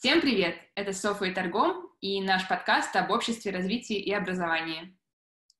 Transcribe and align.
Всем 0.00 0.20
привет! 0.20 0.54
Это 0.76 0.92
Софа 0.92 1.24
и 1.24 1.34
Торгом 1.34 1.90
и 2.00 2.20
наш 2.20 2.46
подкаст 2.48 2.94
об 2.94 3.10
обществе, 3.10 3.50
развитии 3.50 3.98
и 3.98 4.12
образовании. 4.12 4.96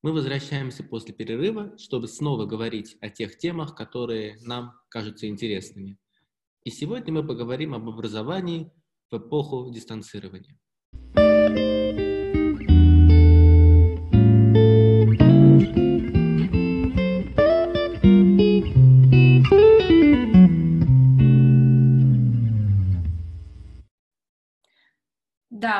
Мы 0.00 0.12
возвращаемся 0.12 0.84
после 0.84 1.12
перерыва, 1.12 1.76
чтобы 1.76 2.06
снова 2.06 2.46
говорить 2.46 2.96
о 3.00 3.08
тех 3.08 3.36
темах, 3.36 3.74
которые 3.74 4.38
нам 4.42 4.74
кажутся 4.90 5.26
интересными. 5.26 5.98
И 6.62 6.70
сегодня 6.70 7.12
мы 7.12 7.26
поговорим 7.26 7.74
об 7.74 7.88
образовании 7.88 8.70
в 9.10 9.18
эпоху 9.18 9.72
дистанцирования. 9.72 10.56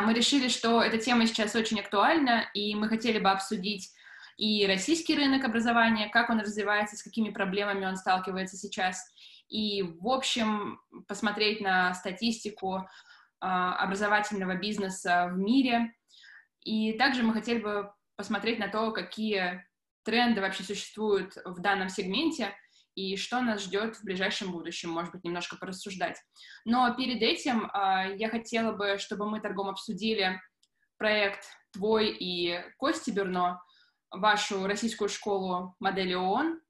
Мы 0.01 0.15
решили, 0.15 0.49
что 0.49 0.83
эта 0.83 0.99
тема 0.99 1.27
сейчас 1.27 1.55
очень 1.55 1.81
актуальна, 1.81 2.51
и 2.55 2.75
мы 2.75 2.89
хотели 2.89 3.19
бы 3.19 3.31
обсудить 3.31 3.91
и 4.37 4.67
российский 4.67 5.17
рынок 5.17 5.45
образования, 5.45 6.09
как 6.09 6.31
он 6.31 6.41
развивается, 6.41 6.97
с 6.97 7.03
какими 7.03 7.31
проблемами 7.31 7.87
он 7.87 7.97
сталкивается 7.97 8.57
сейчас, 8.57 9.13
и, 9.49 9.83
в 9.83 10.07
общем, 10.09 10.81
посмотреть 11.09 11.61
на 11.61 11.93
статистику 11.95 12.77
э, 12.77 12.87
образовательного 13.41 14.55
бизнеса 14.55 15.29
в 15.33 15.39
мире. 15.39 15.93
И 16.63 16.93
также 16.93 17.23
мы 17.23 17.33
хотели 17.33 17.59
бы 17.59 17.91
посмотреть 18.15 18.59
на 18.59 18.69
то, 18.69 18.93
какие 18.93 19.67
тренды 20.05 20.41
вообще 20.41 20.63
существуют 20.63 21.37
в 21.45 21.61
данном 21.61 21.89
сегменте— 21.89 22.55
и 22.99 23.17
что 23.17 23.41
нас 23.41 23.63
ждет 23.63 23.95
в 23.95 24.03
ближайшем 24.03 24.51
будущем, 24.51 24.91
может 24.91 25.13
быть, 25.13 25.23
немножко 25.23 25.57
порассуждать. 25.57 26.21
Но 26.65 26.93
перед 26.97 27.23
этим 27.23 27.67
э, 27.67 28.17
я 28.17 28.29
хотела 28.29 28.73
бы, 28.73 28.99
чтобы 28.99 29.31
мы 29.31 29.41
торгом 29.41 29.69
обсудили 29.69 30.41
проект 30.97 31.45
твой 31.73 32.09
и 32.09 32.61
Кости 32.77 33.13
Берно, 33.13 33.63
вашу 34.11 34.67
российскую 34.67 35.09
школу 35.09 35.77
модели 35.79 36.15
ООН. 36.15 36.61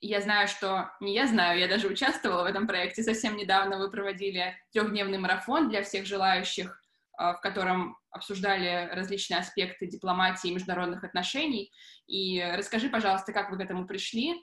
Я 0.00 0.20
знаю, 0.20 0.46
что... 0.46 0.92
Не 1.00 1.14
я 1.14 1.26
знаю, 1.26 1.58
я 1.58 1.66
даже 1.66 1.88
участвовала 1.88 2.44
в 2.44 2.46
этом 2.46 2.68
проекте. 2.68 3.02
Совсем 3.02 3.36
недавно 3.36 3.78
вы 3.78 3.90
проводили 3.90 4.56
трехдневный 4.72 5.18
марафон 5.18 5.68
для 5.68 5.82
всех 5.82 6.06
желающих, 6.06 6.80
э, 7.18 7.32
в 7.32 7.40
котором 7.40 7.98
обсуждали 8.10 8.88
различные 8.92 9.40
аспекты 9.40 9.88
дипломатии 9.88 10.48
и 10.48 10.54
международных 10.54 11.02
отношений. 11.02 11.72
И 12.06 12.40
расскажи, 12.56 12.88
пожалуйста, 12.88 13.32
как 13.32 13.50
вы 13.50 13.56
к 13.56 13.60
этому 13.60 13.84
пришли, 13.84 14.32
а, 14.32 14.38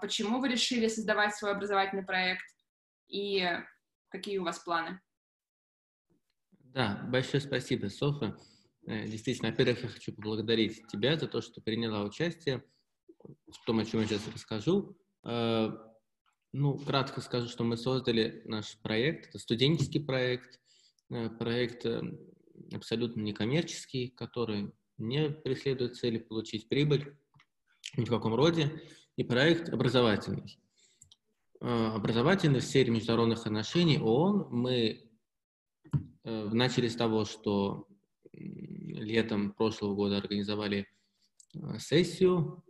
почему 0.00 0.40
вы 0.40 0.48
решили 0.48 0.88
создавать 0.88 1.34
свой 1.34 1.52
образовательный 1.52 2.04
проект 2.04 2.44
и 3.08 3.48
какие 4.08 4.38
у 4.38 4.44
вас 4.44 4.58
планы? 4.58 5.00
Да, 6.74 7.06
большое 7.08 7.40
спасибо, 7.40 7.86
Софа. 7.86 8.36
Э, 8.86 9.06
действительно, 9.06 9.50
во-первых, 9.50 9.82
я 9.82 9.88
хочу 9.88 10.12
поблагодарить 10.12 10.86
тебя 10.88 11.16
за 11.16 11.28
то, 11.28 11.40
что 11.40 11.60
приняла 11.60 12.02
участие 12.02 12.64
в 13.22 13.64
том, 13.64 13.78
о 13.78 13.84
чем 13.84 14.00
я 14.00 14.06
сейчас 14.06 14.26
расскажу. 14.32 14.96
Э, 15.24 15.70
ну, 16.52 16.76
кратко 16.78 17.20
скажу, 17.20 17.48
что 17.48 17.64
мы 17.64 17.76
создали 17.76 18.42
наш 18.44 18.76
проект. 18.82 19.28
Это 19.28 19.38
студенческий 19.38 20.04
проект, 20.04 20.60
э, 21.10 21.30
проект 21.30 21.86
абсолютно 22.72 23.20
некоммерческий, 23.20 24.08
который 24.08 24.72
не 24.98 25.30
преследует 25.30 25.96
цели 25.96 26.18
получить 26.18 26.68
прибыль 26.68 27.16
ни 27.96 28.04
в 28.04 28.10
каком 28.10 28.34
роде 28.34 28.82
и 29.16 29.24
проект 29.24 29.68
образовательный. 29.68 30.58
А, 31.60 31.94
образовательный 31.94 32.60
в 32.60 32.64
сфере 32.64 32.90
международных 32.90 33.46
отношений 33.46 33.98
ООН 33.98 34.48
мы 34.50 35.08
э, 36.24 36.48
начали 36.52 36.88
с 36.88 36.96
того, 36.96 37.24
что 37.24 37.88
летом 38.32 39.52
прошлого 39.52 39.94
года 39.94 40.18
организовали 40.18 40.88
э, 41.54 41.78
сессию 41.78 42.64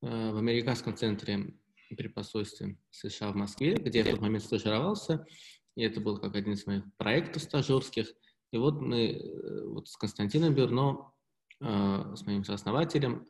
э, 0.00 0.32
в 0.32 0.38
Американском 0.38 0.96
центре 0.96 1.54
при 1.90 2.08
посольстве 2.08 2.78
США 2.90 3.32
в 3.32 3.36
Москве, 3.36 3.74
где 3.74 3.98
я 3.98 4.04
в 4.06 4.08
тот 4.08 4.20
момент 4.22 4.44
стажировался, 4.44 5.26
и 5.76 5.82
это 5.82 6.00
был 6.00 6.18
как 6.18 6.34
один 6.34 6.54
из 6.54 6.66
моих 6.66 6.84
проектов 6.96 7.42
стажерских. 7.42 8.12
И 8.50 8.56
вот 8.56 8.80
мы 8.80 9.20
вот 9.66 9.88
с 9.88 9.96
Константином 9.96 10.54
Берно, 10.54 11.12
с 11.60 12.26
моим 12.26 12.44
сооснователем, 12.44 13.26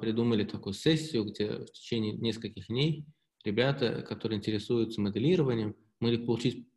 придумали 0.00 0.44
такую 0.44 0.74
сессию, 0.74 1.24
где 1.24 1.58
в 1.58 1.66
течение 1.72 2.12
нескольких 2.12 2.66
дней 2.68 3.06
ребята, 3.44 4.02
которые 4.02 4.38
интересуются 4.38 5.00
моделированием, 5.00 5.76
могли 6.00 6.18
получить 6.18 6.68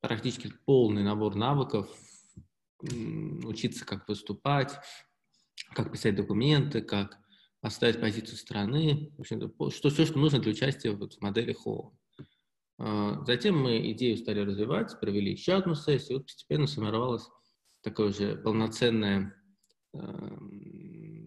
практически 0.00 0.52
полный 0.64 1.02
набор 1.02 1.34
навыков, 1.34 1.88
учиться, 2.82 3.84
как 3.84 4.08
выступать, 4.08 4.74
как 5.74 5.90
писать 5.90 6.14
документы, 6.14 6.82
как 6.82 7.18
оставить 7.62 8.00
позицию 8.00 8.36
страны, 8.36 9.12
в 9.16 9.20
общем 9.20 9.52
что, 9.70 9.90
все, 9.90 10.04
что 10.04 10.18
нужно 10.18 10.38
для 10.38 10.52
участия 10.52 10.90
вот 10.90 11.14
в 11.14 11.20
модели 11.22 11.52
ХО. 11.52 11.96
А, 12.78 13.24
затем 13.24 13.58
мы 13.58 13.90
идею 13.92 14.18
стали 14.18 14.40
развивать, 14.40 14.98
провели 15.00 15.32
еще 15.32 15.54
одну 15.54 15.74
сессию, 15.74 16.10
и 16.10 16.18
вот 16.18 16.26
постепенно 16.26 16.66
сформировалась 16.66 17.28
такое 17.82 18.10
уже 18.10 18.36
полноценное 18.36 19.34
Эм, 19.96 20.50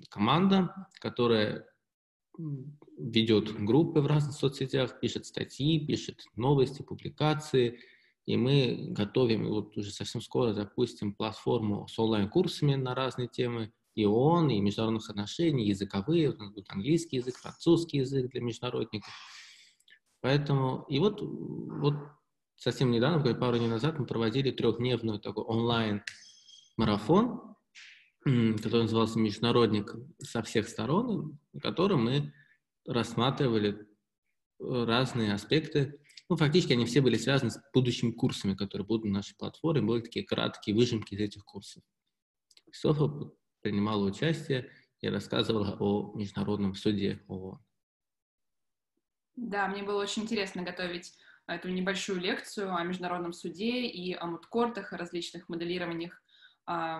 команда, 0.09 0.87
которая 0.99 1.65
ведет 2.97 3.53
группы 3.63 4.01
в 4.01 4.07
разных 4.07 4.35
соцсетях, 4.35 4.99
пишет 4.99 5.25
статьи, 5.25 5.85
пишет 5.85 6.23
новости, 6.35 6.81
публикации, 6.81 7.79
и 8.25 8.37
мы 8.37 8.87
готовим, 8.89 9.47
вот 9.47 9.77
уже 9.77 9.91
совсем 9.91 10.21
скоро 10.21 10.53
запустим 10.53 11.13
платформу 11.13 11.87
с 11.87 11.97
онлайн-курсами 11.97 12.75
на 12.75 12.93
разные 12.93 13.27
темы, 13.27 13.71
и 13.95 14.05
ООН, 14.05 14.51
и 14.51 14.61
международных 14.61 15.09
отношений, 15.09 15.67
языковые, 15.67 16.31
у 16.31 16.37
нас 16.37 16.51
будет 16.51 16.69
английский 16.69 17.17
язык, 17.17 17.37
французский 17.37 17.97
язык 17.97 18.31
для 18.31 18.41
международников. 18.41 19.11
Поэтому, 20.21 20.85
и 20.89 20.99
вот, 20.99 21.21
вот 21.21 21.95
совсем 22.55 22.91
недавно, 22.91 23.35
пару 23.35 23.57
дней 23.57 23.67
назад, 23.67 23.99
мы 23.99 24.05
проводили 24.05 24.51
трехдневную 24.51 25.19
такой 25.19 25.43
онлайн-марафон, 25.43 27.55
который 28.23 28.83
назывался 28.83 29.19
«Международник 29.19 29.95
со 30.19 30.41
всех 30.43 30.67
сторон», 30.67 31.39
в 31.53 31.59
котором 31.59 32.05
мы 32.05 32.33
рассматривали 32.85 33.87
э, 34.59 34.83
разные 34.85 35.33
аспекты. 35.33 36.01
Ну, 36.29 36.35
фактически 36.35 36.73
они 36.73 36.85
все 36.85 37.01
были 37.01 37.15
связаны 37.15 37.51
с 37.51 37.59
будущими 37.73 38.11
курсами, 38.11 38.55
которые 38.55 38.85
будут 38.85 39.05
на 39.05 39.13
нашей 39.13 39.35
платформе. 39.35 39.81
Были 39.81 40.01
такие 40.01 40.25
краткие 40.25 40.75
выжимки 40.75 41.13
из 41.13 41.19
этих 41.21 41.43
курсов. 41.45 41.83
Софа 42.71 43.31
принимала 43.61 44.03
участие 44.05 44.69
и 45.01 45.09
рассказывала 45.09 45.77
о 45.79 46.13
Международном 46.15 46.75
суде 46.75 47.23
ООН. 47.27 47.59
Да, 49.35 49.67
мне 49.69 49.83
было 49.83 50.01
очень 50.01 50.23
интересно 50.23 50.63
готовить 50.63 51.13
эту 51.47 51.69
небольшую 51.69 52.19
лекцию 52.19 52.75
о 52.75 52.83
Международном 52.83 53.33
суде 53.33 53.87
и 53.87 54.13
о 54.13 54.25
мудкортах, 54.27 54.93
о 54.93 54.97
различных 54.97 55.47
моделированиях 55.49 56.21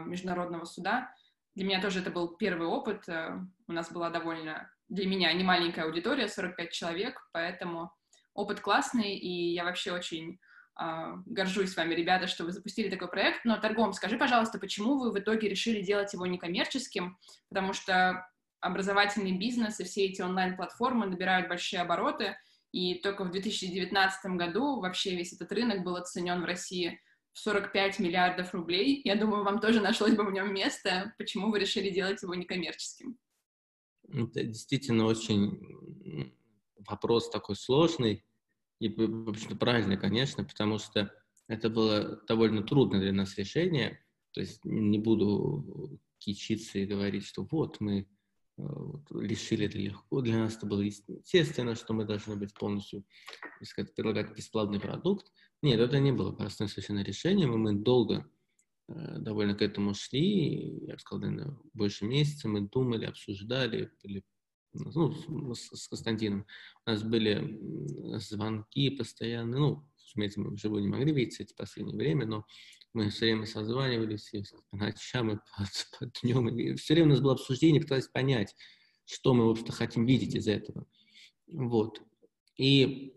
международного 0.06 0.66
суда. 0.66 1.14
Для 1.56 1.66
меня 1.66 1.82
тоже 1.82 2.00
это 2.00 2.12
был 2.12 2.38
первый 2.38 2.68
опыт. 2.68 3.08
Э, 3.10 3.38
у 3.68 3.74
нас 3.74 3.92
была 3.92 4.10
довольно, 4.10 4.72
для 4.88 5.08
меня, 5.08 5.32
не 5.34 5.44
маленькая 5.44 5.86
аудитория, 5.86 6.28
45 6.28 6.72
человек, 6.72 7.20
поэтому 7.34 7.92
опыт 8.34 8.62
классный, 8.62 9.16
и 9.16 9.54
я 9.54 9.64
вообще 9.64 9.92
очень 9.92 10.40
э, 10.80 11.14
горжусь 11.26 11.74
с 11.74 11.76
вами, 11.76 11.96
ребята, 11.96 12.28
что 12.28 12.46
вы 12.46 12.52
запустили 12.52 12.90
такой 12.90 13.10
проект. 13.10 13.46
Но, 13.46 13.58
Торгом, 13.58 13.94
скажи, 13.94 14.18
пожалуйста, 14.18 14.60
почему 14.60 14.98
вы 14.98 15.12
в 15.12 15.20
итоге 15.20 15.50
решили 15.50 15.82
делать 15.82 16.14
его 16.14 16.26
некоммерческим? 16.26 17.18
Потому 17.50 17.74
что 17.74 18.26
образовательный 18.62 19.38
бизнес 19.38 19.80
и 19.80 19.84
все 19.84 20.06
эти 20.06 20.22
онлайн-платформы 20.22 21.08
набирают 21.08 21.50
большие 21.50 21.82
обороты, 21.82 22.38
и 22.72 22.96
только 22.96 23.24
в 23.24 23.32
2019 23.32 24.32
году 24.38 24.80
вообще 24.80 25.16
весь 25.16 25.34
этот 25.34 25.52
рынок 25.52 25.84
был 25.84 25.96
оценен 25.96 26.42
в 26.42 26.46
России 26.46 27.02
45 27.34 28.00
миллиардов 28.00 28.54
рублей. 28.54 29.02
Я 29.04 29.16
думаю, 29.16 29.44
вам 29.44 29.60
тоже 29.60 29.82
нашлось 29.82 30.16
бы 30.16 30.24
в 30.26 30.32
нем 30.32 30.54
место. 30.54 31.14
Почему 31.18 31.52
вы 31.52 31.60
решили 31.60 31.90
делать 31.90 32.22
его 32.22 32.36
некоммерческим? 32.36 33.18
Это 34.12 34.44
действительно 34.44 35.06
очень 35.06 36.34
вопрос 36.78 37.30
такой 37.30 37.56
сложный 37.56 38.26
и, 38.80 38.90
в 38.90 39.30
общем-то, 39.30 39.56
правильный, 39.56 39.98
конечно, 39.98 40.44
потому 40.44 40.80
что 40.80 41.14
это 41.48 41.70
было 41.70 42.22
довольно 42.28 42.64
трудно 42.64 43.00
для 43.00 43.12
нас 43.12 43.38
решение. 43.38 44.04
То 44.32 44.42
есть 44.42 44.64
не 44.64 45.00
буду 45.00 46.00
кичиться 46.18 46.80
и 46.80 46.86
говорить, 46.86 47.26
что 47.26 47.48
вот 47.50 47.80
мы 47.80 48.08
э, 48.60 49.20
лишили 49.20 49.66
это 49.66 49.78
легко. 49.78 50.22
Для 50.22 50.38
нас 50.38 50.58
это 50.58 50.66
было 50.66 50.82
естественно, 50.82 51.76
что 51.76 51.94
мы 51.94 52.06
должны 52.06 52.36
быть 52.36 52.54
полностью, 52.54 53.04
так 53.76 53.94
предлагать 53.96 54.36
бесплатный 54.36 54.80
продукт. 54.80 55.32
Нет, 55.62 55.80
это 55.80 56.00
не 56.00 56.12
было 56.12 56.32
простым 56.32 56.68
совершенно 56.68 57.04
решением, 57.04 57.58
мы 57.58 57.74
долго 57.74 58.30
э, 58.88 59.18
довольно 59.20 59.56
к 59.56 59.62
этому 59.62 59.94
шли, 59.94 60.86
я 60.86 60.94
бы 60.94 61.00
сказал, 61.00 61.22
наверное, 61.22 61.58
больше 61.74 62.06
месяца 62.06 62.48
мы 62.48 62.62
думали, 62.62 63.06
обсуждали, 63.06 63.92
были, 64.04 64.24
ну, 64.74 65.54
с, 65.56 65.70
с 65.76 65.88
Константином. 65.88 66.46
У 66.86 66.90
нас 66.90 67.04
были 67.04 67.60
звонки 68.20 68.90
постоянно, 68.92 69.58
ну, 69.58 69.90
разумеется, 69.98 70.42
мы 70.42 70.52
вживую 70.52 70.84
не 70.84 70.90
могли 70.90 71.14
видеться 71.14 71.44
эти 71.44 71.54
последнее 71.54 71.96
время, 71.96 72.26
но 72.26 72.46
мы 72.94 73.10
все 73.10 73.26
время 73.26 73.46
созванивались 73.46 74.34
и 74.34 74.44
по 74.70 74.78
ночам, 74.78 75.32
и 75.32 75.36
по, 75.36 75.66
по 76.00 76.12
днем, 76.22 76.50
и 76.50 76.76
все 76.76 76.94
время 76.94 77.08
у 77.08 77.12
нас 77.12 77.22
было 77.22 77.34
обсуждение, 77.34 77.82
пытались 77.82 78.08
понять, 78.08 78.56
что 79.06 79.34
мы, 79.34 79.48
в 79.48 79.52
общем-то, 79.52 79.72
хотим 79.72 80.06
видеть 80.06 80.36
из 80.36 80.48
этого. 80.48 80.86
Вот. 81.48 82.02
И 82.58 83.16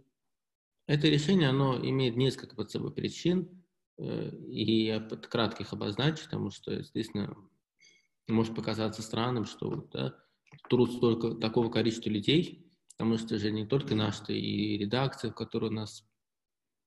это 0.86 1.08
решение, 1.08 1.48
оно 1.48 1.78
имеет 1.78 2.16
несколько 2.16 2.56
под 2.56 2.70
собой 2.70 2.92
причин, 2.92 3.64
э, 3.98 4.30
и 4.48 4.86
я 4.86 5.00
под 5.00 5.26
кратких 5.26 5.72
обозначу, 5.72 6.24
потому 6.24 6.50
что, 6.50 6.72
естественно, 6.72 7.36
может 8.28 8.54
показаться 8.54 9.02
странным, 9.02 9.44
что 9.44 9.88
да, 9.92 10.16
труд 10.68 10.92
столько 10.92 11.34
такого 11.34 11.70
количества 11.70 12.10
людей, 12.10 12.70
потому 12.96 13.18
что 13.18 13.38
же 13.38 13.50
не 13.50 13.66
только 13.66 13.94
наши, 13.94 14.32
и 14.32 14.78
редакция, 14.78 15.30
в 15.30 15.34
которой 15.34 15.70
у 15.70 15.74
нас 15.74 16.04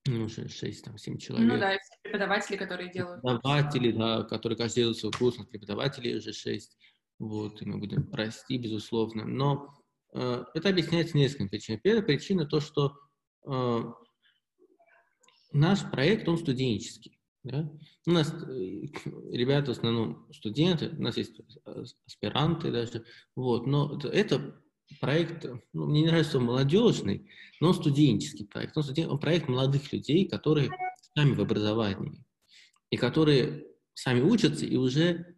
ну, 0.07 0.25
уже 0.25 0.43
6-7 0.43 1.17
человек. 1.17 1.51
Ну 1.51 1.59
да, 1.59 1.73
и 1.73 1.79
все 1.79 1.95
преподаватели, 2.03 2.57
которые 2.57 2.91
делают. 2.91 3.21
Преподаватели, 3.21 3.91
да, 3.91 4.23
которые 4.23 4.57
каждый 4.57 4.81
делает 4.81 4.97
свой 4.97 5.11
курс, 5.11 5.37
преподавателей 5.49 6.17
уже 6.17 6.31
6. 6.31 6.77
Вот, 7.17 7.61
и 7.61 7.65
мы 7.65 7.79
будем 7.79 8.11
расти, 8.13 8.57
безусловно. 8.57 9.25
Но 9.25 9.73
э, 10.13 10.43
это 10.53 10.69
объясняется 10.69 11.17
несколькими 11.17 11.47
причинами. 11.47 11.81
Первая 11.81 12.03
причина 12.03 12.45
то, 12.45 12.59
что 12.59 12.93
э, 13.47 13.83
наш 15.53 15.89
проект, 15.89 16.27
он 16.27 16.37
студенческий. 16.37 17.19
Да? 17.43 17.71
У 18.05 18.11
нас 18.11 18.31
э, 18.31 18.87
ребята 19.31 19.73
в 19.73 19.77
основном 19.77 20.27
студенты, 20.33 20.89
у 20.89 21.01
нас 21.01 21.17
есть 21.17 21.39
аспиранты 22.05 22.71
даже, 22.71 23.05
вот, 23.35 23.65
но 23.65 23.99
это 24.03 24.61
проект, 24.99 25.45
ну, 25.73 25.87
мне 25.87 26.01
не 26.01 26.07
нравится, 26.07 26.37
он 26.37 26.45
молодежный, 26.45 27.29
но 27.59 27.69
он 27.69 27.73
студенческий 27.73 28.45
проект. 28.45 28.75
Он, 28.77 28.83
студен... 28.83 29.09
он 29.09 29.19
проект 29.19 29.47
молодых 29.47 29.91
людей, 29.91 30.27
которые 30.27 30.69
сами 31.15 31.33
в 31.33 31.41
образовании, 31.41 32.23
и 32.89 32.97
которые 32.97 33.65
сами 33.93 34.21
учатся 34.21 34.65
и 34.65 34.75
уже 34.75 35.35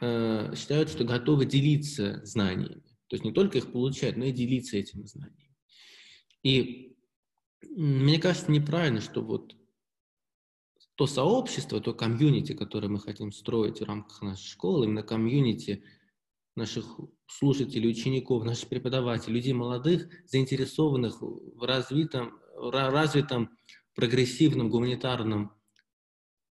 э, 0.00 0.54
считают, 0.56 0.88
что 0.88 1.04
готовы 1.04 1.46
делиться 1.46 2.24
знаниями. 2.24 2.82
То 3.08 3.16
есть 3.16 3.24
не 3.24 3.32
только 3.32 3.58
их 3.58 3.72
получать, 3.72 4.16
но 4.16 4.24
и 4.26 4.32
делиться 4.32 4.76
этими 4.76 5.04
знаниями. 5.04 5.56
И 6.42 6.96
мне 7.62 8.18
кажется 8.18 8.50
неправильно, 8.50 9.00
что 9.00 9.22
вот 9.22 9.56
то 10.94 11.06
сообщество, 11.06 11.80
то 11.80 11.94
комьюнити, 11.94 12.52
которое 12.52 12.88
мы 12.88 13.00
хотим 13.00 13.32
строить 13.32 13.80
в 13.80 13.84
рамках 13.84 14.22
нашей 14.22 14.46
школы, 14.46 14.84
именно 14.84 15.02
комьюнити 15.02 15.82
наших 16.56 16.98
слушателей, 17.26 17.90
учеников, 17.90 18.44
наших 18.44 18.68
преподавателей, 18.68 19.36
людей 19.36 19.52
молодых, 19.52 20.08
заинтересованных 20.26 21.20
в 21.20 21.66
развитом, 21.66 22.40
развитом 22.56 23.50
прогрессивном, 23.94 24.70
гуманитарном, 24.70 25.52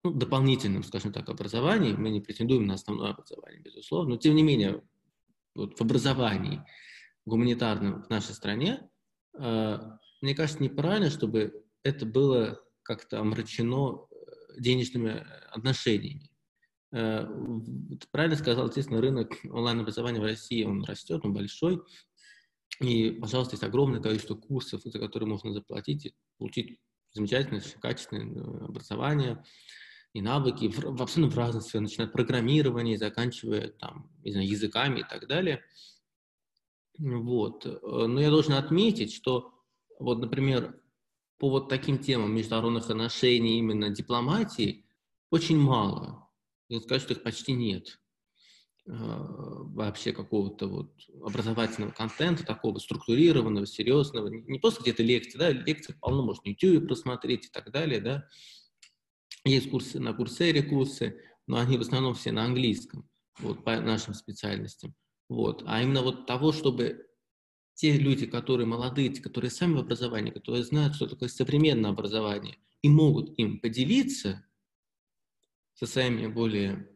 ну, 0.03 0.11
дополнительном, 0.11 0.83
скажем 0.83 1.13
так, 1.13 1.29
образовании. 1.29 1.93
Мы 1.93 2.09
не 2.09 2.21
претендуем 2.21 2.65
на 2.67 2.75
основное 2.75 3.11
образование, 3.11 3.61
безусловно, 3.61 4.11
но 4.11 4.17
тем 4.17 4.35
не 4.35 4.43
менее 4.43 4.81
вот 5.55 5.77
в 5.77 5.81
образовании 5.81 6.63
гуманитарном 7.25 8.03
в 8.03 8.09
нашей 8.09 8.33
стране, 8.33 8.89
э, 9.37 9.77
мне 10.21 10.35
кажется, 10.35 10.61
неправильно, 10.61 11.09
чтобы 11.09 11.63
это 11.83 12.05
было 12.05 12.61
как-то 12.81 13.19
омрачено 13.19 14.07
э, 14.09 14.59
денежными 14.59 15.25
отношениями. 15.51 16.29
Э, 16.93 17.27
правильно 18.11 18.37
сказал, 18.37 18.67
естественно, 18.67 19.01
рынок 19.01 19.33
онлайн-образования 19.45 20.19
в 20.19 20.23
России, 20.23 20.63
он 20.63 20.83
растет, 20.83 21.21
он 21.23 21.33
большой. 21.33 21.81
И, 22.79 23.11
пожалуйста, 23.11 23.55
есть 23.55 23.63
огромное 23.63 23.99
количество 23.99 24.35
курсов, 24.35 24.81
за 24.83 24.99
которые 24.99 25.27
можно 25.27 25.53
заплатить 25.53 26.05
и 26.05 26.15
получить 26.37 26.79
замечательное, 27.13 27.63
качественное 27.81 28.27
э, 28.27 28.65
образование 28.65 29.43
и 30.13 30.21
навыки 30.21 30.67
в, 30.67 31.01
абсолютно 31.01 31.33
в 31.33 31.37
разных 31.37 31.63
сферах, 31.63 31.89
начиная 31.89 32.07
от 32.07 32.13
программирования, 32.13 32.99
заканчивая 32.99 33.69
там, 33.69 34.11
не 34.23 34.31
знаю, 34.31 34.47
языками 34.47 34.99
и 34.99 35.03
так 35.03 35.27
далее. 35.27 35.63
Вот. 36.99 37.65
Но 37.81 38.21
я 38.21 38.29
должен 38.29 38.53
отметить, 38.53 39.11
что 39.11 39.51
вот, 39.97 40.19
например, 40.19 40.79
по 41.39 41.49
вот 41.49 41.69
таким 41.69 41.97
темам 41.97 42.35
международных 42.35 42.87
отношений, 42.87 43.57
именно 43.57 43.89
дипломатии, 43.89 44.85
очень 45.31 45.57
мало 45.57 46.22
не 46.69 46.79
сказать, 46.79 47.01
что 47.01 47.13
их 47.13 47.23
почти 47.23 47.53
нет 47.53 47.99
а, 48.87 48.93
вообще 48.93 50.11
какого-то 50.11 50.67
вот 50.67 50.93
образовательного 51.21 51.91
контента, 51.91 52.45
такого 52.45 52.79
структурированного, 52.79 53.65
серьезного, 53.65 54.27
не 54.27 54.59
просто 54.59 54.81
где-то 54.81 55.03
лекции, 55.03 55.37
да, 55.37 55.51
лекции 55.51 55.95
полно 55.99 56.23
можно 56.23 56.43
на 56.45 56.49
YouTube 56.49 56.87
просмотреть 56.87 57.45
и 57.45 57.49
так 57.49 57.71
далее, 57.71 58.01
да. 58.01 58.27
Есть 59.45 59.69
курсы 59.69 59.99
на 59.99 60.13
Курсере 60.13 60.63
курсы, 60.63 61.19
но 61.47 61.57
они 61.57 61.77
в 61.77 61.81
основном 61.81 62.13
все 62.13 62.31
на 62.31 62.45
английском, 62.45 63.09
вот, 63.39 63.63
по 63.63 63.79
нашим 63.79 64.13
специальностям. 64.13 64.95
Вот. 65.29 65.63
А 65.65 65.81
именно 65.81 66.01
вот 66.01 66.27
того, 66.27 66.51
чтобы 66.51 67.07
те 67.75 67.97
люди, 67.97 68.25
которые 68.25 68.67
молодые, 68.67 69.09
те, 69.09 69.21
которые 69.21 69.51
сами 69.51 69.75
в 69.75 69.79
образовании, 69.79 70.31
которые 70.31 70.63
знают, 70.63 70.95
что 70.95 71.07
такое 71.07 71.29
современное 71.29 71.91
образование, 71.91 72.57
и 72.81 72.89
могут 72.89 73.37
им 73.39 73.59
поделиться, 73.59 74.45
со 75.73 75.85
своими 75.85 76.27
более 76.27 76.89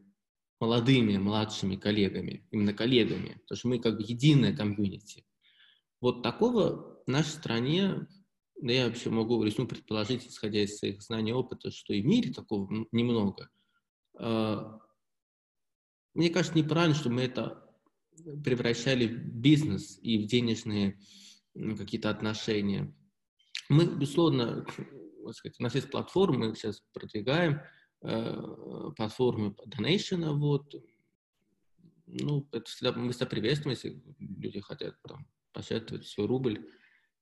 молодыми, 0.60 1.16
младшими 1.16 1.76
коллегами, 1.76 2.46
именно 2.50 2.72
коллегами, 2.72 3.40
потому 3.42 3.56
что 3.56 3.68
мы 3.68 3.78
как 3.78 3.96
бы 3.96 4.02
единая 4.02 4.56
комьюнити. 4.56 5.24
Вот 6.00 6.22
такого 6.22 7.02
в 7.06 7.10
нашей 7.10 7.30
стране, 7.30 8.06
да 8.60 8.72
я 8.72 8.86
вообще 8.86 9.10
могу 9.10 9.42
ну, 9.42 9.66
предположить, 9.66 10.26
исходя 10.26 10.62
из 10.62 10.78
своих 10.78 11.02
знаний 11.02 11.30
и 11.30 11.34
опыта, 11.34 11.70
что 11.70 11.92
и 11.92 12.02
в 12.02 12.06
мире 12.06 12.32
такого 12.32 12.86
немного. 12.92 13.48
А, 14.14 14.80
мне 16.14 16.30
кажется, 16.30 16.58
неправильно, 16.58 16.96
что 16.96 17.10
мы 17.10 17.22
это 17.22 17.64
превращали 18.44 19.06
в 19.06 19.36
бизнес 19.36 19.98
и 20.02 20.18
в 20.18 20.26
денежные 20.26 20.98
какие-то 21.54 22.10
отношения. 22.10 22.92
Мы, 23.68 23.86
безусловно, 23.86 24.66
сказать, 25.32 25.60
у 25.60 25.62
нас 25.62 25.74
есть 25.74 25.90
платформа, 25.90 26.38
мы 26.38 26.48
их 26.50 26.56
сейчас 26.56 26.82
продвигаем, 26.92 27.60
платформы 28.00 29.54
Donation, 29.66 30.32
вот, 30.34 30.74
ну, 32.06 32.48
это 32.52 32.64
всегда, 32.70 32.92
мы 32.92 33.10
всегда 33.12 33.26
приветствуем, 33.26 33.76
если 33.76 34.02
люди 34.18 34.60
хотят 34.60 35.00
там, 35.02 35.26
пожертвовать 35.52 36.06
свой 36.06 36.26
рубль 36.26 36.66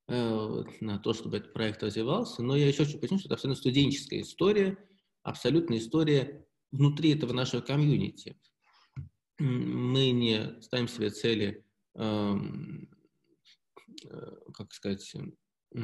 э, 0.08 0.64
на 0.80 0.98
то, 0.98 1.12
чтобы 1.12 1.38
этот 1.38 1.52
проект 1.52 1.82
развивался. 1.82 2.42
Но 2.42 2.56
я 2.56 2.68
еще 2.68 2.84
хочу 2.84 2.98
подчеркнуть, 2.98 3.20
что 3.20 3.28
это 3.28 3.34
абсолютно 3.34 3.60
студенческая 3.60 4.20
история, 4.20 4.78
абсолютно 5.22 5.76
история 5.78 6.46
внутри 6.70 7.14
этого 7.14 7.32
нашего 7.32 7.60
комьюнити. 7.60 8.38
Мы 9.38 10.10
не 10.10 10.60
ставим 10.62 10.88
себе 10.88 11.10
цели, 11.10 11.64
эм, 11.94 12.88
э, 14.04 14.36
как 14.54 14.72
сказать, 14.72 15.14
э, 15.14 15.80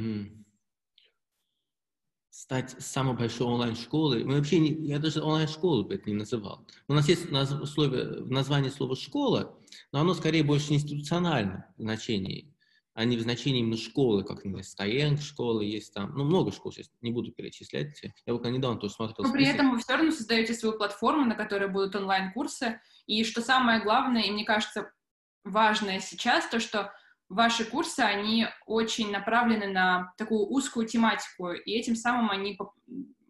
стать 2.32 2.74
самой 2.82 3.14
большой 3.14 3.46
онлайн-школой. 3.46 4.24
Мы 4.24 4.36
вообще 4.36 4.58
не, 4.58 4.70
я 4.86 4.98
даже 4.98 5.20
онлайн-школу 5.22 5.84
бы 5.84 5.94
это 5.94 6.08
не 6.08 6.16
называл. 6.16 6.66
У 6.88 6.94
нас 6.94 7.06
есть 7.06 7.30
наз, 7.30 7.52
условие, 7.52 8.22
в 8.22 8.30
названии 8.30 8.70
слова 8.70 8.96
«школа», 8.96 9.54
но 9.92 10.00
оно 10.00 10.14
скорее 10.14 10.42
больше 10.42 10.72
институционально 10.72 11.66
в 11.76 11.82
значении, 11.82 12.50
а 12.94 13.04
не 13.04 13.18
в 13.18 13.20
значении 13.20 13.60
именно 13.60 13.76
школы, 13.76 14.24
как, 14.24 14.36
например, 14.36 14.64
Стоянг 14.64 15.20
школы 15.20 15.66
есть 15.66 15.92
там, 15.92 16.14
ну, 16.16 16.24
много 16.24 16.52
школ 16.52 16.72
сейчас, 16.72 16.90
не 17.02 17.10
буду 17.10 17.32
перечислять. 17.32 18.00
Я 18.24 18.32
вот 18.32 18.46
недавно 18.46 18.80
тоже 18.80 18.94
смотрел. 18.94 19.26
Но 19.26 19.32
при 19.32 19.46
этом 19.46 19.70
вы 19.70 19.78
все 19.78 19.92
равно 19.92 20.10
создаете 20.10 20.54
свою 20.54 20.78
платформу, 20.78 21.26
на 21.26 21.34
которой 21.34 21.68
будут 21.68 21.94
онлайн-курсы, 21.96 22.80
и 23.06 23.24
что 23.24 23.42
самое 23.42 23.82
главное, 23.82 24.22
и 24.22 24.30
мне 24.30 24.46
кажется, 24.46 24.90
важное 25.44 26.00
сейчас, 26.00 26.48
то, 26.48 26.60
что 26.60 26.94
ваши 27.32 27.64
курсы, 27.64 28.00
они 28.00 28.46
очень 28.66 29.10
направлены 29.10 29.66
на 29.66 30.12
такую 30.16 30.46
узкую 30.46 30.86
тематику, 30.86 31.52
и 31.52 31.72
этим 31.72 31.96
самым 31.96 32.30
они 32.30 32.58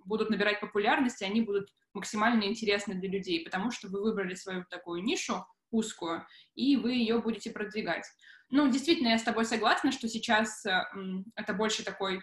будут 0.04 0.30
набирать 0.30 0.60
популярность, 0.60 1.22
и 1.22 1.24
они 1.24 1.40
будут 1.40 1.68
максимально 1.94 2.44
интересны 2.44 2.94
для 2.94 3.08
людей, 3.08 3.44
потому 3.44 3.70
что 3.70 3.88
вы 3.88 4.02
выбрали 4.02 4.34
свою 4.34 4.64
такую 4.68 5.02
нишу 5.02 5.46
узкую, 5.70 6.26
и 6.54 6.76
вы 6.76 6.92
ее 6.92 7.20
будете 7.20 7.50
продвигать. 7.50 8.04
Ну, 8.50 8.68
действительно, 8.70 9.08
я 9.08 9.18
с 9.18 9.22
тобой 9.22 9.44
согласна, 9.44 9.92
что 9.92 10.08
сейчас 10.08 10.64
это 11.36 11.54
больше 11.54 11.84
такой, 11.84 12.20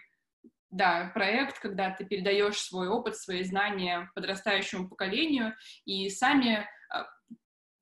да, 0.70 1.12
проект, 1.16 1.60
когда 1.60 1.90
ты 1.90 2.06
передаешь 2.06 2.60
свой 2.60 2.88
опыт, 2.88 3.16
свои 3.16 3.44
знания 3.44 4.12
подрастающему 4.14 4.88
поколению, 4.88 5.56
и 5.86 6.10
сами 6.10 6.68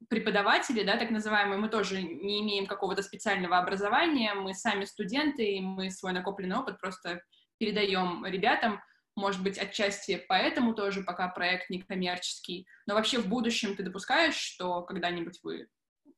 преподаватели, 0.10 0.84
да, 0.84 0.98
так 0.98 1.10
называемые, 1.10 1.58
мы 1.58 1.70
тоже 1.70 2.02
не 2.02 2.42
имеем 2.42 2.66
какого-то 2.66 3.04
специального 3.04 3.58
образования, 3.58 4.34
мы 4.34 4.54
сами 4.54 4.86
студенты, 4.86 5.56
и 5.56 5.60
мы 5.60 5.92
свой 5.92 6.14
накопленный 6.14 6.58
опыт 6.58 6.80
просто 6.80 7.22
передаем 7.58 8.26
ребятам, 8.26 8.82
может 9.16 9.44
быть, 9.44 9.58
отчасти 9.58 10.24
поэтому 10.30 10.74
тоже 10.76 11.02
пока 11.02 11.28
проект 11.28 11.70
не 11.70 11.82
коммерческий, 11.82 12.68
но 12.86 12.94
вообще 12.94 13.20
в 13.20 13.28
будущем 13.28 13.76
ты 13.76 13.84
допускаешь, 13.84 14.36
что 14.36 14.84
когда-нибудь 14.84 15.40
вы 15.44 15.68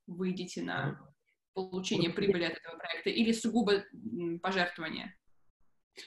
выйдете 0.06 0.62
на 0.62 1.00
получение 1.54 2.10
прибыли 2.10 2.44
от 2.44 2.58
этого 2.58 2.78
проекта 2.78 3.10
или 3.10 3.32
сугубо 3.32 3.84
пожертвования? 4.42 5.16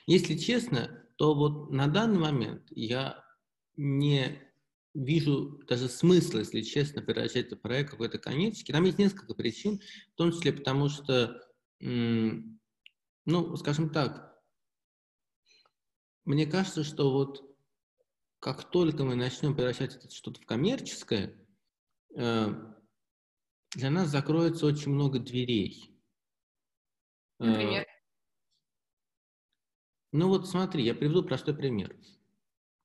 Если 0.07 0.37
честно, 0.37 1.05
то 1.17 1.35
вот 1.35 1.71
на 1.71 1.87
данный 1.87 2.19
момент 2.19 2.65
я 2.71 3.25
не 3.77 4.41
вижу 4.95 5.61
даже 5.67 5.89
смысла, 5.89 6.41
если 6.41 6.63
честно, 6.63 7.03
превращать 7.03 7.47
этот 7.47 7.63
проект 7.63 7.89
в 7.89 7.93
какой-то 7.93 8.19
коммерческий. 8.19 8.73
Там 8.73 8.85
есть 8.85 8.99
несколько 8.99 9.35
причин, 9.35 9.81
в 10.13 10.17
том 10.17 10.33
числе 10.33 10.53
потому 10.53 10.89
что, 10.89 11.41
ну, 11.81 13.57
скажем 13.57 13.91
так, 13.91 14.33
мне 16.25 16.47
кажется, 16.47 16.85
что 16.85 17.13
вот 17.13 17.43
как 18.39 18.71
только 18.71 19.05
мы 19.05 19.15
начнем 19.15 19.55
превращать 19.55 19.95
это 19.95 20.11
что-то 20.11 20.41
в 20.41 20.47
коммерческое, 20.47 21.35
э, 22.17 22.49
для 23.75 23.91
нас 23.91 24.09
закроется 24.09 24.67
очень 24.67 24.93
много 24.93 25.19
дверей. 25.19 25.97
Э, 27.39 27.45
Например? 27.47 27.87
Ну 30.13 30.29
вот 30.29 30.49
смотри, 30.49 30.85
я 30.85 30.95
приведу 30.95 31.23
простой 31.23 31.57
пример. 31.57 31.97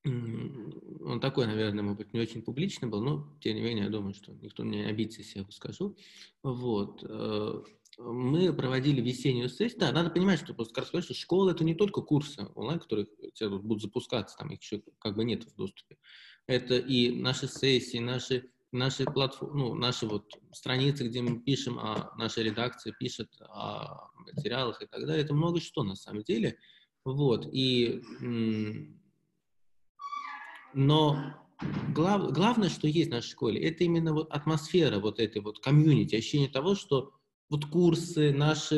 Он 0.05 1.19
такой, 1.19 1.47
наверное, 1.47 1.83
может 1.83 1.97
быть, 1.97 2.13
не 2.13 2.19
очень 2.19 2.41
публичный 2.41 2.87
был, 2.87 3.01
но, 3.01 3.37
тем 3.41 3.55
не 3.55 3.61
менее, 3.61 3.85
я 3.85 3.89
думаю, 3.89 4.13
что 4.13 4.33
никто 4.33 4.63
не 4.63 4.85
обидится, 4.85 5.21
если 5.21 5.39
я 5.39 5.41
его 5.41 5.51
скажу. 5.51 5.97
Вот. 6.43 7.03
Э, 7.03 7.61
мы 7.97 8.53
проводили 8.53 9.01
весеннюю 9.01 9.49
сессию. 9.49 9.79
Да, 9.79 9.91
надо 9.91 10.09
понимать, 10.09 10.39
что 10.39 10.53
просто 10.53 10.83
сказать, 10.83 11.05
что 11.05 11.13
школа 11.13 11.51
это 11.51 11.63
не 11.63 11.75
только 11.75 12.01
курсы 12.01 12.47
онлайн, 12.55 12.79
которые 12.79 13.07
будут 13.41 13.81
запускаться, 13.81 14.37
там 14.37 14.49
их 14.51 14.61
еще 14.61 14.81
как 14.99 15.15
бы 15.15 15.23
нет 15.23 15.43
в 15.43 15.55
доступе. 15.55 15.97
Это 16.45 16.77
и 16.77 17.11
наши 17.11 17.47
сессии, 17.47 17.97
наши 17.97 18.49
наши 18.71 19.05
платформы, 19.05 19.59
ну, 19.59 19.73
наши 19.75 20.05
вот 20.05 20.31
страницы, 20.51 21.07
где 21.07 21.21
мы 21.21 21.39
пишем, 21.39 21.79
а 21.79 22.11
наша 22.17 22.41
редакция 22.41 22.93
пишет 22.93 23.29
о 23.41 24.09
материалах 24.15 24.81
и 24.81 24.85
так 24.85 25.05
далее, 25.05 25.23
это 25.23 25.33
много 25.33 25.59
что 25.59 25.83
на 25.83 25.95
самом 25.95 26.23
деле. 26.23 26.57
Вот, 27.05 27.47
и, 27.51 28.01
но 30.73 31.17
глав, 31.93 32.31
главное, 32.31 32.69
что 32.69 32.87
есть 32.87 33.09
в 33.09 33.13
нашей 33.13 33.31
школе, 33.31 33.61
это 33.61 33.83
именно 33.83 34.13
вот 34.13 34.31
атмосфера 34.31 34.99
вот 34.99 35.19
этой 35.19 35.41
вот 35.41 35.59
комьюнити, 35.59 36.15
ощущение 36.15 36.49
того, 36.49 36.75
что 36.75 37.13
вот 37.49 37.65
курсы, 37.65 38.31
наши, 38.31 38.75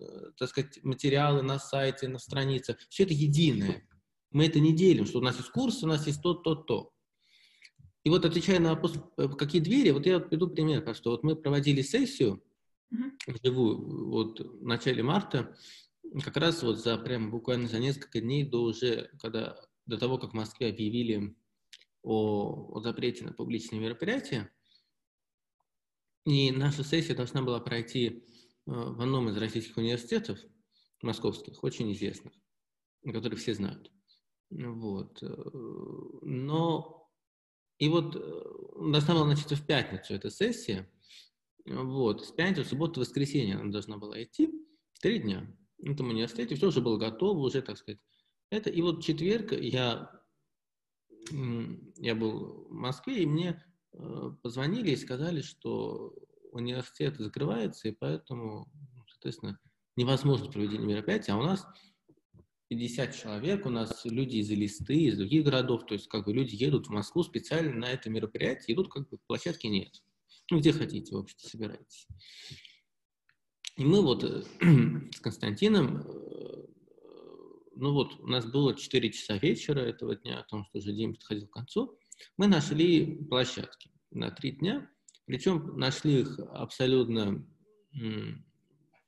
э, 0.00 0.30
так 0.38 0.48
сказать, 0.48 0.78
материалы 0.82 1.42
на 1.42 1.58
сайте, 1.58 2.08
на 2.08 2.18
страницах, 2.18 2.78
все 2.88 3.02
это 3.02 3.12
единое. 3.12 3.86
Мы 4.30 4.46
это 4.46 4.60
не 4.60 4.72
делим, 4.72 5.06
что 5.06 5.18
у 5.18 5.22
нас 5.22 5.36
есть 5.36 5.50
курсы, 5.50 5.84
у 5.84 5.88
нас 5.88 6.06
есть 6.06 6.22
то, 6.22 6.34
то, 6.34 6.54
то. 6.54 6.92
И 8.04 8.10
вот 8.10 8.24
отвечая 8.24 8.60
на 8.60 8.70
вопрос, 8.70 8.94
э, 9.16 9.28
какие 9.28 9.60
двери, 9.60 9.90
вот 9.90 10.06
я 10.06 10.20
приведу 10.20 10.48
пример, 10.48 10.94
что 10.94 11.10
вот 11.10 11.24
мы 11.24 11.36
проводили 11.36 11.82
сессию 11.82 12.42
живую 13.42 14.10
вот 14.10 14.40
в 14.40 14.64
начале 14.64 15.02
марта, 15.02 15.56
как 16.24 16.36
раз 16.36 16.62
вот 16.62 16.78
за 16.78 16.98
прям 16.98 17.30
буквально 17.30 17.68
за 17.68 17.78
несколько 17.78 18.20
дней 18.20 18.44
до 18.44 18.62
уже, 18.62 19.10
когда 19.18 19.56
до 19.92 19.98
того, 19.98 20.16
как 20.18 20.30
в 20.30 20.34
Москве 20.34 20.70
объявили 20.70 21.36
о, 22.02 22.76
о 22.76 22.80
запрете 22.80 23.24
на 23.24 23.32
публичные 23.32 23.80
мероприятия, 23.80 24.50
и 26.24 26.50
наша 26.50 26.82
сессия 26.82 27.14
должна 27.14 27.42
была 27.42 27.60
пройти 27.60 28.06
э, 28.08 28.20
в 28.64 29.00
одном 29.02 29.28
из 29.28 29.36
российских 29.36 29.76
университетов, 29.76 30.38
московских, 31.02 31.62
очень 31.62 31.92
известных, 31.92 32.32
которые 33.04 33.38
все 33.38 33.54
знают. 33.54 33.92
Вот. 34.50 35.22
Э, 35.22 35.26
но 36.22 37.10
и 37.78 37.88
вот 37.88 38.16
э, 38.16 38.90
должна 38.90 39.14
была 39.14 39.26
начаться 39.26 39.56
в 39.56 39.66
пятницу 39.66 40.14
эта 40.14 40.30
сессия. 40.30 40.90
Вот. 41.66 42.24
С 42.24 42.32
пятницы, 42.32 42.64
субботу, 42.64 43.00
воскресенье 43.00 43.56
она 43.56 43.70
должна 43.70 43.98
была 43.98 44.22
идти. 44.22 44.50
Три 45.02 45.18
дня. 45.18 45.54
В 45.78 45.90
этом 45.90 46.08
университете 46.08 46.54
все 46.54 46.68
уже 46.68 46.80
было 46.80 46.96
готово, 46.96 47.40
уже, 47.40 47.60
так 47.60 47.76
сказать. 47.76 48.00
Это. 48.52 48.70
И 48.70 48.82
вот 48.82 49.02
четверг 49.02 49.52
я, 49.52 50.10
я 51.30 52.14
был 52.14 52.68
в 52.68 52.72
Москве, 52.72 53.22
и 53.22 53.26
мне 53.26 53.62
Э, 53.94 54.30
позвонили 54.42 54.90
и 54.90 54.96
сказали, 54.96 55.42
что 55.42 56.14
университет 56.50 57.16
закрывается, 57.18 57.88
и 57.88 57.92
поэтому, 57.92 58.70
соответственно, 59.08 59.58
невозможно 59.96 60.50
проведение 60.50 60.86
мероприятия, 60.86 61.32
а 61.32 61.38
у 61.38 61.42
нас 61.42 61.66
50 62.68 63.14
человек, 63.14 63.66
у 63.66 63.70
нас 63.70 64.04
люди 64.06 64.36
из 64.36 64.50
Элисты, 64.50 64.96
из 64.96 65.18
других 65.18 65.44
городов, 65.44 65.84
то 65.86 65.94
есть 65.94 66.08
как 66.08 66.24
бы 66.24 66.32
люди 66.32 66.54
едут 66.54 66.86
в 66.86 66.90
Москву 66.90 67.22
специально 67.22 67.74
на 67.74 67.86
это 67.86 68.08
мероприятие, 68.08 68.74
идут 68.74 68.90
как 68.90 69.08
бы 69.08 69.18
площадки 69.26 69.66
нет. 69.66 70.02
Ну, 70.50 70.58
где 70.58 70.72
хотите, 70.72 71.14
в 71.14 71.18
общем-то, 71.18 71.48
собирайтесь. 71.48 72.06
И 73.76 73.84
мы 73.84 74.02
вот 74.02 74.24
э, 74.24 74.42
с 75.12 75.20
Константином, 75.20 75.98
э, 75.98 76.61
ну 77.74 77.92
вот, 77.92 78.20
у 78.20 78.26
нас 78.26 78.46
было 78.46 78.74
4 78.74 79.12
часа 79.12 79.36
вечера 79.38 79.80
этого 79.80 80.16
дня, 80.16 80.40
о 80.40 80.44
том, 80.44 80.64
что 80.64 80.78
уже 80.78 80.92
день 80.92 81.14
подходил 81.14 81.46
к 81.46 81.52
концу, 81.52 81.98
мы 82.36 82.46
нашли 82.46 83.24
площадки 83.24 83.90
на 84.10 84.30
три 84.30 84.52
дня, 84.52 84.90
причем 85.26 85.78
нашли 85.78 86.20
их 86.20 86.38
абсолютно 86.52 87.46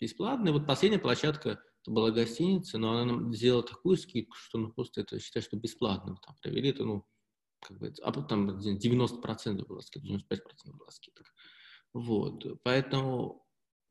бесплатно. 0.01 0.53
Вот 0.53 0.67
последняя 0.67 0.99
площадка 0.99 1.51
это 1.51 1.91
была 1.91 2.11
гостиница, 2.11 2.79
но 2.79 2.93
она 2.93 3.05
нам 3.05 3.35
сделала 3.35 3.63
такую 3.63 3.97
скидку, 3.97 4.35
что 4.37 4.59
ну 4.59 4.73
просто 4.73 5.03
это 5.03 5.21
считай, 5.21 5.43
что 5.43 5.57
бесплатно 5.57 6.17
там 6.25 6.37
провели 6.43 6.71
это, 6.71 6.85
ну, 6.85 7.07
как 7.61 7.79
бы, 7.79 7.93
а 8.03 8.13
там 8.13 8.59
90% 8.59 9.67
была 9.67 9.81
скидка, 9.83 10.09
95% 10.09 10.73
была 10.73 10.91
скидка. 10.91 11.25
Вот, 11.93 12.45
поэтому 12.63 13.47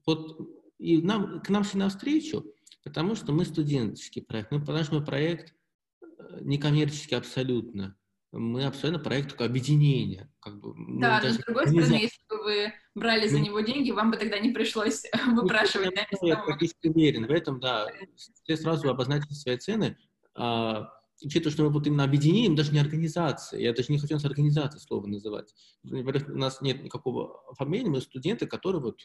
вот 0.06 0.38
и 0.78 1.02
нам, 1.02 1.42
к 1.42 1.50
нам 1.50 1.64
шли 1.64 1.80
навстречу, 1.80 2.53
потому 2.84 3.16
что 3.16 3.32
мы 3.32 3.46
студенческий 3.46 4.22
проект, 4.22 4.52
мы, 4.52 4.60
потому 4.60 4.84
что 4.84 4.96
мы 4.96 5.06
проект 5.06 5.54
э, 6.02 6.40
некоммерческий 6.42 7.18
абсолютно 7.18 7.98
мы 8.34 8.66
абсолютно 8.66 9.02
проект 9.02 9.30
такое 9.30 9.48
объединение. 9.48 10.30
Как 10.40 10.60
бы, 10.60 10.74
да, 11.00 11.22
но 11.24 11.30
с 11.30 11.38
другой 11.38 11.68
стороны, 11.68 11.94
если 11.94 12.22
бы 12.28 12.44
вы 12.44 12.74
брали 12.96 13.28
за 13.28 13.40
него 13.40 13.60
деньги, 13.60 13.92
вам 13.92 14.12
бы 14.12 14.18
тогда 14.18 14.40
не 14.40 14.50
пришлось 14.50 15.04
выпрашивать. 15.34 15.96
Да, 15.96 16.06
я 16.22 16.38
практически 16.38 16.88
уверен 16.88 17.28
в 17.28 17.32
этом, 17.32 17.60
да. 17.60 17.88
Все 18.16 18.58
сразу 18.58 18.90
обозначили 18.90 19.34
свои 19.34 19.58
цены. 19.58 19.98
А, 20.34 20.90
учитывая, 21.24 21.54
что 21.54 21.64
мы 21.64 21.70
вот 21.70 21.86
именно 21.86 22.04
объединением, 22.04 22.56
даже 22.56 22.72
не 22.72 22.80
организация, 22.80 23.60
я 23.60 23.72
даже 23.72 23.92
не 23.92 24.00
хочу 24.00 24.16
нас 24.16 24.26
организацией 24.26 24.82
слово 24.82 25.06
называть. 25.06 25.54
У 25.84 26.38
нас 26.38 26.60
нет 26.62 26.84
никакого 26.84 27.48
оформления, 27.52 27.92
мы 27.92 28.02
студенты, 28.02 28.48
которые 28.48 28.82
вот 28.82 29.00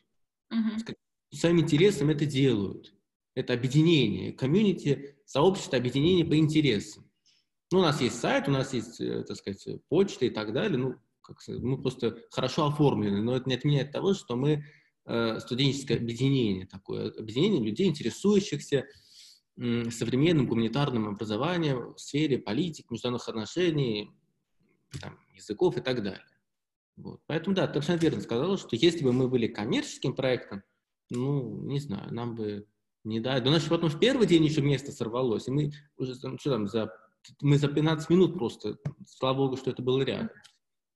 uh-huh. 0.50 0.78
сказать, 0.78 0.99
своим 1.35 1.61
интересом 1.61 2.08
это 2.08 2.25
делают. 2.25 2.94
Это 3.38 3.52
объединение, 3.52 4.33
комьюнити, 4.33 5.16
сообщество, 5.25 5.78
объединение 5.78 6.25
по 6.25 6.37
интересам. 6.37 7.09
Ну, 7.71 7.78
у 7.78 7.83
нас 7.83 8.00
есть 8.00 8.18
сайт, 8.18 8.49
у 8.49 8.50
нас 8.50 8.75
есть, 8.75 9.00
э, 9.00 9.23
так 9.23 9.37
сказать, 9.37 9.64
почта 9.88 10.26
и 10.26 10.30
так 10.30 10.52
далее. 10.52 10.76
Ну, 10.76 10.97
как 11.23 11.37
мы 11.47 11.80
просто 11.80 12.18
хорошо 12.33 12.66
оформлены, 12.66 13.23
но 13.23 13.37
это 13.37 13.49
не 13.49 13.54
отменяет 13.54 13.92
того, 13.92 14.14
что 14.14 14.35
мы 14.35 14.64
э, 15.04 15.38
студенческое 15.38 15.99
объединение 15.99 16.66
такое, 16.66 17.12
объединение 17.12 17.62
людей, 17.62 17.87
интересующихся 17.87 18.87
э, 19.57 19.90
современным 19.90 20.49
гуманитарным 20.49 21.07
образованием 21.07 21.95
в 21.95 22.00
сфере 22.00 22.38
политики, 22.38 22.88
международных 22.90 23.28
отношений, 23.28 24.11
там, 25.00 25.16
языков 25.33 25.76
и 25.76 25.80
так 25.80 26.02
далее. 26.02 26.26
Вот. 26.97 27.21
Поэтому, 27.28 27.54
да, 27.54 27.68
ты 27.68 27.75
совершенно 27.75 28.00
верно 28.00 28.21
сказала, 28.21 28.59
что 28.59 28.75
если 28.75 29.04
бы 29.04 29.12
мы 29.12 29.28
были 29.28 29.47
коммерческим 29.47 30.16
проектом, 30.16 30.64
ну, 31.09 31.62
не 31.68 31.78
знаю, 31.78 32.12
нам 32.12 32.35
бы 32.35 32.66
не. 33.04 33.20
Да 33.20 33.36
у 33.36 33.50
нас 33.50 33.64
потом 33.64 33.90
в 33.90 33.98
первый 33.98 34.26
день 34.26 34.44
еще 34.44 34.60
место 34.60 34.92
сорвалось, 34.92 35.48
и 35.48 35.50
мы 35.50 35.72
уже, 35.96 36.18
там, 36.18 36.38
что 36.38 36.50
там, 36.50 36.66
за 36.66 36.92
мы 37.40 37.58
за 37.58 37.68
15 37.68 38.10
минут 38.10 38.34
просто, 38.34 38.78
слава 39.06 39.36
богу, 39.36 39.56
что 39.56 39.70
это 39.70 39.82
было 39.82 40.02
рядом. 40.02 40.30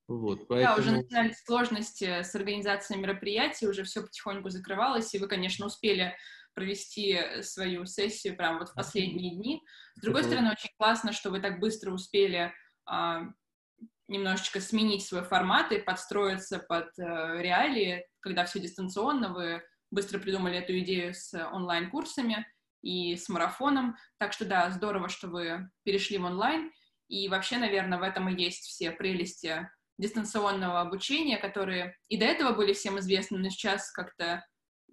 Вот, 0.09 0.47
поэтому... 0.49 0.77
Да, 0.77 0.81
уже 0.81 0.91
начинались 0.93 1.43
сложности 1.45 2.23
с 2.23 2.35
организацией 2.35 3.01
мероприятий, 3.01 3.67
уже 3.67 3.85
все 3.85 4.03
потихоньку 4.03 4.51
закрывалось, 4.51 5.15
и 5.15 5.19
вы, 5.19 5.27
конечно, 5.27 5.67
успели 5.67 6.15
провести 6.55 7.19
свою 7.43 7.87
сессию 7.87 8.37
прямо 8.37 8.61
вот 8.61 8.71
в 8.71 8.75
последние 8.75 9.35
дни. 9.35 9.63
С 9.97 10.03
другой 10.03 10.25
стороны, 10.25 10.51
очень 10.51 10.71
классно, 10.77 11.13
что 11.13 11.31
вы 11.31 11.41
так 11.41 11.61
быстро 11.61 11.93
успели 11.93 12.53
а, 12.85 13.23
немножечко 14.09 14.61
сменить 14.61 15.07
свой 15.07 15.23
формат 15.23 15.73
и 15.73 15.79
подстроиться 15.79 16.59
под 16.59 16.89
а, 16.99 17.39
реалии, 17.41 18.07
когда 18.21 18.45
все 18.45 18.61
дистанционно, 18.61 19.33
вы 19.33 19.63
быстро 19.93 20.19
придумали 20.19 20.59
эту 20.59 20.77
идею 20.81 21.15
с 21.15 21.33
онлайн-курсами, 21.53 22.45
и 22.83 23.17
с 23.17 23.29
марафоном. 23.29 23.97
Так 24.19 24.33
что 24.33 24.45
да, 24.45 24.71
здорово, 24.71 25.09
что 25.09 25.29
вы 25.29 25.71
перешли 25.85 26.19
в 26.19 26.25
онлайн. 26.25 26.73
И 27.09 27.29
вообще, 27.29 27.59
наверное, 27.59 27.99
в 27.99 28.03
этом 28.03 28.29
и 28.29 28.41
есть 28.41 28.65
все 28.65 28.91
прелести 28.91 29.69
дистанционного 29.99 30.81
обучения, 30.81 31.39
которые 31.39 31.97
и 32.09 32.17
до 32.17 32.25
этого 32.25 32.53
были 32.53 32.73
всем 32.73 32.99
известны, 32.99 33.39
но 33.39 33.51
сейчас 33.51 33.91
как-то 33.93 34.45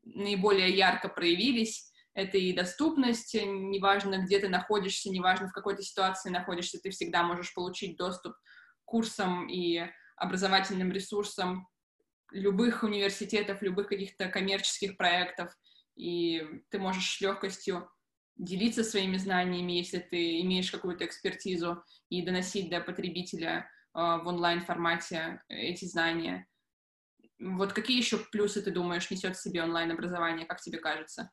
наиболее 0.03 0.75
ярко 0.75 1.09
проявились. 1.09 1.91
Это 2.13 2.37
и 2.37 2.53
доступность, 2.53 3.33
неважно, 3.33 4.23
где 4.23 4.39
ты 4.39 4.49
находишься, 4.49 5.09
неважно, 5.09 5.47
в 5.47 5.53
какой 5.53 5.75
то 5.75 5.81
ситуации 5.81 6.29
находишься, 6.29 6.79
ты 6.81 6.89
всегда 6.89 7.23
можешь 7.23 7.53
получить 7.53 7.97
доступ 7.97 8.33
к 8.33 8.85
курсам 8.85 9.47
и 9.47 9.81
образовательным 10.17 10.91
ресурсам 10.91 11.67
любых 12.31 12.83
университетов, 12.83 13.61
любых 13.61 13.87
каких-то 13.87 14.27
коммерческих 14.29 14.97
проектов— 14.97 15.53
и 15.99 16.63
ты 16.69 16.79
можешь 16.79 17.17
с 17.17 17.21
легкостью 17.21 17.89
делиться 18.37 18.85
своими 18.85 19.17
знаниями, 19.17 19.73
если 19.73 19.99
ты 19.99 20.39
имеешь 20.39 20.71
какую-то 20.71 21.05
экспертизу, 21.05 21.83
и 22.07 22.21
доносить 22.21 22.69
до 22.69 22.79
потребителя 22.79 23.69
э, 23.93 23.99
в 23.99 24.23
онлайн-формате 24.25 25.43
эти 25.49 25.83
знания. 25.83 26.47
Вот 27.37 27.73
какие 27.73 27.97
еще 27.97 28.17
плюсы, 28.17 28.61
ты 28.61 28.71
думаешь, 28.71 29.11
несет 29.11 29.35
в 29.35 29.41
себе 29.41 29.61
онлайн-образование, 29.61 30.45
как 30.45 30.61
тебе 30.61 30.79
кажется? 30.79 31.31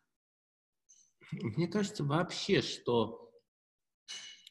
Мне 1.31 1.69
кажется 1.69 2.03
вообще, 2.03 2.61
что 2.61 3.31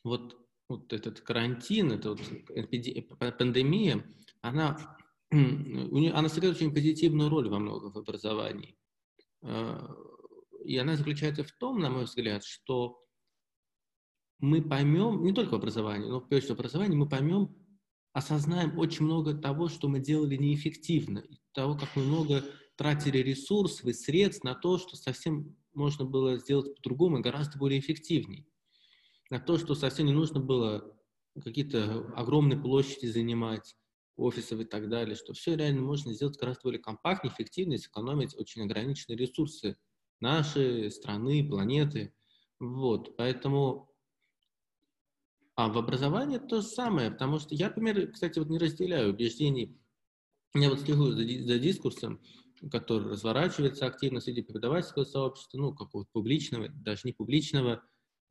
вот, 0.06 0.48
вот 0.70 0.94
этот 0.94 1.20
карантин, 1.20 1.92
эта 1.92 2.12
вот 2.12 2.22
пандемия, 3.38 4.06
она, 4.40 4.95
она 5.32 6.30
сыграет 6.30 6.56
очень 6.56 6.74
позитивную 6.74 7.30
роль 7.30 7.50
во 7.50 7.60
многом 7.60 7.92
в 7.92 7.98
образовании. 7.98 8.78
А, 9.42 9.90
и 10.64 10.78
она 10.78 10.96
заключается 10.96 11.44
в 11.44 11.52
том, 11.54 11.80
на 11.80 11.90
мой 11.90 12.06
взгляд, 12.06 12.44
что 12.44 13.00
мы 14.40 14.62
поймем, 14.62 15.24
не 15.24 15.34
только 15.34 15.54
в 15.54 15.56
образовании, 15.56 16.08
но 16.08 16.22
прежде 16.22 16.48
всего 16.48 16.58
в 16.58 16.60
образовании, 16.60 16.98
мы 16.98 17.08
поймем, 17.08 17.56
осознаем 18.14 18.78
очень 18.78 19.06
много 19.06 19.34
того, 19.34 19.68
что 19.68 19.88
мы 19.88 20.00
делали 20.00 20.36
неэффективно, 20.36 21.24
того, 21.54 21.78
как 21.78 21.96
мы 21.96 22.04
много 22.04 22.44
тратили 22.78 23.20
ресурсов 23.20 23.86
и 23.86 23.94
средств 23.94 24.44
на 24.44 24.56
то, 24.56 24.78
что 24.78 24.96
совсем 24.96 25.56
можно 25.74 26.06
было 26.06 26.38
сделать 26.38 26.76
по-другому 26.76 27.20
и 27.20 27.22
гораздо 27.22 27.58
более 27.58 27.80
эффективней. 27.80 28.48
На 29.30 29.40
то, 29.40 29.58
что 29.58 29.76
совсем 29.76 30.06
не 30.06 30.14
нужно 30.14 30.40
было 30.40 30.96
какие-то 31.44 32.12
огромные 32.16 32.60
площади 32.60 33.08
занимать, 33.08 33.76
офисов 34.18 34.60
и 34.60 34.66
так 34.66 34.90
далее, 34.90 35.16
что 35.16 35.34
все 35.34 35.56
реально 35.56 35.82
можно 35.82 36.14
сделать 36.14 36.38
гораздо 36.38 36.64
более 36.64 36.82
компактнее, 36.82 37.34
эффективнее, 37.34 37.80
сэкономить 37.80 38.36
очень 38.36 38.64
ограниченные 38.64 39.18
ресурсы 39.18 39.78
нашей 40.20 40.90
страны, 40.92 41.48
планеты. 41.48 42.14
Вот, 42.60 43.16
поэтому... 43.18 43.92
А 45.58 45.70
в 45.70 45.78
образовании 45.78 46.38
то 46.38 46.62
же 46.62 46.68
самое, 46.68 47.12
потому 47.12 47.40
что 47.40 47.56
я, 47.56 47.70
например, 47.70 48.12
кстати, 48.12 48.40
вот 48.40 48.50
не 48.50 48.58
разделяю 48.58 49.12
убеждений. 49.12 49.80
Я 50.54 50.70
вот 50.70 50.82
слежу 50.82 51.12
за, 51.12 51.24
за 51.24 51.60
дискурсом, 51.60 52.22
который 52.72 53.10
разворачивается 53.10 53.86
активно 53.86 54.20
среди 54.20 54.42
преподавательского 54.42 55.06
сообщества, 55.06 55.58
ну, 55.58 55.74
какого-то 55.74 56.10
публичного, 56.12 56.68
даже 56.70 57.02
не 57.06 57.14
публичного. 57.14 57.84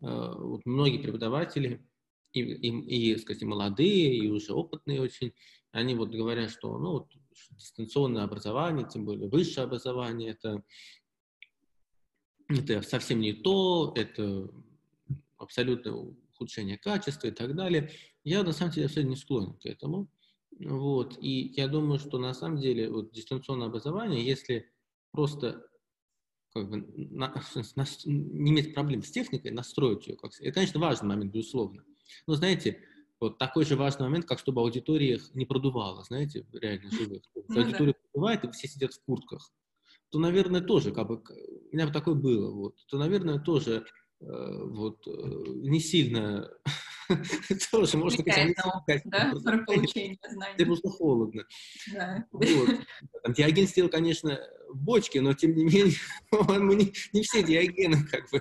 Э, 0.03 0.35
вот 0.37 0.67
многие 0.67 0.99
преподаватели, 0.99 1.87
и, 2.33 2.41
и, 2.41 3.13
и, 3.13 3.19
сказать, 3.19 3.43
молодые, 3.43 4.17
и 4.17 4.29
уже 4.29 4.53
опытные 4.53 5.01
очень, 5.01 5.33
они 5.75 5.95
вот 5.95 6.11
говорят, 6.11 6.51
что, 6.51 6.79
ну, 6.79 6.93
вот, 6.93 7.13
дистанционное 7.51 8.23
образование, 8.23 8.89
тем 8.89 9.05
более 9.05 9.29
высшее 9.29 9.65
образование, 9.65 10.31
это 10.31 10.63
это 12.49 12.83
совсем 12.83 13.21
не 13.21 13.33
то, 13.33 13.93
это 13.97 14.49
абсолютное 15.39 15.95
ухудшение 15.95 16.79
качества 16.79 17.27
и 17.29 17.31
так 17.33 17.57
далее. 17.57 17.91
Я 18.23 18.43
на 18.45 18.53
самом 18.53 18.73
деле 18.73 18.87
абсолютно 18.87 19.11
не 19.11 19.17
склонен 19.17 19.55
к 19.55 19.67
этому. 19.67 20.09
Вот. 20.61 21.19
И 21.21 21.53
я 21.57 21.69
думаю, 21.69 21.99
что 21.99 22.19
на 22.19 22.35
самом 22.35 22.59
деле 22.59 22.91
вот, 22.91 23.13
дистанционное 23.13 23.67
образование, 23.67 24.25
если 24.25 24.71
просто 25.11 25.67
как 26.53 26.71
бы, 26.71 26.87
на, 26.97 27.35
на, 27.77 27.85
не 28.05 28.51
иметь 28.53 28.75
проблем 28.75 29.03
с 29.03 29.11
техникой, 29.11 29.51
настроить 29.51 30.07
ее, 30.07 30.17
как, 30.17 30.31
это, 30.39 30.53
конечно, 30.53 30.79
важный 30.79 31.09
момент, 31.09 31.33
безусловно. 31.33 31.83
Но 32.27 32.35
знаете, 32.35 32.81
вот 33.21 33.39
такой 33.39 33.65
же 33.65 33.77
важный 33.77 34.07
момент, 34.07 34.27
как 34.27 34.39
чтобы 34.39 34.61
аудитория 34.61 35.15
их 35.15 35.35
не 35.35 35.47
продувала, 35.47 36.03
знаете, 36.05 36.47
реально 36.53 36.91
живых. 36.91 37.23
Ну, 37.35 37.61
аудитория 37.61 37.93
да. 37.93 37.99
продувает, 38.13 38.45
и 38.45 38.51
все 38.51 38.69
сидят 38.69 38.93
в 38.93 39.03
куртках 39.05 39.53
то, 40.15 40.21
наверное, 40.21 40.61
тоже, 40.61 40.93
как 40.93 41.09
бы, 41.09 41.17
у 41.17 41.75
меня 41.75 41.89
бы 41.89 41.93
такое 41.93 42.15
было, 42.15 42.49
вот, 42.49 42.77
то, 42.87 42.99
наверное, 42.99 43.41
тоже 43.41 43.85
э, 44.21 44.25
вот, 44.25 45.05
э, 45.09 45.11
не 45.11 45.81
сильно 45.81 46.49
тоже 47.73 47.97
можно 47.97 48.23
сказать, 48.23 48.55
да, 49.07 49.33
про 49.45 49.65
получение 49.65 50.17
знаний. 50.31 50.55
Это 50.55 50.67
просто 50.67 50.89
холодно. 50.89 51.43
Да. 51.93 52.25
Вот. 52.31 52.69
Там, 53.25 53.33
диаген 53.33 53.67
сделал, 53.67 53.91
конечно, 53.91 54.39
в 54.69 54.77
бочке, 54.77 55.21
но 55.21 55.35
тем 55.35 55.57
не 55.57 55.65
менее, 55.65 55.97
мы 56.31 56.77
не, 56.77 56.93
не 57.13 57.23
все 57.23 57.43
диагены, 57.43 58.07
как 58.07 58.31
бы. 58.31 58.41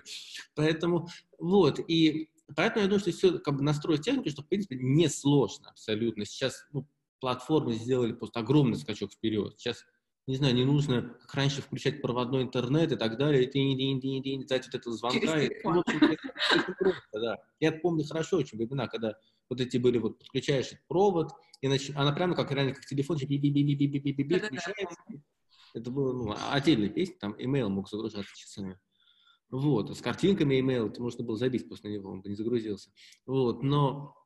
Поэтому, 0.54 1.08
вот, 1.40 1.80
и 1.88 2.30
поэтому 2.56 2.84
я 2.84 2.88
думаю, 2.88 3.00
что 3.00 3.12
все 3.12 3.40
как 3.40 3.56
бы 3.56 3.64
настроить 3.64 4.02
технику, 4.02 4.30
что, 4.30 4.42
в 4.42 4.48
принципе, 4.48 4.78
не 4.80 5.08
сложно 5.10 5.70
абсолютно. 5.70 6.26
Сейчас 6.26 6.66
ну, 6.72 6.88
платформы 7.20 7.74
сделали 7.74 8.14
просто 8.14 8.40
огромный 8.40 8.78
скачок 8.78 9.12
вперед. 9.12 9.56
Сейчас 9.58 9.84
не 10.26 10.38
знаю, 10.38 10.56
не 10.56 10.64
нужно, 10.64 11.02
как 11.02 11.34
раньше, 11.34 11.62
включать 11.62 12.02
проводной 12.02 12.44
интернет 12.44 12.92
и 12.94 12.96
так 12.96 13.18
далее, 13.18 13.44
и 13.44 13.52
динь, 13.52 13.78
динь, 13.78 14.00
динь, 14.00 14.24
динь, 14.24 14.44
ждать 14.44 14.66
вот 14.66 14.76
этого 14.76 14.96
звонка. 14.96 15.42
И, 15.42 15.50
ну, 15.66 15.74
в 15.74 15.80
общем, 15.80 16.02
это 16.02 16.76
просто, 16.80 17.20
да. 17.20 17.38
Я 17.60 17.74
помню 17.74 18.06
хорошо 18.06 18.38
очень 18.38 18.58
времена, 18.58 18.88
когда 18.88 19.16
вот 19.50 19.60
эти 19.60 19.78
были, 19.78 19.98
вот 19.98 20.20
подключаешь 20.20 20.72
провод, 20.88 21.32
и 21.62 21.68
нач... 21.68 21.92
она 21.96 22.14
прямо 22.14 22.36
как 22.36 22.52
реально 22.52 22.74
как 22.74 22.86
телефон, 22.86 23.18
би 23.18 23.38
би 23.38 23.50
би 23.50 23.64
би 23.64 23.76
би 23.76 23.88
би 23.88 24.00
би 24.00 24.12
би 24.12 24.24
би 24.24 24.40
включается. 24.40 24.98
Это 25.74 25.92
было 25.92 26.14
ну, 26.14 26.36
отдельная 26.52 26.90
песня, 26.90 27.16
там 27.20 27.34
email 27.34 27.68
мог 27.68 27.90
загружаться 27.90 28.32
часами. 28.36 28.80
Вот, 29.54 29.96
с 29.96 30.02
картинками 30.02 30.56
email, 30.56 30.90
это 30.90 31.00
можно 31.00 31.24
было 31.24 31.38
забить 31.38 31.70
после 31.70 31.92
него, 31.94 32.10
он 32.10 32.24
бы 32.24 32.30
не 32.30 32.36
загрузился. 32.36 32.90
Вот, 33.28 33.62
но 33.62 34.18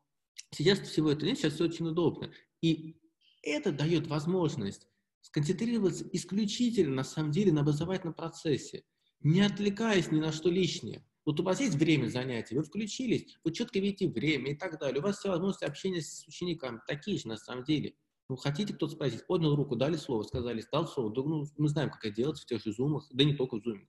сейчас 0.51 0.79
всего 0.79 1.11
этого 1.11 1.27
нет, 1.27 1.37
сейчас 1.37 1.55
все 1.55 1.65
очень 1.65 1.85
удобно. 1.85 2.31
И 2.61 2.95
это 3.41 3.73
дает 3.73 4.07
возможность 4.07 4.87
сконцентрироваться 5.19 6.07
исключительно, 6.13 6.95
на 6.95 7.03
самом 7.03 7.31
деле, 7.31 7.51
на 7.51 7.59
образовательном 7.59 8.13
процессе, 8.13 8.85
не 9.19 9.41
отвлекаясь 9.41 10.11
ни 10.11 10.21
на 10.21 10.31
что 10.31 10.49
лишнее. 10.49 11.05
Вот 11.25 11.41
у 11.41 11.43
вас 11.43 11.59
есть 11.59 11.75
время 11.75 12.07
занятий, 12.07 12.55
вы 12.55 12.63
включились, 12.63 13.37
вы 13.43 13.51
четко 13.51 13.79
видите 13.79 14.07
время 14.07 14.53
и 14.53 14.55
так 14.55 14.79
далее. 14.79 15.01
У 15.01 15.03
вас 15.03 15.17
все 15.17 15.27
возможности 15.27 15.65
общения 15.65 16.01
с 16.01 16.25
учениками 16.25 16.79
такие 16.87 17.17
же, 17.17 17.27
на 17.27 17.35
самом 17.35 17.65
деле. 17.65 17.95
Ну, 18.29 18.35
хотите 18.35 18.73
кто-то 18.73 18.93
спросить, 18.93 19.25
поднял 19.25 19.55
руку, 19.55 19.75
дали 19.75 19.95
слово, 19.95 20.23
сказали, 20.23 20.59
стал 20.59 20.87
слово. 20.87 21.13
Да, 21.13 21.21
ну, 21.23 21.45
мы 21.57 21.69
знаем, 21.69 21.89
как 21.89 22.03
это 22.03 22.15
делать 22.15 22.39
в 22.39 22.45
тех 22.45 22.61
же 22.61 22.73
зумах, 22.73 23.07
да 23.11 23.23
не 23.23 23.35
только 23.35 23.55
в 23.55 23.63
зуме, 23.63 23.87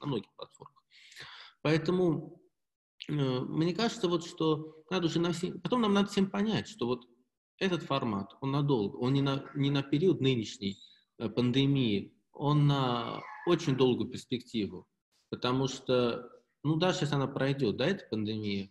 на 0.00 0.06
многих 0.06 0.32
платформах. 0.36 0.84
Поэтому 1.62 2.40
э, 3.08 3.12
мне 3.12 3.74
кажется, 3.74 4.08
вот, 4.08 4.24
что 4.24 4.84
надо 4.88 5.06
уже 5.06 5.18
на 5.18 5.32
все... 5.32 5.52
Потом 5.52 5.80
нам 5.80 5.94
надо 5.94 6.08
всем 6.08 6.30
понять, 6.30 6.68
что 6.68 6.86
вот 6.86 7.08
этот 7.58 7.82
формат, 7.82 8.36
он 8.40 8.52
надолго, 8.52 8.96
он 8.96 9.14
не 9.14 9.22
на, 9.22 9.50
не 9.54 9.70
на 9.70 9.82
период 9.82 10.20
нынешней 10.20 10.78
э, 11.18 11.28
пандемии, 11.28 12.14
он 12.32 12.68
на 12.68 13.20
очень 13.46 13.76
долгую 13.76 14.10
перспективу, 14.10 14.86
потому 15.30 15.66
что, 15.66 16.30
ну 16.62 16.76
да, 16.76 16.92
сейчас 16.92 17.12
она 17.12 17.26
пройдет, 17.26 17.76
да, 17.76 17.86
эта 17.86 18.04
пандемия, 18.08 18.70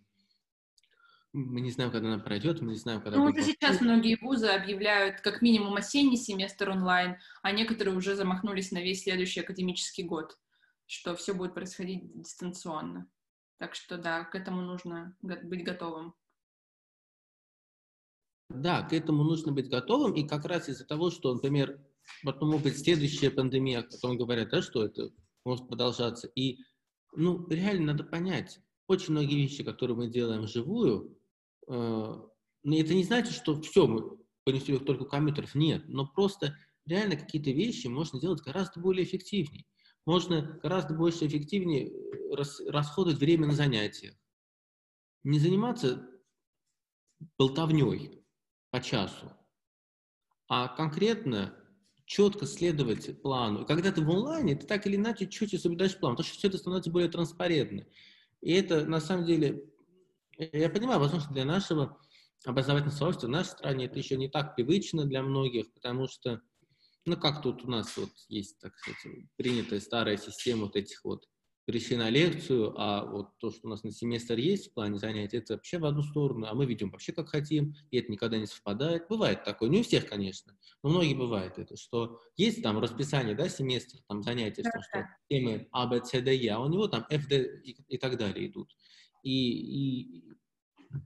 мы 1.35 1.59
не 1.59 1.69
знаем, 1.69 1.91
когда 1.91 2.13
она 2.13 2.23
пройдет, 2.23 2.61
мы 2.61 2.71
не 2.71 2.77
знаем, 2.77 3.01
когда... 3.01 3.17
Ну, 3.17 3.25
уже 3.25 3.41
сейчас 3.41 3.81
многие 3.81 4.17
вузы 4.21 4.47
объявляют 4.47 5.19
как 5.19 5.41
минимум 5.41 5.75
осенний 5.75 6.15
семестр 6.15 6.69
онлайн, 6.69 7.17
а 7.41 7.51
некоторые 7.51 7.95
уже 7.95 8.15
замахнулись 8.15 8.71
на 8.71 8.81
весь 8.81 9.03
следующий 9.03 9.41
академический 9.41 10.05
год, 10.05 10.39
что 10.85 11.13
все 11.15 11.33
будет 11.33 11.53
происходить 11.53 12.21
дистанционно. 12.21 13.09
Так 13.57 13.75
что 13.75 13.97
да, 13.97 14.23
к 14.23 14.35
этому 14.35 14.61
нужно 14.61 15.17
быть 15.21 15.65
готовым. 15.65 16.15
Да, 18.49 18.83
к 18.83 18.93
этому 18.93 19.23
нужно 19.23 19.51
быть 19.51 19.69
готовым, 19.69 20.13
и 20.13 20.25
как 20.25 20.45
раз 20.45 20.69
из-за 20.69 20.85
того, 20.85 21.11
что, 21.11 21.33
например, 21.33 21.81
потом 22.23 22.51
может 22.51 22.63
быть 22.63 22.79
следующая 22.79 23.29
пандемия, 23.29 23.79
о 23.79 23.83
которой 23.83 24.17
говорят, 24.17 24.51
да, 24.51 24.61
что 24.61 24.85
это 24.85 25.09
может 25.43 25.67
продолжаться, 25.67 26.27
и, 26.27 26.59
ну, 27.13 27.45
реально 27.49 27.93
надо 27.93 28.05
понять, 28.05 28.61
очень 28.87 29.11
многие 29.11 29.35
вещи, 29.35 29.63
которые 29.63 29.97
мы 29.97 30.07
делаем 30.07 30.43
вживую, 30.43 31.17
это 31.67 32.93
не 32.93 33.03
значит, 33.03 33.33
что 33.33 33.61
все, 33.61 33.87
мы 33.87 34.17
понесем 34.43 34.75
их 34.75 34.85
только 34.85 35.05
компьютеров, 35.05 35.55
нет, 35.55 35.83
но 35.87 36.07
просто 36.07 36.55
реально 36.85 37.15
какие-то 37.15 37.51
вещи 37.51 37.87
можно 37.87 38.19
делать 38.19 38.41
гораздо 38.41 38.79
более 38.79 39.03
эффективнее. 39.03 39.65
Можно 40.05 40.59
гораздо 40.61 40.93
больше 40.93 41.25
эффективнее 41.25 41.89
э, 41.89 42.35
рас, 42.35 42.61
расходовать 42.67 43.19
время 43.19 43.47
на 43.47 43.53
занятиях. 43.53 44.13
Не 45.23 45.39
заниматься 45.39 46.07
болтовней, 47.39 48.23
по 48.69 48.81
часу, 48.81 49.31
а 50.47 50.67
конкретно 50.67 51.57
четко 52.05 52.45
следовать 52.45 53.21
плану. 53.21 53.63
И 53.63 53.65
когда 53.65 53.91
ты 53.91 54.01
в 54.01 54.09
онлайне, 54.11 54.55
ты 54.55 54.67
так 54.67 54.85
или 54.85 54.95
иначе 54.95 55.27
чуть-чуть 55.27 55.61
соблюдаешь 55.61 55.97
план, 55.97 56.13
потому 56.13 56.27
что 56.27 56.37
все 56.37 56.49
это 56.49 56.57
становится 56.57 56.91
более 56.91 57.09
транспарентно. 57.09 57.87
И 58.41 58.53
это, 58.53 58.85
на 58.85 58.99
самом 58.99 59.25
деле, 59.25 59.73
я 60.37 60.69
понимаю, 60.69 60.99
возможно, 60.99 61.33
для 61.33 61.45
нашего 61.45 61.97
образовательного 62.45 62.95
сообщества 62.95 63.27
в 63.27 63.31
нашей 63.31 63.49
стране 63.49 63.85
это 63.85 63.97
еще 63.97 64.17
не 64.17 64.29
так 64.29 64.55
привычно 64.55 65.05
для 65.05 65.23
многих, 65.23 65.73
потому 65.73 66.07
что, 66.07 66.41
ну, 67.05 67.17
как 67.17 67.41
тут 67.41 67.63
у 67.63 67.69
нас 67.69 67.95
вот 67.97 68.11
есть, 68.27 68.59
так 68.59 68.77
сказать, 68.77 68.99
принятая 69.35 69.79
старая 69.79 70.17
система 70.17 70.63
вот 70.63 70.75
этих 70.75 71.03
вот 71.03 71.27
пришли 71.65 71.97
на 71.97 72.09
лекцию, 72.11 72.73
а 72.77 73.03
вот 73.03 73.37
то, 73.39 73.49
что 73.49 73.67
у 73.67 73.69
нас 73.69 73.83
на 73.83 73.91
семестр 73.91 74.37
есть 74.37 74.69
в 74.69 74.73
плане 74.73 74.99
занятий, 74.99 75.37
это 75.37 75.53
вообще 75.53 75.79
в 75.79 75.85
одну 75.85 76.03
сторону, 76.03 76.45
а 76.47 76.53
мы 76.53 76.65
ведем 76.65 76.91
вообще 76.91 77.11
как 77.11 77.29
хотим, 77.29 77.73
и 77.89 77.97
это 77.97 78.11
никогда 78.11 78.37
не 78.37 78.45
совпадает. 78.45 79.07
Бывает 79.09 79.43
такое, 79.43 79.69
не 79.69 79.79
у 79.79 79.83
всех, 79.83 80.07
конечно, 80.07 80.55
но 80.83 80.91
многие 80.91 81.15
бывает 81.15 81.57
это, 81.57 81.75
что 81.75 82.19
есть 82.37 82.61
там 82.61 82.77
расписание, 82.77 83.35
да, 83.35 83.49
семестр, 83.49 83.97
там 84.07 84.21
занятия, 84.21 84.61
да, 84.61 84.69
что 84.81 85.07
темы 85.27 85.67
А, 85.71 85.87
Б, 85.87 86.01
С, 86.05 86.11
Д, 86.11 86.35
Е, 86.35 86.51
а 86.51 86.59
у 86.59 86.69
него 86.69 86.87
там 86.87 87.05
Ф, 87.09 87.27
Д 87.27 87.61
и, 87.63 87.75
и 87.87 87.97
так 87.97 88.17
далее 88.17 88.47
идут. 88.47 88.71
И, 89.25 89.31
и 89.31 90.23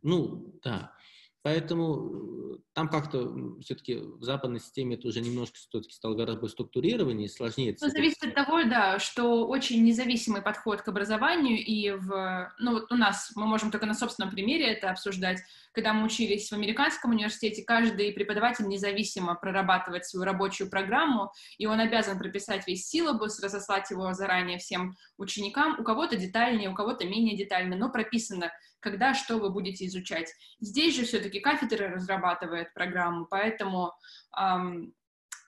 ну, 0.03 0.59
да, 0.61 0.93
Поэтому 1.41 2.55
э, 2.55 2.57
там 2.73 2.89
как-то 2.89 3.33
все-таки 3.61 3.95
в 3.95 4.23
западной 4.23 4.59
системе 4.59 4.95
это 4.95 5.07
уже 5.07 5.21
немножко 5.21 5.55
все-таки 5.55 5.93
стало 5.93 6.15
гораздо 6.15 6.47
структурирование 6.47 7.27
и 7.27 7.31
сложнее. 7.31 7.75
Ну, 7.81 7.89
зависит 7.89 8.23
от 8.23 8.35
того, 8.35 8.63
да, 8.63 8.99
что 8.99 9.47
очень 9.47 9.83
независимый 9.83 10.41
подход 10.41 10.81
к 10.81 10.87
образованию, 10.87 11.57
и 11.57 11.91
в, 11.91 12.51
ну, 12.59 12.73
вот 12.73 12.91
у 12.91 12.95
нас, 12.95 13.31
мы 13.35 13.47
можем 13.47 13.71
только 13.71 13.85
на 13.85 13.93
собственном 13.93 14.31
примере 14.31 14.67
это 14.67 14.89
обсуждать, 14.91 15.39
когда 15.71 15.93
мы 15.93 16.05
учились 16.05 16.49
в 16.49 16.53
американском 16.53 17.11
университете, 17.11 17.63
каждый 17.63 18.11
преподаватель 18.11 18.67
независимо 18.67 19.35
прорабатывает 19.35 20.05
свою 20.05 20.25
рабочую 20.25 20.69
программу, 20.69 21.31
и 21.57 21.65
он 21.67 21.79
обязан 21.79 22.17
прописать 22.19 22.67
весь 22.67 22.87
силабус, 22.87 23.41
разослать 23.41 23.89
его 23.91 24.13
заранее 24.13 24.57
всем 24.57 24.95
ученикам, 25.17 25.79
у 25.79 25.83
кого-то 25.83 26.17
детальнее, 26.17 26.69
у 26.69 26.75
кого-то 26.75 27.05
менее 27.05 27.37
детально, 27.37 27.77
но 27.77 27.89
прописано, 27.89 28.51
когда 28.79 29.13
что 29.13 29.37
вы 29.37 29.49
будете 29.49 29.85
изучать. 29.85 30.33
Здесь 30.59 30.95
же 30.95 31.05
все-таки 31.05 31.39
кафедра 31.39 31.89
разрабатывает 31.89 32.73
программу, 32.73 33.25
поэтому 33.25 33.93
эм, 34.37 34.93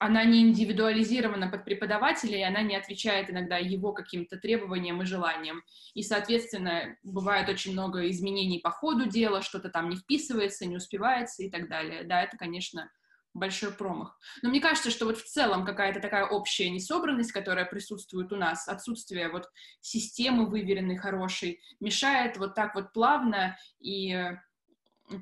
она 0.01 0.23
не 0.23 0.41
индивидуализирована 0.41 1.47
под 1.47 1.63
преподавателя, 1.63 2.39
и 2.39 2.41
она 2.41 2.63
не 2.63 2.75
отвечает 2.75 3.29
иногда 3.29 3.57
его 3.57 3.93
каким-то 3.93 4.37
требованиям 4.37 4.99
и 5.03 5.05
желаниям. 5.05 5.61
И, 5.93 6.01
соответственно, 6.01 6.97
бывает 7.03 7.47
очень 7.49 7.73
много 7.73 8.09
изменений 8.09 8.57
по 8.57 8.71
ходу 8.71 9.07
дела, 9.07 9.43
что-то 9.43 9.69
там 9.69 9.89
не 9.89 9.97
вписывается, 9.97 10.65
не 10.65 10.77
успевается 10.77 11.43
и 11.43 11.51
так 11.51 11.69
далее. 11.69 12.03
Да, 12.03 12.23
это, 12.23 12.35
конечно, 12.35 12.89
большой 13.33 13.71
промах. 13.71 14.19
Но 14.41 14.49
мне 14.49 14.59
кажется, 14.59 14.89
что 14.91 15.05
вот 15.05 15.17
в 15.17 15.25
целом 15.25 15.65
какая-то 15.65 15.99
такая 15.99 16.25
общая 16.25 16.69
несобранность, 16.69 17.31
которая 17.31 17.65
присутствует 17.65 18.31
у 18.33 18.35
нас, 18.35 18.67
отсутствие 18.67 19.29
вот 19.29 19.49
системы 19.79 20.45
выверенной, 20.47 20.97
хорошей, 20.97 21.61
мешает 21.79 22.37
вот 22.37 22.55
так 22.55 22.75
вот 22.75 22.93
плавно 22.93 23.57
и 23.79 24.31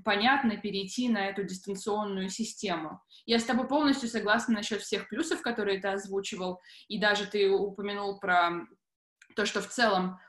понятно 0.03 0.57
перейти 0.57 1.09
на 1.09 1.27
эту 1.27 1.43
дистанционную 1.43 2.29
систему. 2.29 3.01
Я 3.25 3.39
с 3.39 3.43
тобой 3.43 3.67
полностью 3.67 4.09
согласна 4.09 4.55
насчет 4.55 4.81
всех 4.81 5.09
плюсов, 5.09 5.41
которые 5.41 5.79
ты 5.79 5.87
озвучивал, 5.87 6.61
и 6.87 6.99
даже 6.99 7.25
ты 7.25 7.49
упомянул 7.49 8.19
про 8.19 8.67
то, 9.35 9.45
что 9.45 9.61
в 9.61 9.67
целом 9.67 10.19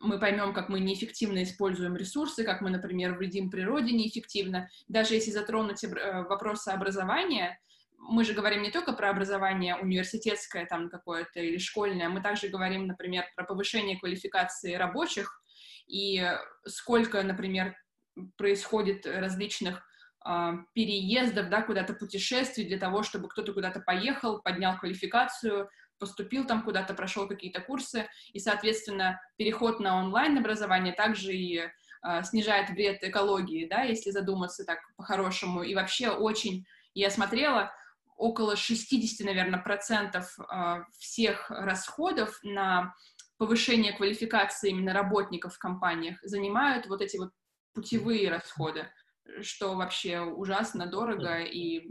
мы 0.00 0.18
поймем, 0.18 0.52
как 0.52 0.68
мы 0.68 0.80
неэффективно 0.80 1.42
используем 1.42 1.96
ресурсы, 1.96 2.44
как 2.44 2.60
мы, 2.60 2.70
например, 2.70 3.14
вредим 3.14 3.50
природе 3.50 3.92
неэффективно. 3.92 4.68
Даже 4.88 5.14
если 5.14 5.30
затронуть 5.30 5.82
э, 5.84 5.88
вопросы 6.28 6.68
образования, 6.68 7.58
мы 7.98 8.24
же 8.24 8.34
говорим 8.34 8.62
не 8.62 8.70
только 8.70 8.92
про 8.92 9.10
образование 9.10 9.76
университетское 9.76 10.66
там 10.66 10.90
какое-то 10.90 11.40
или 11.40 11.58
школьное, 11.58 12.08
мы 12.08 12.20
также 12.20 12.48
говорим, 12.48 12.86
например, 12.86 13.24
про 13.36 13.44
повышение 13.44 13.98
квалификации 13.98 14.74
рабочих 14.74 15.40
и 15.86 16.24
сколько, 16.66 17.22
например, 17.22 17.76
происходит 18.36 19.06
различных 19.06 19.82
э, 20.26 20.52
переездов, 20.74 21.48
да, 21.48 21.62
куда-то 21.62 21.94
путешествий 21.94 22.66
для 22.66 22.78
того, 22.78 23.02
чтобы 23.02 23.28
кто-то 23.28 23.52
куда-то 23.54 23.80
поехал, 23.80 24.42
поднял 24.42 24.78
квалификацию, 24.78 25.68
поступил 26.02 26.44
там 26.44 26.64
куда-то, 26.64 26.94
прошел 26.94 27.28
какие-то 27.28 27.60
курсы, 27.60 28.08
и, 28.32 28.40
соответственно, 28.40 29.20
переход 29.36 29.78
на 29.78 30.00
онлайн-образование 30.00 30.92
также 30.92 31.32
и 31.32 31.58
э, 31.58 32.22
снижает 32.24 32.70
вред 32.70 33.04
экологии, 33.04 33.68
да, 33.68 33.82
если 33.82 34.10
задуматься 34.10 34.64
так 34.64 34.80
по-хорошему, 34.96 35.62
и 35.62 35.76
вообще 35.76 36.10
очень, 36.10 36.66
я 36.92 37.08
смотрела, 37.08 37.72
около 38.16 38.56
60, 38.56 39.24
наверное, 39.24 39.60
процентов 39.60 40.36
э, 40.40 40.82
всех 40.98 41.48
расходов 41.50 42.36
на 42.42 42.96
повышение 43.38 43.92
квалификации 43.92 44.70
именно 44.70 44.92
работников 44.92 45.54
в 45.54 45.58
компаниях 45.60 46.18
занимают 46.24 46.88
вот 46.88 47.00
эти 47.00 47.16
вот 47.16 47.30
путевые 47.74 48.28
расходы, 48.28 48.88
что 49.42 49.76
вообще 49.76 50.18
ужасно 50.18 50.86
дорого 50.86 51.38
и... 51.42 51.86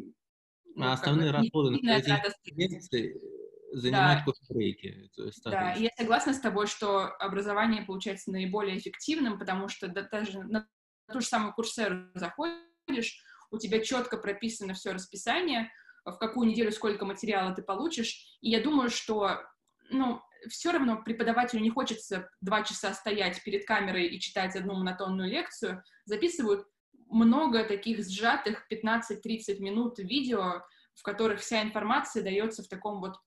Ну, 0.75 0.83
а 0.85 0.91
основные 0.91 1.31
расходы 1.31 1.79
на 1.81 1.97
лекции 1.97 3.40
занимают 3.71 4.19
да. 4.19 4.25
кофе-брейки. 4.25 5.09
Да, 5.45 5.73
и 5.73 5.83
я 5.83 5.89
согласна 5.97 6.33
с 6.33 6.39
тобой, 6.39 6.67
что 6.67 7.07
образование 7.17 7.83
получается 7.83 8.31
наиболее 8.31 8.77
эффективным, 8.77 9.39
потому 9.39 9.67
что 9.67 9.87
даже 9.87 10.39
на 10.43 10.67
ту 11.11 11.21
же 11.21 11.25
самую 11.25 11.53
курсеру 11.53 12.09
заходишь, 12.13 13.23
у 13.51 13.57
тебя 13.57 13.79
четко 13.79 14.17
прописано 14.17 14.73
все 14.73 14.91
расписание, 14.91 15.71
в 16.05 16.17
какую 16.17 16.49
неделю 16.49 16.71
сколько 16.71 17.05
материала 17.05 17.53
ты 17.53 17.61
получишь, 17.61 18.37
и 18.41 18.49
я 18.49 18.61
думаю, 18.61 18.89
что, 18.89 19.41
ну, 19.89 20.21
все 20.49 20.71
равно 20.71 21.01
преподавателю 21.03 21.61
не 21.61 21.69
хочется 21.69 22.29
два 22.41 22.63
часа 22.63 22.93
стоять 22.93 23.43
перед 23.43 23.65
камерой 23.65 24.07
и 24.07 24.19
читать 24.19 24.55
одну 24.55 24.75
монотонную 24.75 25.29
лекцию, 25.29 25.83
записывают 26.05 26.65
много 27.09 27.63
таких 27.63 28.03
сжатых 28.07 28.65
15-30 28.71 29.59
минут 29.59 29.99
видео, 29.99 30.63
в 30.95 31.03
которых 31.03 31.41
вся 31.41 31.61
информация 31.61 32.23
дается 32.23 32.63
в 32.63 32.67
таком 32.67 33.01
вот 33.01 33.17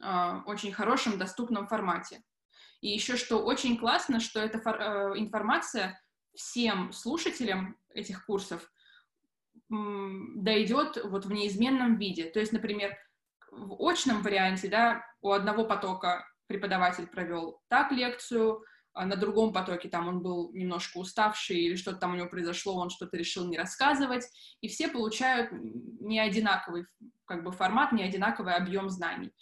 очень 0.00 0.72
хорошем, 0.72 1.18
доступном 1.18 1.66
формате. 1.66 2.22
И 2.80 2.88
еще 2.88 3.16
что 3.16 3.38
очень 3.38 3.78
классно, 3.78 4.20
что 4.20 4.40
эта 4.40 4.58
э, 4.58 5.18
информация 5.18 5.98
всем 6.34 6.92
слушателям 6.92 7.78
этих 7.88 8.26
курсов 8.26 8.70
дойдет 9.70 10.98
вот 11.04 11.24
в 11.24 11.32
неизменном 11.32 11.96
виде. 11.96 12.24
То 12.24 12.40
есть, 12.40 12.52
например, 12.52 12.94
в 13.50 13.82
очном 13.88 14.22
варианте, 14.22 14.68
да, 14.68 15.02
у 15.22 15.30
одного 15.30 15.64
потока 15.64 16.26
преподаватель 16.46 17.06
провел 17.06 17.62
так 17.68 17.90
лекцию, 17.90 18.62
а 18.92 19.06
на 19.06 19.16
другом 19.16 19.52
потоке 19.52 19.88
там 19.88 20.06
он 20.06 20.22
был 20.22 20.52
немножко 20.52 20.98
уставший 20.98 21.56
или 21.56 21.76
что-то 21.76 21.98
там 21.98 22.12
у 22.12 22.16
него 22.16 22.28
произошло, 22.28 22.76
он 22.76 22.90
что-то 22.90 23.16
решил 23.16 23.48
не 23.48 23.56
рассказывать, 23.56 24.24
и 24.60 24.68
все 24.68 24.88
получают 24.88 25.50
не 25.52 26.20
одинаковый 26.20 26.86
как 27.24 27.42
бы 27.42 27.50
формат, 27.50 27.92
не 27.92 28.04
одинаковый 28.04 28.54
объем 28.54 28.90
знаний. 28.90 29.32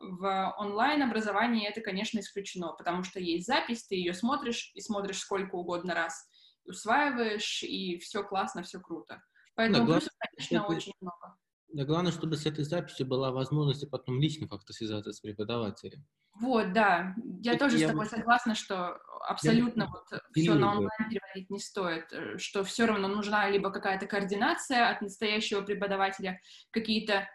В 0.00 0.54
онлайн-образовании 0.58 1.68
это, 1.68 1.80
конечно, 1.82 2.20
исключено, 2.20 2.72
потому 2.72 3.02
что 3.02 3.20
есть 3.20 3.46
запись, 3.46 3.86
ты 3.86 3.96
ее 3.96 4.14
смотришь 4.14 4.72
и 4.74 4.80
смотришь 4.80 5.18
сколько 5.18 5.56
угодно 5.56 5.94
раз, 5.94 6.26
усваиваешь, 6.64 7.62
и 7.62 7.98
все 7.98 8.24
классно, 8.24 8.62
все 8.62 8.80
круто. 8.80 9.22
Поэтому 9.54 9.86
да, 9.86 9.92
плюсов, 9.94 10.12
конечно, 10.18 10.56
это... 10.56 10.76
очень 10.76 10.92
много. 11.00 11.36
Да, 11.72 11.84
главное, 11.84 12.12
чтобы 12.12 12.36
с 12.36 12.46
этой 12.46 12.64
записью 12.64 13.06
была 13.06 13.30
возможность 13.30 13.88
потом 13.90 14.20
лично 14.20 14.48
как-то 14.48 14.72
связаться 14.72 15.12
с 15.12 15.20
преподавателем. 15.20 16.04
Вот, 16.40 16.72
да. 16.72 17.14
Я 17.42 17.52
это 17.52 17.64
тоже 17.66 17.78
я 17.78 17.88
с 17.88 17.90
тобой 17.90 18.06
бы... 18.06 18.10
согласна, 18.10 18.54
что 18.54 18.98
абсолютно 19.28 19.82
я 19.82 19.88
вот 19.88 20.22
все 20.34 20.54
на 20.54 20.72
онлайн 20.72 21.10
переводить 21.10 21.50
не 21.50 21.58
стоит, 21.58 22.12
э, 22.12 22.38
что 22.38 22.64
все 22.64 22.86
равно 22.86 23.08
нужна 23.08 23.48
либо 23.50 23.70
какая-то 23.70 24.06
координация 24.06 24.88
от 24.88 25.02
настоящего 25.02 25.60
преподавателя, 25.60 26.40
какие-то 26.70 27.28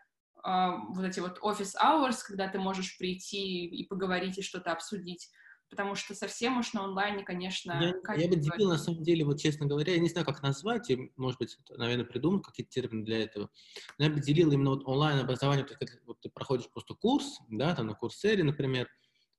вот 0.46 1.04
эти 1.04 1.20
вот 1.20 1.40
office 1.40 1.74
hours, 1.82 2.18
когда 2.26 2.48
ты 2.48 2.60
можешь 2.60 2.98
прийти 2.98 3.66
и 3.66 3.88
поговорить 3.88 4.38
и 4.38 4.44
что-то 4.44 4.72
обсудить, 4.72 5.30
потому 5.70 5.96
что 5.96 6.14
совсем 6.14 6.60
уж 6.60 6.74
на 6.74 6.84
онлайне, 6.84 7.24
конечно... 7.24 7.74
Я, 7.82 8.16
я 8.16 8.30
бы 8.30 8.36
делил, 8.36 8.70
на 8.70 8.78
самом 8.78 9.02
деле, 9.02 9.26
вот 9.26 9.40
честно 9.40 9.66
говоря, 9.66 9.94
я 9.94 10.00
не 10.00 10.10
знаю, 10.10 10.26
как 10.26 10.44
назвать, 10.44 10.90
и, 10.92 11.12
может 11.18 11.40
быть, 11.40 11.58
наверное, 11.70 12.06
придумал 12.06 12.42
какие-то 12.42 12.72
термины 12.72 13.04
для 13.04 13.24
этого, 13.24 13.50
но 13.98 14.06
я 14.06 14.12
бы 14.12 14.20
делил 14.20 14.52
именно 14.52 14.72
вот 14.72 14.84
онлайн-образование, 14.86 15.66
как 15.66 15.90
вот 16.06 16.22
ты 16.22 16.30
проходишь 16.30 16.70
просто 16.70 16.94
курс, 16.94 17.40
да, 17.50 17.76
там 17.76 17.88
на 17.88 17.96
курсере, 17.96 18.44
например, 18.44 18.88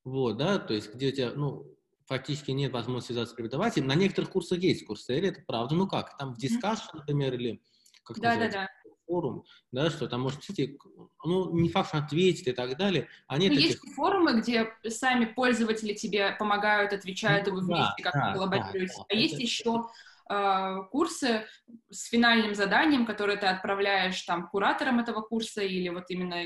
вот, 0.03 0.37
да, 0.37 0.59
то 0.59 0.75
есть 0.75 0.93
где 0.93 1.09
у 1.09 1.13
тебя, 1.13 1.33
ну, 1.35 1.73
фактически 2.07 2.51
нет 2.51 2.73
возможности 2.73 3.13
связаться 3.13 3.35
с 3.35 3.37
преподавателем. 3.37 3.89
На 3.89 3.95
некоторых 3.95 4.31
курсах 4.31 4.59
есть 4.59 4.87
курсере, 4.87 5.29
это 5.29 5.43
правда, 5.47 5.77
ну 5.77 5.87
как, 5.89 6.17
там 6.19 6.35
в 6.35 6.39
дискашн, 6.39 6.97
например, 6.97 7.35
или 7.35 7.63
как 8.05 8.19
да, 8.19 8.37
да, 8.37 8.49
да 8.49 8.69
форум, 9.07 9.45
да, 9.73 9.91
что 9.91 10.09
там 10.09 10.23
может, 10.23 10.41
кстати, 10.41 10.79
ну, 11.25 11.59
не 11.59 11.69
факт, 11.69 11.89
что 11.89 11.99
ответить 11.99 12.47
и 12.47 12.53
так 12.53 12.77
далее. 12.77 13.09
А 13.27 13.39
нет 13.39 13.51
ну, 13.51 13.57
таких... 13.57 13.71
Есть 13.71 13.95
форумы, 13.95 14.41
где 14.41 14.73
сами 14.89 15.27
пользователи 15.27 15.95
тебе 15.95 16.33
помогают, 16.39 16.93
отвечают, 16.93 17.47
ну, 17.47 17.53
и 17.53 17.57
вы 17.57 17.67
вместе 17.67 17.95
да, 17.99 18.03
как-то 18.03 18.21
да, 18.21 18.33
коллаборируете. 18.33 18.95
Да, 18.97 19.05
а 19.09 19.15
есть 19.15 19.35
это... 19.35 19.43
еще 19.43 19.87
э, 20.31 20.89
курсы 20.91 21.47
с 21.91 22.05
финальным 22.09 22.55
заданием, 22.55 23.07
которые 23.07 23.39
ты 23.39 23.47
отправляешь 23.47 24.21
там 24.23 24.49
кураторам 24.49 24.99
этого 25.01 25.23
курса 25.23 25.63
или 25.63 25.89
вот 25.89 26.05
именно 26.11 26.43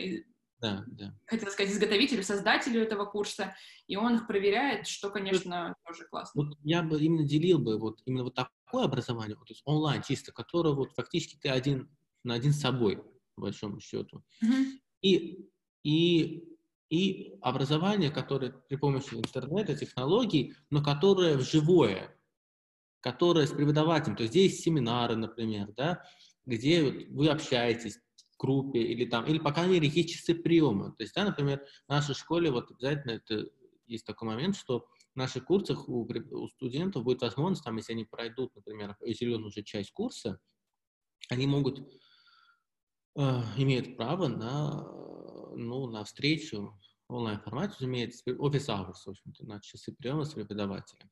да, 0.61 0.85
да. 0.87 1.15
хотела 1.27 1.51
сказать, 1.51 1.73
изготовителю, 1.73 2.23
создателю 2.23 2.83
этого 2.83 3.07
курса, 3.07 3.55
и 3.87 3.97
он 3.97 4.17
их 4.17 4.27
проверяет, 4.27 4.87
что, 4.87 5.11
конечно, 5.11 5.69
вот, 5.69 5.77
тоже 5.87 6.09
классно. 6.09 6.43
Вот 6.43 6.59
я 6.63 6.83
бы 6.83 7.01
именно 7.01 7.25
делил 7.25 7.59
бы 7.59 7.79
вот 7.79 8.01
именно 8.05 8.25
вот 8.25 8.35
такое 8.35 8.85
образование, 8.85 9.37
вот, 9.37 9.49
то 9.49 9.53
есть 9.53 9.63
онлайн 9.65 10.03
чисто, 10.03 10.33
которое 10.33 10.75
вот 10.75 10.93
фактически 10.93 11.39
ты 11.41 11.49
один 11.49 11.89
на 12.25 12.35
один 12.35 12.53
с 12.53 12.61
собой, 12.61 12.97
по 13.35 13.43
большому 13.43 13.81
счету. 13.81 14.23
Mm-hmm. 14.43 14.65
И, 15.03 15.51
и 15.85 16.51
и 16.91 17.37
образование, 17.41 18.11
которое 18.11 18.51
при 18.51 18.75
помощи 18.75 19.15
интернета, 19.15 19.77
технологий, 19.77 20.55
но 20.71 20.83
которое 20.83 21.37
вживое, 21.37 22.19
которое 23.01 23.47
с 23.47 23.53
преподавателем. 23.53 24.17
То 24.17 24.25
есть 24.25 24.33
здесь 24.33 24.61
семинары, 24.61 25.15
например, 25.15 25.73
да, 25.77 26.03
где 26.47 26.83
вы 27.11 27.29
общаетесь 27.29 27.99
в 28.33 28.37
группе 28.39 28.81
или 28.81 29.05
там, 29.05 29.25
или, 29.25 29.39
по 29.39 29.53
крайней 29.53 29.75
мере, 29.75 29.89
есть 29.89 30.17
часы 30.17 30.35
приема. 30.35 30.91
То 30.97 31.05
есть, 31.05 31.15
да, 31.15 31.25
например, 31.25 31.65
в 31.87 31.89
нашей 31.89 32.17
школе 32.17 32.51
вот 32.51 32.71
обязательно 32.73 33.13
это 33.13 33.49
есть 33.87 34.05
такой 34.05 34.29
момент, 34.29 34.57
что 34.57 34.87
в 35.15 35.17
наших 35.17 35.45
курсах 35.45 35.89
у, 35.89 36.09
у 36.09 36.49
студентов 36.49 37.05
будет 37.05 37.23
возможность, 37.23 37.65
там, 37.65 37.77
если 37.77 37.93
они 37.93 38.05
пройдут, 38.05 38.55
например, 38.57 38.91
определенную 38.91 39.49
уже 39.49 39.63
часть 39.63 39.93
курса, 39.93 40.41
они 41.29 41.47
могут, 41.47 41.81
имеют 43.57 43.97
право 43.97 44.29
на, 44.29 44.83
ну, 45.55 45.87
на 45.89 46.05
встречу 46.05 46.79
в 47.09 47.15
онлайн-формате, 47.15 47.75
разумеется, 47.79 48.23
офис 48.39 48.69
hours, 48.69 49.05
в 49.05 49.09
общем-то, 49.09 49.45
на 49.47 49.61
часы 49.61 49.93
приема 49.93 50.25
с 50.25 50.35
преподавателем. 50.35 51.11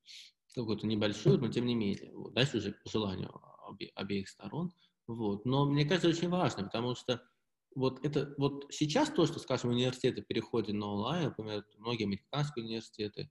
Какую-то 0.54 0.86
небольшую, 0.86 1.38
но 1.38 1.48
тем 1.48 1.66
не 1.66 1.74
менее. 1.74 2.10
Вот. 2.14 2.34
Дальше 2.34 2.58
уже 2.58 2.72
по 2.72 2.90
желанию 2.90 3.30
обе, 3.68 3.90
обеих 3.94 4.28
сторон. 4.28 4.72
Вот. 5.06 5.44
Но 5.44 5.66
мне 5.66 5.84
кажется, 5.84 6.08
очень 6.08 6.28
важно, 6.28 6.64
потому 6.64 6.94
что 6.94 7.22
вот 7.74 8.04
это 8.04 8.34
вот 8.38 8.66
сейчас 8.70 9.10
то, 9.10 9.26
что, 9.26 9.38
скажем, 9.38 9.70
университеты 9.70 10.22
переходят 10.22 10.74
на 10.74 10.86
онлайн, 10.86 11.24
например, 11.26 11.64
многие 11.78 12.04
американские 12.04 12.64
университеты, 12.64 13.30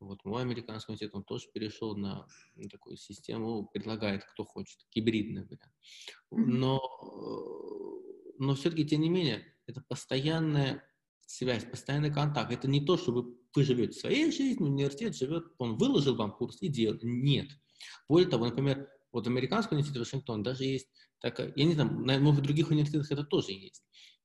вот 0.00 0.24
мой 0.24 0.42
американский 0.42 0.92
университет, 0.92 1.14
он 1.14 1.24
тоже 1.24 1.48
перешел 1.52 1.96
на, 1.96 2.26
на 2.56 2.68
такую 2.68 2.96
систему, 2.96 3.66
предлагает, 3.66 4.24
кто 4.24 4.44
хочет, 4.44 4.78
гибридный 4.92 5.44
вариант. 5.44 5.72
Но, 6.30 6.80
но 8.38 8.54
все-таки, 8.54 8.84
тем 8.84 9.00
не 9.00 9.08
менее, 9.08 9.44
это 9.66 9.82
постоянная 9.88 10.82
связь, 11.26 11.64
постоянный 11.64 12.12
контакт. 12.12 12.52
Это 12.52 12.68
не 12.68 12.84
то, 12.84 12.96
чтобы 12.96 13.36
вы 13.54 13.62
живете 13.62 13.98
своей 13.98 14.30
жизнью, 14.30 14.70
университет 14.70 15.16
живет, 15.16 15.44
он 15.58 15.76
выложил 15.76 16.16
вам 16.16 16.32
курс 16.32 16.58
и 16.60 16.68
делает. 16.68 17.02
Нет. 17.02 17.48
Более 18.08 18.28
того, 18.28 18.46
например, 18.46 18.88
вот 19.12 19.26
в 19.26 19.30
американском 19.30 19.76
университете 19.76 20.00
Вашингтон 20.00 20.42
даже 20.42 20.64
есть 20.64 20.88
такая, 21.20 21.52
я 21.56 21.64
не 21.64 21.74
знаю, 21.74 21.90
может, 22.20 22.40
в 22.40 22.44
других 22.44 22.70
университетах 22.70 23.10
это 23.10 23.24
тоже 23.24 23.52
есть. 23.52 23.84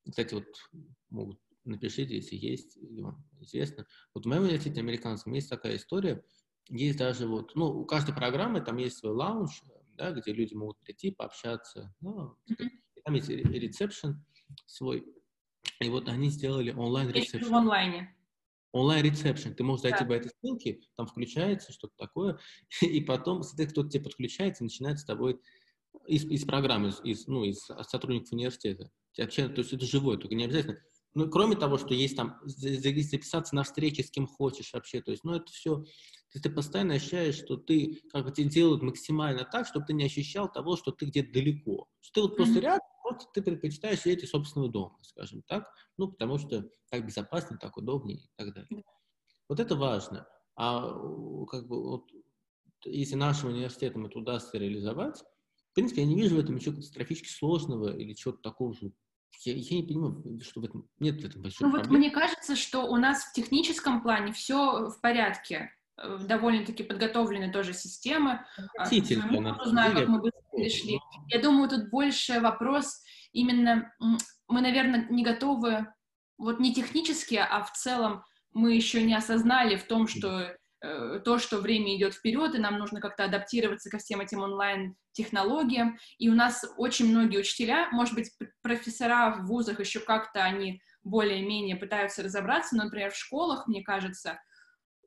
Кстати, 0.10 0.34
вот 0.34 0.46
могут 1.10 1.40
напишите, 1.66 2.16
если 2.16 2.36
есть, 2.36 2.78
вам 3.00 3.24
известно. 3.40 3.86
Вот 4.14 4.26
в 4.26 4.28
моем 4.28 4.44
университете 4.44 4.82
американском 4.82 5.34
есть 5.34 5.50
такая 5.50 5.76
история, 5.76 6.24
есть 6.70 6.98
даже 6.98 7.28
вот, 7.28 7.56
ну, 7.56 7.66
у 7.66 7.86
каждой 7.86 8.14
программы 8.14 8.62
там 8.62 8.78
есть 8.78 8.98
свой 8.98 9.14
lounge, 9.14 9.64
да, 9.94 10.12
где 10.12 10.34
люди 10.34 10.54
могут 10.54 10.80
прийти, 10.80 11.12
пообщаться, 11.12 11.94
ну, 12.00 12.38
mm-hmm. 12.50 12.70
Там 13.10 13.16
есть 13.16 13.30
ресепшн 13.30 14.24
свой, 14.68 15.04
и 15.80 15.90
вот 15.90 16.08
они 16.10 16.30
сделали 16.30 16.72
онлайн-ресепшн. 16.72 17.50
В 17.50 17.56
онлайне. 17.56 18.16
Онлайн-ресепшн. 18.72 19.56
Ты 19.56 19.64
можешь 19.64 19.82
зайти 19.82 20.02
да. 20.02 20.06
по 20.06 20.14
этой 20.14 20.30
ссылке, 20.30 20.82
там 20.96 21.08
включается 21.08 21.72
что-то 21.72 21.96
такое, 21.98 22.38
и 22.82 23.02
потом, 23.02 23.42
кто-то 23.42 23.90
тебе 23.90 24.04
подключается, 24.04 24.64
начинает 24.64 25.00
с 25.00 25.06
тобой 25.06 25.40
из, 26.06 26.24
из 26.26 26.46
программы, 26.46 26.92
из, 27.04 27.26
ну, 27.26 27.46
из 27.46 27.66
сотрудников 27.88 28.32
университета. 28.32 28.92
Вообще, 29.18 29.50
то 29.50 29.62
есть 29.62 29.74
это 29.74 29.86
живое, 29.88 30.18
только 30.18 30.36
не 30.36 30.46
обязательно 30.46 30.78
ну, 31.16 31.28
кроме 31.30 31.56
того, 31.56 31.78
что 31.78 31.94
есть 31.94 32.16
там 32.16 32.40
записаться 32.46 33.56
на 33.56 33.64
встречи 33.64 34.02
с 34.02 34.12
кем 34.12 34.28
хочешь 34.28 34.74
вообще, 34.74 35.02
то 35.02 35.12
есть, 35.12 35.24
ну, 35.24 35.34
это 35.34 35.52
все, 35.52 35.84
ты, 36.32 36.40
ты 36.40 36.50
постоянно 36.50 36.96
ощущаешь, 36.96 37.36
что 37.36 37.58
ты, 37.58 38.02
как 38.12 38.26
бы 38.26 38.32
тебе 38.32 38.50
делают 38.50 38.82
максимально 38.82 39.46
так, 39.46 39.68
чтобы 39.68 39.86
ты 39.86 39.94
не 39.94 40.06
ощущал 40.06 40.52
того, 40.52 40.76
что 40.76 40.92
ты 40.92 41.06
где-то 41.06 41.34
далеко. 41.34 41.88
Что 42.00 42.14
ты 42.14 42.22
вот 42.22 42.32
mm-hmm. 42.32 42.36
просто 42.36 42.60
рядом, 42.60 42.88
просто 43.04 43.30
ты 43.34 43.42
предпочитаешь 43.42 44.02
сидеть 44.02 44.24
из 44.24 44.30
собственного 44.30 44.72
дома, 44.72 44.98
скажем 45.02 45.42
так, 45.48 45.68
ну, 45.98 46.10
потому 46.10 46.38
что 46.38 46.70
так 46.90 47.06
безопаснее, 47.06 47.60
так 47.60 47.78
удобнее 47.78 48.18
и 48.20 48.30
так 48.38 48.54
далее. 48.54 48.84
Вот 49.48 49.60
это 49.60 49.76
важно. 49.76 50.28
А 50.56 50.82
как 51.46 51.68
бы 51.68 51.82
вот 51.82 52.12
если 52.86 53.16
нашим 53.16 53.50
университетам 53.50 54.06
это 54.06 54.20
удастся 54.20 54.58
реализовать, 54.58 55.24
в 55.72 55.74
принципе, 55.74 56.02
я 56.02 56.08
не 56.08 56.16
вижу 56.16 56.36
в 56.36 56.40
этом 56.40 56.56
ничего 56.56 56.76
катастрофически 56.76 57.30
сложного 57.30 57.96
или 57.96 58.14
чего-то 58.14 58.42
такого 58.42 58.74
же 58.74 58.92
я, 59.46 59.54
я 59.54 59.78
не 59.78 59.84
понимаю, 59.84 60.40
что 60.42 60.60
в 60.60 60.66
этом 60.66 60.90
нет 61.00 61.22
в 61.22 61.26
этом 61.26 61.42
большой 61.42 61.66
Ну 61.66 61.72
проблемы. 61.72 61.90
вот 61.90 62.00
мне 62.00 62.12
кажется, 62.12 62.56
что 62.56 62.86
у 62.86 62.98
нас 62.98 63.24
в 63.24 63.34
техническом 63.34 64.02
плане 64.02 64.34
все 64.34 64.90
в 64.90 65.00
порядке. 65.02 65.72
Э, 66.02 66.18
довольно-таки 66.22 66.84
подготовлены 66.84 67.52
тоже 67.52 67.74
системы. 67.74 68.46
Относительно. 68.78 69.58
Не 69.64 69.70
знаю, 69.70 69.96
как 69.96 70.08
мы 70.08 70.22
быстро 70.22 70.42
перешли. 70.56 71.00
Я 71.28 71.42
думаю, 71.42 71.70
тут 71.70 71.90
больше 71.90 72.40
вопрос 72.40 73.02
именно... 73.32 73.92
Мы, 74.48 74.62
наверное, 74.62 75.08
не 75.10 75.24
готовы, 75.24 75.88
вот 76.38 76.60
не 76.60 76.74
технически, 76.74 77.36
а 77.36 77.62
в 77.62 77.72
целом 77.74 78.24
мы 78.52 78.74
еще 78.74 79.04
не 79.04 79.14
осознали 79.14 79.76
в 79.76 79.84
том, 79.84 80.08
что 80.08 80.56
Э, 80.82 81.20
то, 81.26 81.40
что 81.40 81.58
время 81.58 81.98
идет 81.98 82.14
вперед, 82.14 82.56
и 82.56 82.60
нам 82.60 82.80
нужно 82.80 83.02
как-то 83.02 83.26
адаптироваться 83.26 83.90
ко 83.90 83.98
всем 83.98 84.22
этим 84.22 84.40
онлайн-технологиям. 84.40 85.98
И 86.18 86.30
у 86.30 86.34
нас 86.34 86.66
очень 86.78 87.10
многие 87.10 87.40
учителя, 87.40 87.90
может 87.92 88.16
быть, 88.16 88.32
профессора 88.62 89.36
в 89.36 89.48
вузах 89.48 89.82
еще 89.82 90.00
как-то 90.00 90.42
они 90.44 90.82
более-менее 91.04 91.76
пытаются 91.76 92.24
разобраться, 92.24 92.78
но, 92.78 92.86
например, 92.86 93.12
в 93.12 93.18
школах, 93.18 93.68
мне 93.68 93.84
кажется, 93.84 94.40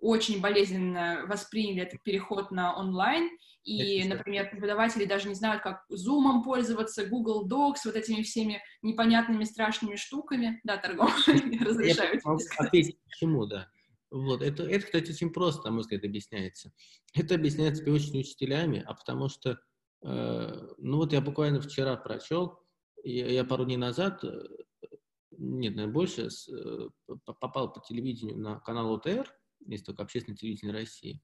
очень 0.02 0.40
болезненно 0.40 1.24
восприняли 1.28 1.82
этот 1.82 2.02
переход 2.02 2.50
на 2.50 2.76
онлайн, 2.76 3.30
и, 3.64 4.02
например, 4.08 4.50
преподаватели 4.50 5.04
даже 5.04 5.28
не 5.28 5.34
знают, 5.34 5.62
как 5.62 5.84
Zoom 5.90 6.42
пользоваться, 6.42 7.06
Google 7.06 7.48
Docs, 7.48 7.82
вот 7.84 7.94
этими 7.94 8.22
всеми 8.22 8.60
непонятными 8.82 9.44
страшными 9.44 9.94
штуками. 9.94 10.60
Да, 10.64 10.76
торговые 10.78 11.14
разрешают. 11.60 12.22
Ответить 12.58 12.98
почему, 13.04 13.46
да. 13.46 13.68
Вот, 14.10 14.42
это, 14.42 14.64
это, 14.64 14.84
кстати, 14.84 15.12
очень 15.12 15.30
просто, 15.30 15.68
на 15.68 15.70
мой 15.70 15.80
взгляд, 15.82 16.04
объясняется. 16.04 16.72
Это 17.14 17.36
объясняется, 17.36 17.82
в 17.82 17.84
первую 17.84 18.02
очередь, 18.02 18.26
учителями, 18.26 18.84
а 18.84 18.94
потому 18.94 19.28
что, 19.28 19.58
э, 20.04 20.68
ну 20.78 20.96
вот 20.96 21.12
я 21.12 21.20
буквально 21.20 21.60
вчера 21.60 21.96
прочел, 21.96 22.58
я, 23.04 23.28
я 23.28 23.44
пару 23.44 23.64
дней 23.64 23.78
назад, 23.78 24.22
э, 24.24 24.42
нет, 25.30 25.76
наверное, 25.76 25.94
больше, 25.94 26.30
с, 26.30 26.46
э, 26.48 26.88
попал 27.24 27.72
по 27.72 27.80
телевидению 27.80 28.36
на 28.36 28.60
канал 28.60 28.92
ОТР, 28.92 29.32
есть 29.66 29.86
только 29.86 30.02
общественное 30.02 30.36
телевидение 30.36 30.74
России, 30.74 31.20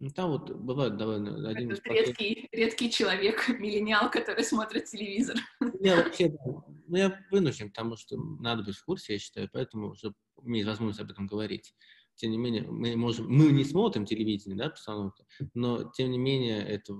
ну, 0.00 0.10
там 0.10 0.30
вот 0.30 0.50
бывает 0.50 0.96
довольно 0.96 1.48
один 1.48 1.72
из 1.72 1.80
редкий, 1.84 2.48
редкий 2.50 2.90
человек, 2.90 3.48
миллениал, 3.60 4.10
который 4.10 4.44
смотрит 4.44 4.86
телевизор. 4.86 5.36
Я 5.80 5.96
вообще, 5.96 6.34
ну, 6.88 6.96
я 6.96 7.24
вынужден, 7.30 7.68
потому 7.68 7.96
что 7.96 8.16
надо 8.16 8.64
быть 8.64 8.76
в 8.76 8.84
курсе, 8.84 9.14
я 9.14 9.18
считаю, 9.18 9.48
поэтому 9.52 9.90
уже 9.90 10.12
имеет 10.42 10.66
возможность 10.66 11.00
об 11.00 11.10
этом 11.10 11.26
говорить 11.26 11.74
тем 12.16 12.30
не 12.30 12.38
менее, 12.38 12.62
мы 12.62 12.96
можем, 12.96 13.28
мы 13.28 13.50
не 13.50 13.64
смотрим 13.64 14.06
телевидение, 14.06 14.56
да, 14.56 14.70
постановку, 14.70 15.26
но 15.52 15.90
тем 15.92 16.10
не 16.10 16.18
менее 16.18 16.62
это 16.62 16.94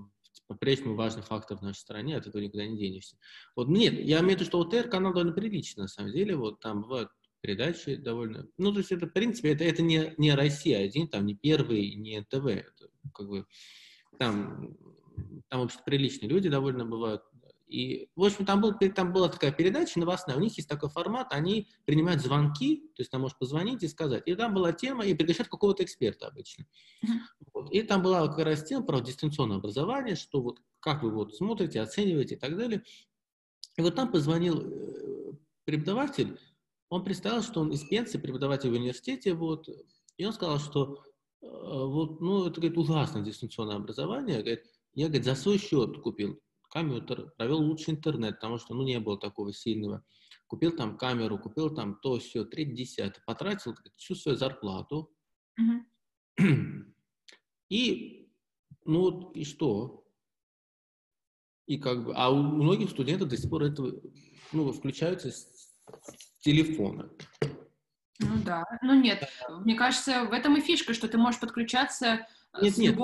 по-прежнему 0.46 0.96
важный 0.96 1.22
фактор 1.22 1.56
в 1.56 1.62
нашей 1.62 1.78
стране, 1.78 2.16
от 2.16 2.26
этого 2.26 2.42
никуда 2.42 2.66
не 2.66 2.76
денешься. 2.76 3.16
Вот 3.56 3.68
нет, 3.68 3.94
я 3.94 4.20
имею 4.20 4.36
в 4.36 4.40
виду, 4.40 4.44
что 4.44 4.60
ОТР 4.60 4.88
канал 4.88 5.12
довольно 5.12 5.32
приличный, 5.32 5.82
на 5.82 5.88
самом 5.88 6.12
деле, 6.12 6.36
вот 6.36 6.60
там 6.60 6.82
бывают 6.82 7.10
передачи 7.44 7.96
довольно, 7.96 8.48
ну, 8.56 8.72
то 8.72 8.78
есть 8.78 8.90
это, 8.90 9.06
в 9.06 9.12
принципе, 9.12 9.52
это, 9.52 9.64
это 9.64 9.82
не, 9.82 10.14
не 10.16 10.34
Россия 10.34 10.82
один, 10.82 11.08
там 11.08 11.26
не 11.26 11.34
первый, 11.34 11.94
не 11.94 12.22
ТВ, 12.22 12.46
это 12.46 12.88
как 13.12 13.28
бы 13.28 13.46
там, 14.18 14.74
там, 15.50 15.60
в 15.60 15.64
общем 15.64 15.80
приличные 15.84 16.30
люди 16.30 16.48
довольно 16.48 16.86
бывают, 16.86 17.22
и, 17.66 18.08
в 18.16 18.24
общем, 18.24 18.46
там, 18.46 18.62
был, 18.62 18.72
там 18.94 19.12
была 19.12 19.28
такая 19.28 19.52
передача 19.52 20.00
новостная, 20.00 20.36
у 20.36 20.40
них 20.40 20.56
есть 20.56 20.68
такой 20.70 20.88
формат, 20.88 21.32
они 21.32 21.68
принимают 21.84 22.22
звонки, 22.22 22.90
то 22.94 23.02
есть 23.02 23.10
там 23.10 23.20
можешь 23.20 23.36
позвонить 23.36 23.82
и 23.82 23.88
сказать. 23.88 24.22
И 24.26 24.34
там 24.34 24.54
была 24.54 24.72
тема, 24.72 25.04
и 25.04 25.12
приглашают 25.12 25.48
какого-то 25.48 25.82
эксперта 25.82 26.28
обычно. 26.28 26.66
Вот. 27.52 27.72
И 27.72 27.82
там 27.82 28.02
была 28.02 28.28
как 28.28 28.38
раз 28.44 28.62
тема 28.62 28.86
про 28.86 29.00
дистанционное 29.00 29.56
образование, 29.56 30.14
что 30.14 30.40
вот 30.40 30.60
как 30.78 31.02
вы 31.02 31.10
вот 31.10 31.34
смотрите, 31.34 31.80
оцениваете 31.80 32.36
и 32.36 32.38
так 32.38 32.56
далее. 32.56 32.84
И 33.76 33.82
вот 33.82 33.96
там 33.96 34.12
позвонил 34.12 34.62
э, 34.62 35.32
преподаватель, 35.64 36.38
он 36.88 37.04
представил, 37.04 37.42
что 37.42 37.60
он 37.60 37.72
из 37.72 37.84
пенсии, 37.84 38.18
преподаватель 38.18 38.70
в 38.70 38.74
университете, 38.74 39.34
вот, 39.34 39.68
и 40.16 40.24
он 40.24 40.32
сказал, 40.32 40.58
что 40.58 41.04
э, 41.42 41.46
вот, 41.46 42.20
ну, 42.20 42.46
это, 42.46 42.60
говорит, 42.60 42.78
ужасное 42.78 43.22
дистанционное 43.22 43.76
образование, 43.76 44.38
говорит, 44.38 44.64
я, 44.94 45.06
говорит, 45.06 45.24
за 45.24 45.34
свой 45.34 45.58
счет 45.58 46.00
купил 46.00 46.40
компьютер, 46.74 47.32
провел 47.36 47.58
лучший 47.58 47.94
интернет, 47.94 48.34
потому 48.34 48.58
что, 48.58 48.74
ну, 48.74 48.82
не 48.82 48.98
было 48.98 49.18
такого 49.18 49.52
сильного. 49.52 50.04
Купил 50.48 50.76
там 50.76 50.98
камеру, 50.98 51.38
купил 51.38 51.72
там 51.72 51.98
то, 52.02 52.18
все, 52.18 52.44
треть, 52.44 52.74
десятое. 52.74 53.22
Потратил 53.26 53.74
всю 53.96 54.14
свою 54.16 54.36
зарплату. 54.36 55.10
Mm-hmm. 55.60 56.84
И, 57.70 58.28
ну, 58.84 59.32
и 59.32 59.44
что? 59.44 60.04
И 61.66 61.78
как 61.78 62.04
бы, 62.04 62.12
а 62.14 62.30
у 62.30 62.42
многих 62.42 62.90
студентов 62.90 63.28
до 63.28 63.36
сих 63.36 63.48
пор 63.48 63.64
это, 63.64 63.90
ну, 64.52 64.70
включаются 64.72 65.30
телефона. 66.40 67.10
Ну 68.20 68.42
да, 68.44 68.64
ну 68.82 69.00
нет, 69.00 69.28
мне 69.48 69.74
кажется, 69.74 70.24
в 70.24 70.32
этом 70.32 70.56
и 70.56 70.60
фишка, 70.60 70.94
что 70.94 71.08
ты 71.08 71.18
можешь 71.18 71.40
подключаться 71.40 72.26
нет, 72.62 72.76
нет, 72.76 72.98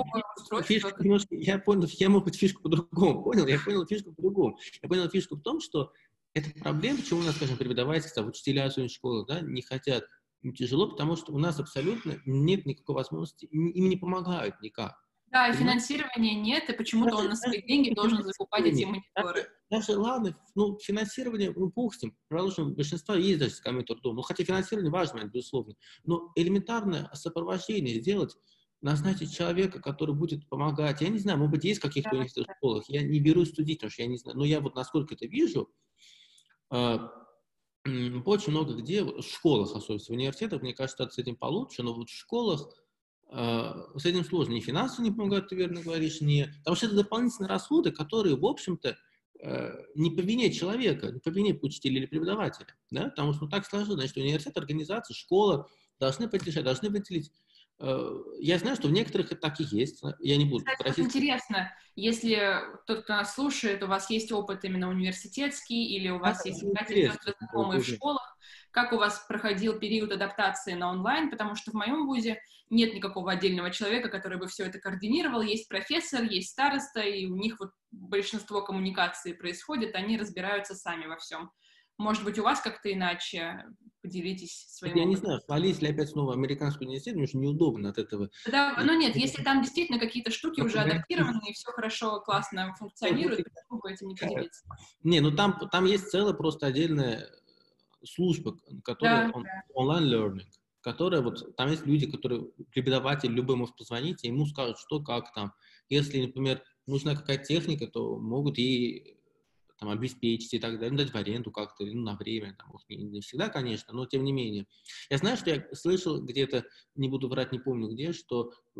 фишка 0.65 1.03
немножко, 1.03 1.35
я 1.35 1.59
понял, 1.59 1.87
я, 1.99 2.09
может 2.09 2.25
быть, 2.25 2.35
фишку 2.35 2.61
по-другому 2.61 3.23
понял, 3.23 3.47
я 3.47 3.59
понял 3.59 3.85
фишку 3.85 4.13
по-другому. 4.13 4.57
Я 4.81 4.89
понял 4.89 5.09
фишку 5.09 5.35
в 5.35 5.41
том, 5.41 5.59
что 5.59 5.91
эта 6.33 6.49
проблема, 6.61 6.99
почему 6.99 7.19
у 7.19 7.23
нас, 7.23 7.35
скажем, 7.35 7.57
преподавательство, 7.57 8.23
учителя 8.23 8.69
своей 8.69 8.89
школы, 8.89 9.25
да, 9.27 9.41
не 9.41 9.61
хотят 9.61 10.05
тяжело, 10.57 10.89
потому 10.89 11.15
что 11.17 11.33
у 11.33 11.37
нас 11.37 11.59
абсолютно 11.59 12.19
нет 12.25 12.65
никакой 12.65 12.95
возможности, 12.95 13.45
им 13.45 13.89
не 13.89 13.97
помогают 13.97 14.59
никак. 14.61 14.95
Да, 15.31 15.47
и 15.47 15.53
финансирования 15.53 16.35
нет, 16.35 16.69
и 16.69 16.73
почему-то 16.73 17.15
он 17.15 17.29
на 17.29 17.37
свои 17.37 17.61
деньги 17.61 17.93
должен 17.93 18.21
закупать 18.21 18.65
эти 18.65 18.83
мониторы. 18.83 19.47
Даже, 19.69 19.97
ладно, 19.97 20.37
ну, 20.55 20.77
финансирование, 20.77 21.53
ну, 21.55 21.71
с 21.89 22.01
ним, 22.03 22.17
продолжим, 22.27 22.73
большинство 22.73 23.13
есть 23.13 23.39
даже 23.39 23.55
компьютер 23.61 24.01
дома, 24.01 24.17
ну, 24.17 24.21
хотя 24.23 24.43
финансирование 24.43 24.91
важно, 24.91 25.23
безусловно, 25.23 25.75
но 26.03 26.33
элементарное 26.35 27.09
сопровождение 27.13 28.01
сделать, 28.01 28.35
назначить 28.81 29.33
человека, 29.33 29.79
который 29.79 30.13
будет 30.13 30.49
помогать, 30.49 30.99
я 30.99 31.07
не 31.07 31.19
знаю, 31.19 31.37
может 31.37 31.51
быть, 31.51 31.63
есть 31.63 31.79
в 31.79 31.83
каких-то 31.83 32.11
да, 32.11 32.25
да. 32.35 32.53
школах, 32.57 32.83
я 32.89 33.01
не 33.01 33.21
берусь 33.21 33.53
судить, 33.53 33.77
потому 33.77 33.91
что 33.91 34.01
я 34.01 34.09
не 34.09 34.17
знаю, 34.17 34.37
но 34.37 34.43
я 34.43 34.59
вот 34.59 34.75
насколько 34.75 35.13
это 35.13 35.27
вижу, 35.27 35.71
э, 36.71 36.97
очень 38.25 38.51
много 38.51 38.73
где, 38.73 39.03
в 39.03 39.21
школах 39.21 39.73
особенно, 39.73 39.99
в 40.03 40.09
университетах, 40.09 40.61
мне 40.61 40.73
кажется, 40.73 41.09
с 41.09 41.17
этим 41.17 41.37
получше, 41.37 41.83
но 41.83 41.93
вот 41.93 42.09
в 42.09 42.13
школах 42.13 42.67
а, 42.67 42.80
с 43.31 44.05
этим 44.05 44.25
сложно. 44.25 44.53
Ни 44.53 44.59
финансово 44.59 45.05
не 45.05 45.11
помогают, 45.11 45.47
ты 45.47 45.55
верно 45.55 45.81
говоришь, 45.81 46.19
не... 46.19 46.53
Потому 46.59 46.75
что 46.75 46.87
это 46.87 46.95
дополнительные 46.95 47.47
расходы, 47.47 47.91
которые, 47.91 48.35
в 48.35 48.45
общем-то, 48.45 48.97
э, 49.39 49.71
не 49.95 50.11
по 50.11 50.19
вине 50.19 50.51
человека, 50.51 51.11
не 51.11 51.19
по 51.19 51.29
вине 51.29 51.57
учителя 51.61 51.97
или 51.97 52.05
преподавателя. 52.07 52.75
Да? 52.89 53.05
Потому 53.05 53.33
что 53.33 53.47
так 53.47 53.65
сложилось. 53.65 53.99
Значит, 53.99 54.17
университет, 54.17 54.57
организация, 54.57 55.13
школа 55.13 55.69
должны 55.99 56.27
поддержать, 56.27 56.65
должны 56.65 56.89
выделить 56.89 57.31
я 58.39 58.59
знаю, 58.59 58.75
что 58.75 58.87
в 58.87 58.91
некоторых 58.91 59.29
так 59.39 59.59
и 59.59 59.63
есть. 59.63 60.01
Я 60.19 60.37
не 60.37 60.45
буду 60.45 60.63
Кстати, 60.63 60.83
просить. 60.83 61.05
Интересно, 61.05 61.73
если 61.95 62.61
тот, 62.85 63.03
кто 63.03 63.13
нас 63.13 63.35
слушает, 63.35 63.83
у 63.83 63.87
вас 63.87 64.09
есть 64.09 64.31
опыт 64.31 64.63
именно 64.63 64.89
университетский, 64.89 65.95
или 65.95 66.09
у 66.09 66.19
вас 66.19 66.45
а, 66.45 66.49
есть 66.49 66.63
братья 66.63 67.13
знакомые 67.39 67.81
в 67.81 67.87
школах, 67.87 68.37
как 68.71 68.93
у 68.93 68.97
вас 68.97 69.25
проходил 69.27 69.79
период 69.79 70.11
адаптации 70.11 70.73
на 70.73 70.91
онлайн, 70.91 71.29
потому 71.29 71.55
что 71.55 71.71
в 71.71 71.73
моем 71.73 72.05
вузе 72.05 72.41
нет 72.69 72.93
никакого 72.93 73.31
отдельного 73.31 73.71
человека, 73.71 74.09
который 74.09 74.37
бы 74.37 74.47
все 74.47 74.65
это 74.65 74.79
координировал. 74.79 75.41
Есть 75.41 75.67
профессор, 75.67 76.23
есть 76.23 76.51
староста, 76.51 77.01
и 77.01 77.25
у 77.25 77.35
них 77.35 77.59
вот 77.59 77.71
большинство 77.91 78.61
коммуникации 78.61 79.33
происходит, 79.33 79.95
они 79.95 80.17
разбираются 80.17 80.75
сами 80.75 81.05
во 81.05 81.17
всем. 81.17 81.51
Может 82.01 82.23
быть, 82.23 82.39
у 82.39 82.43
вас 82.43 82.59
как-то 82.61 82.91
иначе? 82.91 83.63
Поделитесь 84.01 84.65
своим 84.69 84.95
Я 84.95 85.03
опытом. 85.03 85.09
не 85.11 85.15
знаю, 85.15 85.41
хвалить 85.45 85.81
ли 85.83 85.89
опять 85.89 86.09
снова 86.09 86.33
американскую 86.33 86.87
университет, 86.87 87.13
потому 87.13 87.27
что 87.27 87.37
неудобно 87.37 87.89
от 87.89 87.99
этого. 87.99 88.31
Да, 88.51 88.75
ну 88.83 88.97
нет, 88.97 89.15
если 89.15 89.43
там 89.43 89.61
действительно 89.61 89.99
какие-то 89.99 90.31
штуки 90.31 90.59
уже 90.61 90.79
адаптированы, 90.79 91.39
и 91.47 91.53
все 91.53 91.71
хорошо, 91.71 92.19
классно 92.21 92.73
функционирует, 92.79 93.43
почему 93.43 93.79
бы 93.79 93.91
этим 93.91 94.07
не 94.07 94.15
поделиться? 94.15 94.65
Не, 95.03 95.19
ну 95.19 95.29
там, 95.29 95.55
там 95.71 95.85
есть 95.85 96.09
целая 96.09 96.33
просто 96.33 96.65
отдельная 96.65 97.29
служба, 98.03 98.57
которая 98.83 99.27
да, 99.27 99.31
он, 99.35 99.43
да. 99.43 99.63
онлайн-learning, 99.75 100.47
которая 100.81 101.21
вот, 101.21 101.55
там 101.55 101.69
есть 101.69 101.85
люди, 101.85 102.09
которые, 102.09 102.45
преподаватель 102.73 103.29
любой 103.31 103.55
может 103.55 103.75
позвонить, 103.75 104.23
и 104.23 104.29
ему 104.29 104.47
скажут, 104.47 104.79
что, 104.79 105.03
как 105.03 105.31
там. 105.35 105.53
Если, 105.89 106.25
например, 106.25 106.63
нужна 106.87 107.15
какая-то 107.15 107.43
техника, 107.43 107.85
то 107.85 108.17
могут 108.17 108.57
ей 108.57 109.20
там, 109.81 109.89
обеспечить 109.89 110.53
и 110.53 110.59
так 110.59 110.73
далее, 110.73 110.91
ну, 110.91 110.97
дать 110.97 111.11
в 111.11 111.15
аренду 111.15 111.51
как-то, 111.51 111.83
ну, 111.83 112.03
на 112.03 112.15
время, 112.15 112.53
там, 112.53 112.71
не, 112.87 112.97
не 112.97 113.19
всегда, 113.19 113.49
конечно, 113.49 113.95
но 113.95 114.05
тем 114.05 114.23
не 114.23 114.31
менее. 114.31 114.67
Я 115.09 115.17
знаю, 115.17 115.37
что 115.37 115.49
я 115.49 115.67
слышал 115.73 116.21
где-то, 116.21 116.65
не 116.93 117.09
буду 117.09 117.27
врать, 117.27 117.51
не 117.51 117.57
помню 117.57 117.89
где, 117.89 118.13
что 118.13 118.53
э, 118.75 118.79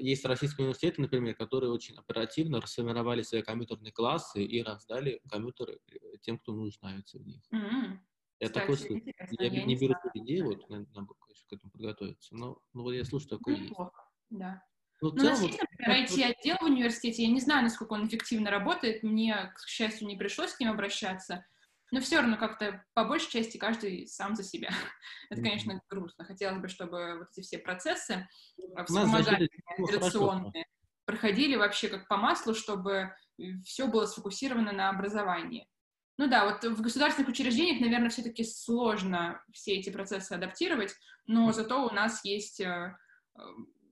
есть 0.00 0.24
российские 0.24 0.64
университеты, 0.64 1.02
например, 1.02 1.34
которые 1.34 1.70
очень 1.70 1.96
оперативно 1.96 2.62
расформировали 2.62 3.20
свои 3.20 3.42
компьютерные 3.42 3.92
классы 3.92 4.42
и 4.42 4.62
раздали 4.62 5.20
компьютеры 5.28 5.80
э, 5.86 5.98
тем, 6.22 6.38
кто 6.38 6.54
нуждается 6.54 7.18
в 7.18 7.26
них. 7.26 7.42
Mm-hmm. 7.52 7.98
Я 8.40 8.46
Кстати, 8.46 8.62
такой 8.62 8.76
слышу. 8.78 9.02
Я, 9.38 9.48
я 9.48 9.64
не 9.66 9.76
беру 9.76 9.94
идею, 10.14 10.46
вот, 10.46 10.66
надо, 10.70 10.88
надо 10.94 11.08
к 11.46 11.52
этому 11.52 11.70
подготовиться, 11.70 12.34
но 12.34 12.58
ну, 12.72 12.84
вот 12.84 12.92
я 12.92 13.04
слышу, 13.04 13.28
такое 13.28 13.58
Неплохо. 13.58 14.08
есть. 14.30 14.40
Да. 14.40 14.64
Ну, 15.02 15.10
ну, 15.12 15.20
у 15.20 15.24
нас 15.24 15.42
есть, 15.42 15.60
например, 15.60 16.04
IT-отдел 16.04 16.56
в 16.60 16.64
университете, 16.64 17.24
я 17.24 17.28
не 17.28 17.40
знаю, 17.40 17.64
насколько 17.64 17.94
он 17.94 18.06
эффективно 18.06 18.50
работает, 18.50 19.02
мне, 19.02 19.52
к 19.56 19.66
счастью, 19.66 20.06
не 20.06 20.16
пришлось 20.16 20.52
к 20.52 20.60
ним 20.60 20.70
обращаться, 20.70 21.44
но 21.90 22.00
все 22.00 22.20
равно 22.20 22.36
как-то 22.36 22.84
по 22.94 23.04
большей 23.04 23.28
части 23.28 23.58
каждый 23.58 24.06
сам 24.06 24.36
за 24.36 24.44
себя. 24.44 24.70
Это, 25.30 25.42
конечно, 25.42 25.82
грустно. 25.90 26.24
Хотелось 26.24 26.60
бы, 26.60 26.68
чтобы 26.68 27.18
вот 27.18 27.28
эти 27.32 27.44
все 27.44 27.58
процессы 27.58 28.28
э, 28.58 28.84
вспомогательные, 28.84 29.50
операционные, 29.76 30.66
проходили 31.04 31.56
вообще 31.56 31.88
как 31.88 32.06
по 32.06 32.16
маслу, 32.16 32.54
чтобы 32.54 33.12
все 33.64 33.88
было 33.88 34.06
сфокусировано 34.06 34.70
на 34.70 34.88
образовании. 34.88 35.68
Ну 36.16 36.28
да, 36.28 36.44
вот 36.44 36.62
в 36.62 36.80
государственных 36.80 37.28
учреждениях, 37.28 37.80
наверное, 37.80 38.10
все-таки 38.10 38.44
сложно 38.44 39.42
все 39.52 39.72
эти 39.72 39.90
процессы 39.90 40.32
адаптировать, 40.32 40.94
но 41.26 41.50
зато 41.50 41.84
у 41.84 41.90
нас 41.90 42.24
есть 42.24 42.60
э, 42.60 42.94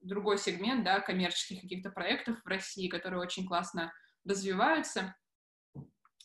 другой 0.00 0.38
сегмент, 0.38 0.84
да, 0.84 1.00
коммерческих 1.00 1.60
каких-то 1.62 1.90
проектов 1.90 2.40
в 2.42 2.46
России, 2.46 2.88
которые 2.88 3.20
очень 3.20 3.46
классно 3.46 3.92
развиваются. 4.24 5.14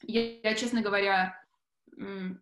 Я, 0.01 0.39
я, 0.41 0.55
честно 0.55 0.81
говоря, 0.81 1.39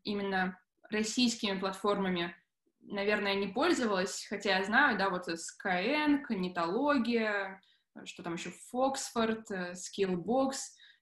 именно 0.03 0.59
российскими 0.89 1.59
платформами, 1.59 2.35
наверное, 2.81 3.35
не 3.35 3.47
пользовалась, 3.47 4.25
хотя 4.29 4.57
я 4.57 4.63
знаю, 4.63 4.97
да, 4.97 5.09
вот 5.09 5.27
Skyeng, 5.27 6.23
Нетология, 6.29 7.61
что 8.05 8.23
там 8.23 8.33
еще, 8.33 8.51
э, 9.51 9.73
Skillbox. 9.73 10.53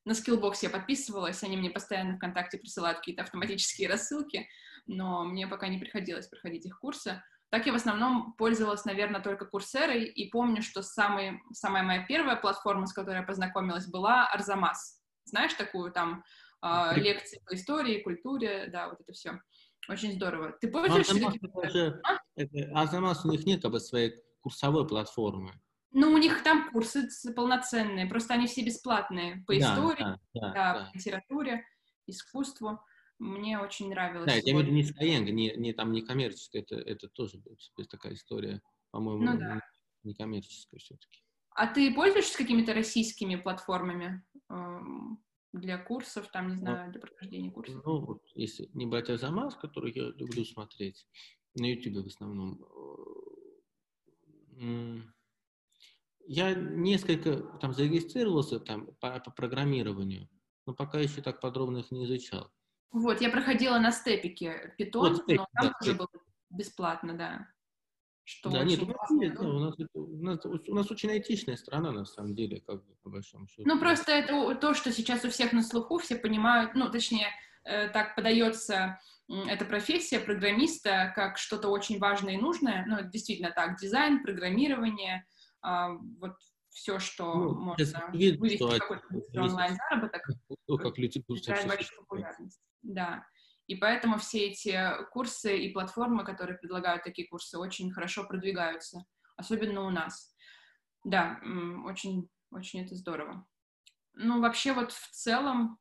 На 0.05 0.11
Skillbox 0.11 0.55
я 0.61 0.69
подписывалась, 0.69 1.43
они 1.43 1.57
мне 1.57 1.69
постоянно 1.69 2.17
ВКонтакте 2.17 2.57
присылают 2.57 2.99
какие-то 2.99 3.23
автоматические 3.23 3.87
рассылки, 3.87 4.47
но 4.87 5.23
мне 5.23 5.47
пока 5.47 5.67
не 5.67 5.77
приходилось 5.77 6.27
проходить 6.27 6.65
их 6.65 6.79
курсы. 6.79 7.21
Так 7.51 7.65
я 7.65 7.73
в 7.73 7.75
основном 7.75 8.33
пользовалась, 8.37 8.85
наверное, 8.85 9.21
только 9.21 9.45
курсерой, 9.45 10.05
и 10.05 10.29
помню, 10.29 10.61
что 10.61 10.81
самый, 10.81 11.41
самая 11.51 11.83
моя 11.83 12.05
первая 12.05 12.37
платформа, 12.37 12.87
с 12.87 12.93
которой 12.93 13.17
я 13.17 13.23
познакомилась, 13.23 13.87
была 13.87 14.25
Арзамас. 14.27 15.01
Знаешь 15.25 15.53
такую 15.55 15.91
там 15.91 16.23
э, 16.63 16.93
лекции 16.95 17.41
по 17.45 17.53
истории, 17.53 18.01
культуре, 18.01 18.69
да, 18.71 18.87
вот 18.87 19.01
это 19.01 19.11
все. 19.11 19.41
Очень 19.89 20.13
здорово. 20.13 20.53
Ты 20.61 20.69
пользуешься 20.69 21.11
Арзамас, 21.11 21.35
это, 22.35 22.71
Арзамас 22.73 23.25
у 23.25 23.31
них 23.31 23.45
нет 23.45 23.61
как 23.61 23.71
бы 23.71 23.81
своей 23.81 24.13
курсовой 24.39 24.87
платформы. 24.87 25.51
Ну, 25.91 26.13
у 26.13 26.17
них 26.17 26.41
там 26.43 26.71
курсы 26.71 27.09
полноценные, 27.35 28.05
просто 28.05 28.35
они 28.35 28.47
все 28.47 28.63
бесплатные 28.63 29.43
по 29.45 29.53
да, 29.53 29.59
истории, 29.59 30.03
да, 30.03 30.19
да, 30.33 30.41
да, 30.41 30.53
да. 30.53 30.89
по 30.93 30.97
литературе, 30.97 31.65
искусству. 32.07 32.79
Мне 33.21 33.60
очень 33.60 33.89
нравилось. 33.89 34.25
Да, 34.25 34.34
я 34.34 34.41
имею 34.41 34.65
в 34.65 34.67
виду 34.67 34.71
не 34.71 34.81
Skyeng, 34.81 35.29
не, 35.29 35.53
не, 35.55 35.73
там 35.73 35.91
не 35.91 36.01
коммерческая, 36.01 36.63
это, 36.63 36.75
это 36.77 37.07
тоже 37.07 37.39
такая 37.88 38.15
история, 38.15 38.63
по-моему, 38.89 39.23
ну, 39.23 39.38
да. 39.38 39.62
не 40.01 40.15
коммерческая 40.15 40.79
все-таки. 40.79 41.21
А 41.51 41.67
ты 41.67 41.93
пользуешься 41.93 42.36
какими-то 42.36 42.73
российскими 42.73 43.36
платформами 43.36 44.25
э, 44.49 44.79
для 45.53 45.77
курсов, 45.77 46.31
там, 46.31 46.47
не 46.47 46.55
ну, 46.55 46.62
знаю, 46.62 46.88
ну, 46.88 46.93
для 46.93 46.99
прохождения 47.01 47.51
курсов? 47.51 47.84
Ну, 47.86 47.99
вот, 48.03 48.23
если 48.34 48.71
не 48.73 48.88
брать 48.88 49.12
Азамас, 49.12 49.55
который 49.55 49.93
я 49.93 50.05
люблю 50.17 50.43
смотреть, 50.43 51.05
на 51.53 51.71
YouTube 51.71 52.03
в 52.03 52.07
основном, 52.07 52.65
э, 54.57 55.01
я 56.25 56.55
несколько 56.55 57.38
там 57.60 57.73
зарегистрировался 57.73 58.60
там 58.60 58.88
по, 58.99 59.19
по 59.19 59.29
программированию, 59.29 60.27
но 60.65 60.73
пока 60.73 60.99
еще 60.99 61.21
так 61.21 61.39
подробно 61.39 61.79
их 61.79 61.91
не 61.91 62.05
изучал. 62.05 62.51
Вот, 62.91 63.21
я 63.21 63.30
проходила 63.30 63.80
на 63.80 63.91
степике 63.91 64.73
питон, 64.77 65.13
вот, 65.13 65.27
но 65.27 65.47
там 65.54 65.63
да, 65.63 65.73
тоже 65.80 65.95
было 65.95 66.10
бесплатно, 66.49 67.17
да. 67.17 67.47
Что 68.23 68.49
да, 68.49 68.63
нет, 68.63 68.82
нет 69.10 69.34
да, 69.34 69.41
у, 69.41 69.60
нас, 69.60 69.75
у, 69.93 70.23
нас, 70.23 70.45
у 70.45 70.73
нас 70.75 70.91
очень 70.91 71.10
айтичная 71.10 71.58
страна, 71.58 71.91
на 71.91 72.06
самом 72.06 72.36
деле, 72.36 72.62
как 72.62 72.86
бы, 72.86 72.95
по 73.01 73.10
большому 73.10 73.47
счету. 73.47 73.63
Ну, 73.65 73.80
просто 73.80 74.12
это 74.12 74.56
то, 74.56 74.73
что 74.73 74.91
сейчас 74.91 75.25
у 75.25 75.30
всех 75.30 75.54
на 75.54 75.63
слуху, 75.63 75.97
все 75.97 76.15
понимают, 76.15 76.75
ну, 76.75 76.89
точнее, 76.89 77.27
э, 77.63 77.89
так 77.89 78.15
подается 78.15 78.99
эта 79.47 79.63
профессия 79.65 80.19
программиста 80.19 81.13
как 81.15 81.38
что-то 81.38 81.69
очень 81.69 81.97
важное 81.97 82.34
и 82.34 82.38
нужное, 82.38 82.86
ну, 82.86 83.10
действительно 83.10 83.51
так, 83.51 83.80
дизайн, 83.80 84.21
программирование, 84.21 85.25
э, 85.65 85.88
вот 86.19 86.34
все, 86.69 86.99
что 86.99 87.34
ну, 87.34 87.54
можно 87.54 88.10
вывести 88.13 88.80
какой-то 88.80 89.06
онлайн-заработок, 89.34 90.21
ну, 90.67 90.77
как 90.77 90.97
люди 90.97 91.23
большую 91.27 92.01
популярность. 92.01 92.60
Да. 92.81 93.25
И 93.67 93.75
поэтому 93.75 94.17
все 94.17 94.47
эти 94.47 94.77
курсы 95.11 95.57
и 95.57 95.71
платформы, 95.71 96.25
которые 96.25 96.57
предлагают 96.57 97.03
такие 97.03 97.27
курсы, 97.27 97.57
очень 97.57 97.91
хорошо 97.91 98.25
продвигаются, 98.25 99.05
особенно 99.38 99.82
у 99.82 99.89
нас. 99.89 100.36
Да, 101.03 101.39
очень, 101.86 102.29
очень 102.51 102.84
это 102.84 102.95
здорово. 102.95 103.47
Ну, 104.13 104.41
вообще 104.41 104.73
вот 104.73 104.91
в 104.91 105.09
целом, 105.11 105.79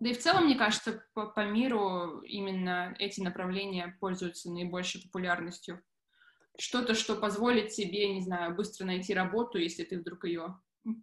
да 0.00 0.10
и 0.10 0.14
в 0.14 0.18
целом, 0.18 0.44
мне 0.44 0.56
кажется, 0.56 1.02
по, 1.14 1.26
по 1.26 1.46
миру 1.46 2.20
именно 2.20 2.94
эти 2.98 3.20
направления 3.20 3.96
пользуются 4.00 4.50
наибольшей 4.50 5.02
популярностью. 5.02 5.82
Что-то, 6.58 6.94
что 6.94 7.16
позволит 7.16 7.70
тебе, 7.70 8.12
не 8.12 8.20
знаю, 8.20 8.54
быстро 8.54 8.84
найти 8.84 9.14
работу, 9.14 9.58
если 9.58 9.84
ты 9.84 9.98
вдруг 9.98 10.24
ее 10.24 10.60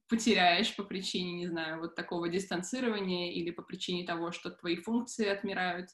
потеряешь 0.07 0.75
по 0.75 0.83
причине, 0.83 1.33
не 1.33 1.47
знаю, 1.47 1.79
вот 1.79 1.95
такого 1.95 2.29
дистанцирования 2.29 3.31
или 3.31 3.51
по 3.51 3.61
причине 3.61 4.05
того, 4.05 4.31
что 4.31 4.49
твои 4.49 4.77
функции 4.77 5.27
отмирают. 5.27 5.89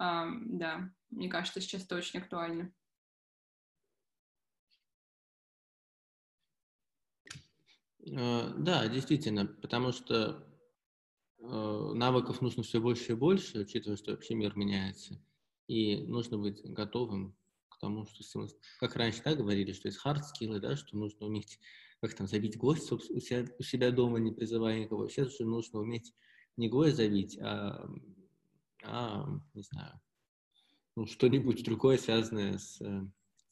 Um, 0.00 0.58
да, 0.58 0.90
мне 1.10 1.28
кажется, 1.28 1.60
сейчас 1.60 1.84
это 1.84 1.96
очень 1.96 2.20
актуально. 2.20 2.72
Э, 8.06 8.52
да, 8.58 8.88
действительно, 8.88 9.46
потому 9.46 9.92
что 9.92 10.44
э, 11.38 11.92
навыков 11.94 12.40
нужно 12.40 12.62
все 12.62 12.80
больше 12.80 13.12
и 13.12 13.16
больше, 13.16 13.60
учитывая, 13.60 13.96
что 13.96 14.12
вообще 14.12 14.34
мир 14.34 14.56
меняется. 14.56 15.22
И 15.68 15.98
нужно 15.98 16.38
быть 16.38 16.60
готовым 16.64 17.36
к 17.68 17.78
тому, 17.78 18.06
что 18.06 18.48
как 18.80 18.96
раньше 18.96 19.22
да, 19.24 19.34
говорили, 19.34 19.72
что 19.72 19.88
есть 19.88 20.00
hard 20.04 20.22
skills, 20.22 20.58
да, 20.58 20.76
что 20.76 20.96
нужно 20.96 21.26
уметь 21.26 21.60
как 22.02 22.14
там 22.14 22.26
забить 22.26 22.58
гвоздь 22.58 22.90
у 22.90 22.98
себя, 22.98 23.46
у 23.58 23.62
себя 23.62 23.92
дома, 23.92 24.18
не 24.18 24.32
призывая 24.32 24.80
никого. 24.80 25.08
Сейчас 25.08 25.28
уже 25.28 25.48
нужно 25.48 25.78
уметь 25.78 26.12
не 26.56 26.68
гвоздь 26.68 26.96
забить, 26.96 27.38
а, 27.40 27.88
а 28.82 29.28
не 29.54 29.62
знаю, 29.62 30.00
ну, 30.96 31.06
что-нибудь 31.06 31.64
другое, 31.64 31.98
связанное 31.98 32.58
с... 32.58 32.80
Э, 32.80 33.02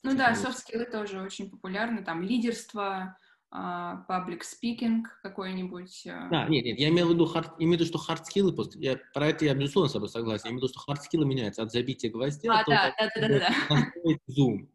ну 0.03 0.17
да, 0.17 0.35
софт-скиллы 0.35 0.85
тоже 0.85 1.23
очень 1.23 1.49
популярны, 1.49 2.05
там 2.05 2.23
лидерство, 2.23 3.17
uh, 3.55 4.05
public 4.09 4.41
speaking 4.41 5.03
какой-нибудь. 5.23 6.07
Uh... 6.07 6.29
Да, 6.31 6.49
нет, 6.49 6.65
нет, 6.65 6.79
я 6.79 6.89
имею 6.89 7.07
в 7.07 7.11
виду, 7.13 7.33
hard, 7.33 7.53
имею 7.59 7.79
в 7.79 7.81
виду, 7.81 7.85
что 7.87 7.99
hard 7.99 8.23
skills, 8.25 8.53
просто 8.53 8.81
я, 8.81 8.99
про 9.15 9.29
это 9.29 9.45
я 9.45 9.55
безусловно 9.55 9.89
с 9.89 9.93
тобой 9.93 10.09
согласен, 10.09 10.47
я 10.47 10.51
имею 10.51 10.61
в 10.61 10.65
виду, 10.65 10.75
что 10.75 10.93
hard 10.93 10.99
skills 10.99 11.25
меняются 11.25 11.63
от 11.63 11.71
забития 11.71 12.11
гвоздя 12.11 12.53
а, 12.53 12.65
да, 12.67 12.95
да, 12.99 13.11
да, 13.15 13.29
да, 13.29 13.55
да. 13.69 14.13
Zoom, 14.29 14.69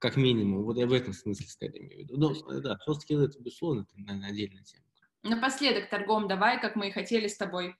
как 0.00 0.16
минимум, 0.16 0.64
вот 0.64 0.76
я 0.76 0.86
в 0.86 0.92
этом 0.92 1.12
смысле 1.12 1.46
скорее 1.46 1.80
имею 1.80 1.96
в 1.96 2.02
виду. 2.02 2.16
Ну, 2.18 2.60
да, 2.60 2.78
soft 2.86 3.00
skills 3.08 3.24
это 3.24 3.40
безусловно, 3.40 3.82
это, 3.82 4.00
наверное, 4.00 4.30
отдельная 4.30 4.62
тема. 4.62 4.84
Напоследок, 5.22 5.88
Торгом, 5.88 6.28
давай, 6.28 6.60
как 6.60 6.76
мы 6.76 6.88
и 6.88 6.92
хотели 6.92 7.26
с 7.26 7.36
тобой, 7.36 7.74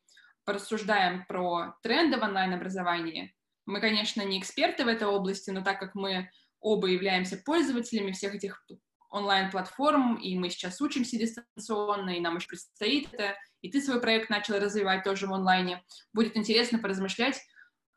порассуждаем 0.44 1.24
про 1.26 1.76
тренды 1.82 2.18
в 2.18 2.22
онлайн-образовании. 2.22 3.34
Мы, 3.66 3.80
конечно, 3.80 4.22
не 4.22 4.38
эксперты 4.38 4.84
в 4.84 4.88
этой 4.88 5.06
области, 5.06 5.50
но 5.50 5.62
так 5.62 5.78
как 5.78 5.94
мы 5.94 6.30
оба 6.60 6.88
являемся 6.88 7.36
пользователями 7.36 8.12
всех 8.12 8.34
этих 8.34 8.64
онлайн-платформ, 9.10 10.16
и 10.16 10.36
мы 10.36 10.50
сейчас 10.50 10.80
учимся 10.80 11.18
дистанционно, 11.18 12.10
и 12.10 12.20
нам 12.20 12.36
еще 12.36 12.48
предстоит 12.48 13.12
это, 13.12 13.36
и 13.60 13.70
ты 13.70 13.80
свой 13.80 14.00
проект 14.00 14.30
начал 14.30 14.58
развивать 14.58 15.04
тоже 15.04 15.26
в 15.26 15.32
онлайне. 15.32 15.84
Будет 16.12 16.36
интересно 16.36 16.78
поразмышлять 16.78 17.40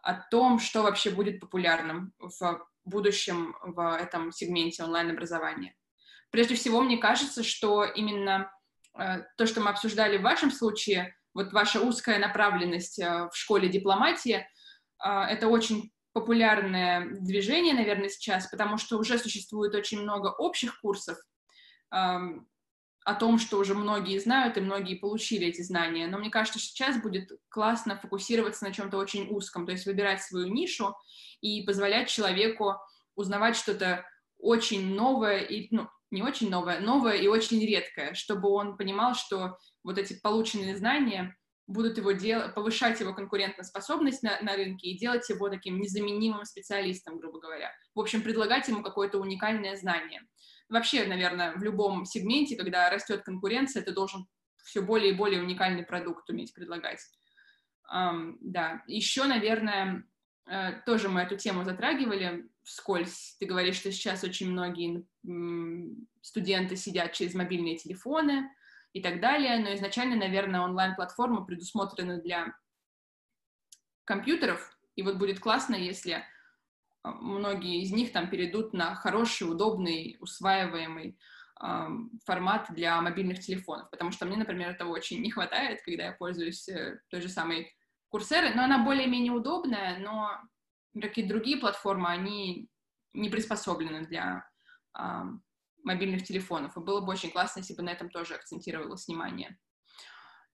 о 0.02 0.14
том, 0.14 0.60
что 0.60 0.84
вообще 0.84 1.10
будет 1.10 1.40
популярным 1.40 2.14
в 2.20 2.30
будущем 2.86 3.56
в 3.62 3.98
этом 3.98 4.32
сегменте 4.32 4.84
онлайн-образования. 4.84 5.76
Прежде 6.32 6.56
всего, 6.56 6.82
мне 6.82 6.98
кажется, 6.98 7.44
что 7.44 7.84
именно 7.84 8.52
э, 8.98 9.24
то, 9.38 9.46
что 9.46 9.62
мы 9.62 9.72
обсуждали 9.72 10.18
в 10.18 10.22
вашем 10.22 10.52
случае, 10.52 11.16
вот 11.34 11.52
ваша 11.54 11.82
узкая 11.82 12.20
направленность 12.20 13.00
э, 13.00 13.30
в 13.32 13.36
школе 13.36 13.70
дипломатии, 13.70 14.46
э, 15.04 15.10
это 15.10 15.48
очень 15.48 15.92
популярное 16.14 17.08
движение, 17.22 17.74
наверное, 17.74 18.10
сейчас, 18.10 18.48
потому 18.48 18.78
что 18.78 18.98
уже 18.98 19.18
существует 19.18 19.76
очень 19.76 20.02
много 20.02 20.28
общих 20.28 20.80
курсов 20.82 21.18
эм, 21.94 22.48
о 23.10 23.16
том, 23.16 23.40
что 23.40 23.58
уже 23.58 23.74
многие 23.74 24.20
знают 24.20 24.58
и 24.58 24.62
многие 24.62 24.96
получили 24.96 25.48
эти 25.48 25.62
знания. 25.62 26.08
Но 26.08 26.20
мне 26.20 26.30
кажется, 26.30 26.60
сейчас 26.60 27.02
будет 27.02 27.32
классно 27.50 27.98
фокусироваться 27.98 28.66
на 28.66 28.72
чем-то 28.72 28.98
очень 28.98 29.28
узком, 29.30 29.66
то 29.66 29.72
есть 29.72 29.88
выбирать 29.88 30.22
свою 30.22 30.48
нишу 30.48 30.96
и 31.42 31.64
позволять 31.64 32.10
человеку 32.10 32.76
узнавать 33.16 33.56
что-то 33.56 34.06
очень 34.38 34.94
новое 34.94 35.40
и, 35.40 35.68
ну, 35.72 35.90
не 36.12 36.22
очень 36.22 36.52
новое, 36.52 36.80
новое 36.80 37.16
и 37.16 37.28
очень 37.28 37.66
редкое, 37.66 38.14
чтобы 38.14 38.50
он 38.50 38.78
понимал, 38.78 39.16
что 39.16 39.58
вот 39.84 39.98
эти 39.98 40.14
полученные 40.14 40.78
знания 40.78 41.36
будут 41.66 41.98
его 41.98 42.12
дел... 42.12 42.52
повышать 42.54 43.00
его 43.00 43.14
конкурентоспособность 43.14 44.24
на, 44.24 44.40
на 44.42 44.56
рынке 44.56 44.90
и 44.90 44.98
делать 44.98 45.28
его 45.30 45.50
таким 45.50 45.80
незаменимым 45.80 46.46
специалистом, 46.46 47.20
грубо 47.20 47.40
говоря. 47.40 47.72
В 47.96 48.00
общем, 48.00 48.22
предлагать 48.22 48.68
ему 48.68 48.84
какое-то 48.84 49.20
уникальное 49.20 49.76
знание. 49.76 50.22
Вообще, 50.70 51.06
наверное, 51.06 51.54
в 51.56 51.64
любом 51.64 52.06
сегменте, 52.06 52.56
когда 52.56 52.90
растет 52.90 53.24
конкуренция, 53.24 53.84
ты 53.84 53.92
должен 53.92 54.28
все 54.64 54.82
более 54.82 55.12
и 55.12 55.16
более 55.16 55.42
уникальный 55.42 55.84
продукт 55.84 56.30
уметь 56.30 56.54
предлагать. 56.54 57.02
Um, 57.92 58.38
да, 58.40 58.84
еще, 58.88 59.26
наверное, 59.26 60.04
uh, 60.48 60.80
тоже 60.86 61.10
мы 61.10 61.22
эту 61.22 61.38
тему 61.38 61.64
затрагивали 61.64 62.48
вскользь. 62.64 63.36
Ты 63.40 63.48
говоришь, 63.48 63.78
что 63.78 63.92
сейчас 63.92 64.24
очень 64.24 64.52
многие 64.52 65.06
студенты 66.22 66.76
сидят 66.76 67.14
через 67.14 67.34
мобильные 67.34 67.78
телефоны, 67.78 68.50
и 68.94 69.02
так 69.02 69.20
далее. 69.20 69.60
Но 69.60 69.74
изначально, 69.76 70.16
наверное, 70.16 70.62
онлайн-платформа 70.62 71.46
предусмотрена 71.46 72.20
для 72.20 72.56
компьютеров, 74.06 74.78
и 74.96 75.04
вот 75.04 75.18
будет 75.18 75.40
классно, 75.40 75.76
если 75.76 76.24
многие 77.04 77.82
из 77.82 77.92
них 77.92 78.12
там 78.12 78.30
перейдут 78.30 78.74
на 78.74 78.96
хороший, 78.96 79.50
удобный, 79.50 80.18
усваиваемый 80.20 81.18
формат 82.26 82.68
для 82.70 83.02
мобильных 83.02 83.40
телефонов, 83.40 83.90
потому 83.90 84.12
что 84.12 84.26
мне, 84.26 84.38
например, 84.38 84.70
этого 84.70 84.92
очень 84.92 85.22
не 85.22 85.30
хватает, 85.30 85.82
когда 85.84 86.06
я 86.06 86.14
пользуюсь 86.14 86.70
э, 86.70 87.02
той 87.10 87.20
же 87.20 87.28
самой 87.28 87.76
Курсерой, 88.08 88.56
но 88.56 88.64
она 88.64 88.84
более-менее 88.84 89.34
удобная, 89.34 90.00
но 90.00 90.32
какие-то 91.00 91.34
другие 91.34 91.58
платформы, 91.58 92.08
они 92.10 92.70
не 93.14 93.30
приспособлены 93.30 94.06
для 94.08 94.48
э, 94.98 95.24
мобильных 95.84 96.24
телефонов. 96.24 96.76
И 96.76 96.80
было 96.80 97.02
бы 97.02 97.12
очень 97.12 97.30
классно, 97.30 97.60
если 97.60 97.76
бы 97.76 97.84
на 97.84 97.90
этом 97.90 98.10
тоже 98.10 98.36
акцентировалось 98.36 99.08
внимание. 99.08 99.58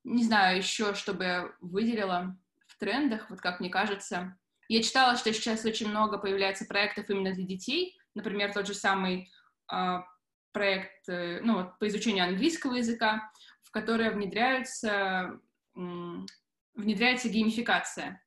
Не 0.03 0.23
знаю, 0.23 0.57
еще, 0.57 0.95
чтобы 0.95 1.55
выделила 1.61 2.37
в 2.67 2.77
трендах, 2.77 3.29
вот 3.29 3.41
как 3.41 3.59
мне 3.59 3.69
кажется. 3.69 4.37
Я 4.67 4.81
читала, 4.81 5.15
что 5.15 5.31
сейчас 5.31 5.65
очень 5.65 5.89
много 5.89 6.17
появляется 6.17 6.65
проектов 6.65 7.09
именно 7.09 7.33
для 7.33 7.45
детей. 7.45 7.97
Например, 8.15 8.51
тот 8.53 8.67
же 8.67 8.73
самый 8.73 9.29
э, 9.71 9.97
проект 10.51 11.07
э, 11.07 11.41
ну, 11.41 11.69
по 11.79 11.87
изучению 11.87 12.25
английского 12.25 12.75
языка, 12.75 13.31
в 13.61 13.71
который 13.71 14.09
внедряются, 14.09 15.39
э, 15.75 15.79
внедряется 16.73 17.29
геймификация. 17.29 18.23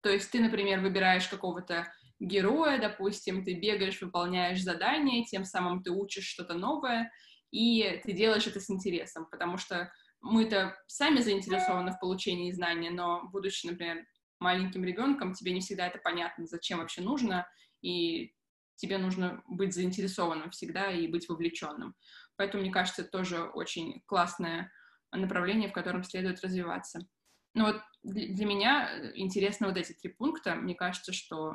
То 0.00 0.10
есть 0.10 0.30
ты, 0.30 0.40
например, 0.40 0.80
выбираешь 0.80 1.28
какого-то 1.28 1.92
героя, 2.20 2.80
допустим, 2.80 3.44
ты 3.44 3.54
бегаешь, 3.54 4.00
выполняешь 4.00 4.62
задания, 4.62 5.24
тем 5.24 5.44
самым 5.44 5.82
ты 5.82 5.90
учишь 5.90 6.26
что-то 6.26 6.54
новое, 6.54 7.10
и 7.50 8.00
ты 8.04 8.12
делаешь 8.12 8.46
это 8.46 8.60
с 8.60 8.70
интересом, 8.70 9.26
потому 9.30 9.58
что 9.58 9.92
мы-то 10.20 10.76
сами 10.86 11.18
заинтересованы 11.18 11.92
в 11.92 11.98
получении 11.98 12.52
знания, 12.52 12.90
но, 12.90 13.28
будучи, 13.32 13.66
например, 13.66 14.06
маленьким 14.42 14.84
ребенком, 14.84 15.32
тебе 15.32 15.52
не 15.52 15.60
всегда 15.60 15.86
это 15.86 15.98
понятно, 15.98 16.46
зачем 16.46 16.78
вообще 16.78 17.00
нужно, 17.00 17.46
и 17.80 18.34
тебе 18.76 18.98
нужно 18.98 19.42
быть 19.46 19.74
заинтересованным 19.74 20.50
всегда 20.50 20.90
и 20.90 21.06
быть 21.06 21.28
вовлеченным. 21.28 21.94
Поэтому, 22.36 22.62
мне 22.62 22.72
кажется, 22.72 23.02
это 23.02 23.10
тоже 23.10 23.42
очень 23.42 24.02
классное 24.06 24.72
направление, 25.12 25.68
в 25.68 25.72
котором 25.72 26.02
следует 26.02 26.42
развиваться. 26.42 27.06
Но 27.54 27.66
вот 27.66 27.82
для 28.02 28.46
меня 28.46 29.12
интересны 29.14 29.68
вот 29.68 29.76
эти 29.76 29.92
три 29.92 30.10
пункта. 30.10 30.54
Мне 30.54 30.74
кажется, 30.74 31.12
что 31.12 31.54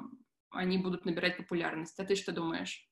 они 0.51 0.77
будут 0.77 1.05
набирать 1.05 1.38
популярность. 1.38 1.99
А 1.99 2.05
ты 2.05 2.15
что 2.15 2.31
думаешь? 2.31 2.88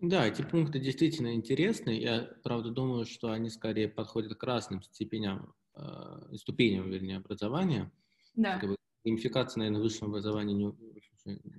Да, 0.00 0.26
эти 0.26 0.40
пункты 0.42 0.78
действительно 0.78 1.34
интересны. 1.34 1.90
Я, 1.90 2.22
правда, 2.42 2.70
думаю, 2.70 3.04
что 3.04 3.32
они 3.32 3.50
скорее 3.50 3.88
подходят 3.88 4.34
к 4.34 4.42
разным 4.42 4.82
степеням, 4.82 5.54
э, 5.76 6.36
ступеням, 6.36 6.90
вернее, 6.90 7.18
образования. 7.18 7.92
Да. 8.34 8.58
Как 8.58 8.70
бы, 8.70 8.76
геймификация, 9.04 9.60
наверное, 9.60 9.80
в 9.80 9.84
высшем 9.84 10.08
образовании 10.08 10.54
не... 10.54 10.74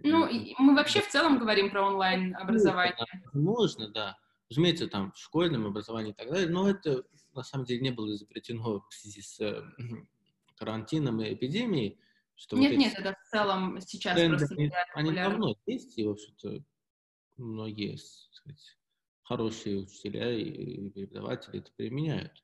Ну, 0.03 0.27
мы 0.57 0.75
вообще 0.75 1.01
в 1.01 1.09
целом 1.09 1.37
говорим 1.37 1.69
про 1.69 1.87
онлайн-образование. 1.87 2.95
Можно, 3.33 3.89
да. 3.89 4.17
Разумеется, 4.49 4.87
там, 4.87 5.11
в 5.11 5.17
школьном 5.17 5.65
образовании 5.65 6.11
и 6.11 6.15
так 6.15 6.29
далее, 6.29 6.49
но 6.49 6.69
это, 6.69 7.03
на 7.33 7.43
самом 7.43 7.65
деле, 7.65 7.81
не 7.81 7.91
было 7.91 8.13
изобретено 8.13 8.83
в 8.89 8.93
связи 8.93 9.21
с 9.21 9.39
э, 9.39 9.63
карантином 10.57 11.21
и 11.21 11.33
эпидемией. 11.33 11.99
Что 12.35 12.57
нет, 12.57 12.71
вот 12.71 12.77
нет, 12.77 12.93
это 12.97 13.15
в 13.23 13.29
целом 13.29 13.79
сейчас 13.81 14.15
тренды, 14.15 14.37
просто 14.39 14.55
они, 14.55 14.71
они 14.95 15.11
давно 15.11 15.55
есть, 15.67 15.97
и, 15.97 16.05
в 16.05 16.09
общем-то, 16.09 16.63
многие 17.37 17.97
сказать, 17.97 18.77
хорошие 19.23 19.79
учителя 19.79 20.31
и 20.33 20.89
преподаватели 20.89 21.59
это 21.59 21.71
применяют. 21.77 22.43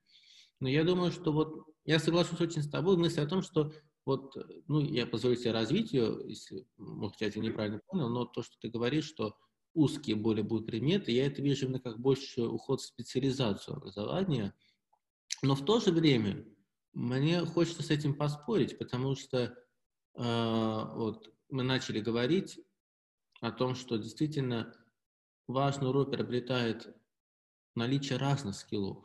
Но 0.59 0.69
я 0.69 0.83
думаю, 0.83 1.11
что 1.11 1.31
вот, 1.31 1.65
я 1.85 1.99
соглашусь 1.99 2.39
очень 2.39 2.61
с 2.61 2.69
тобой, 2.69 2.97
мысль 2.97 3.21
о 3.21 3.27
том, 3.27 3.41
что 3.41 3.73
вот, 4.07 4.37
ну, 4.69 4.79
я 4.79 5.05
позволю 5.05 5.35
себе 5.35 5.51
развить 5.51 5.91
если, 5.91 6.65
может, 6.77 7.19
я 7.19 7.29
тебя 7.29 7.43
неправильно 7.43 7.81
понял, 7.87 8.07
но 8.07 8.23
то, 8.23 8.41
что 8.41 8.57
ты 8.57 8.69
говоришь, 8.69 9.03
что 9.03 9.37
узкие 9.73 10.15
более 10.15 10.45
будут 10.45 10.67
предметы, 10.67 11.11
я 11.11 11.27
это 11.27 11.41
вижу 11.41 11.65
именно 11.65 11.81
как 11.81 11.99
больше 11.99 12.43
уход 12.43 12.79
в 12.79 12.85
специализацию 12.85 13.75
образования, 13.75 14.55
но 15.41 15.55
в 15.55 15.65
то 15.65 15.81
же 15.81 15.91
время 15.91 16.45
мне 16.93 17.41
хочется 17.45 17.83
с 17.83 17.89
этим 17.89 18.15
поспорить, 18.15 18.77
потому 18.77 19.15
что 19.15 19.61
а, 20.15 20.85
вот, 20.95 21.29
мы 21.49 21.63
начали 21.63 21.99
говорить 21.99 22.61
о 23.41 23.51
том, 23.51 23.75
что 23.75 23.97
действительно 23.97 24.73
важную 25.47 25.91
роль 25.91 26.09
приобретает 26.09 26.95
наличие 27.75 28.19
разных 28.19 28.55
скиллов, 28.55 29.03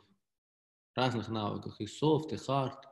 разных 0.95 1.27
навыков, 1.27 1.75
и 1.79 1.87
софт, 1.87 2.31
и 2.31 2.37
хард, 2.37 2.87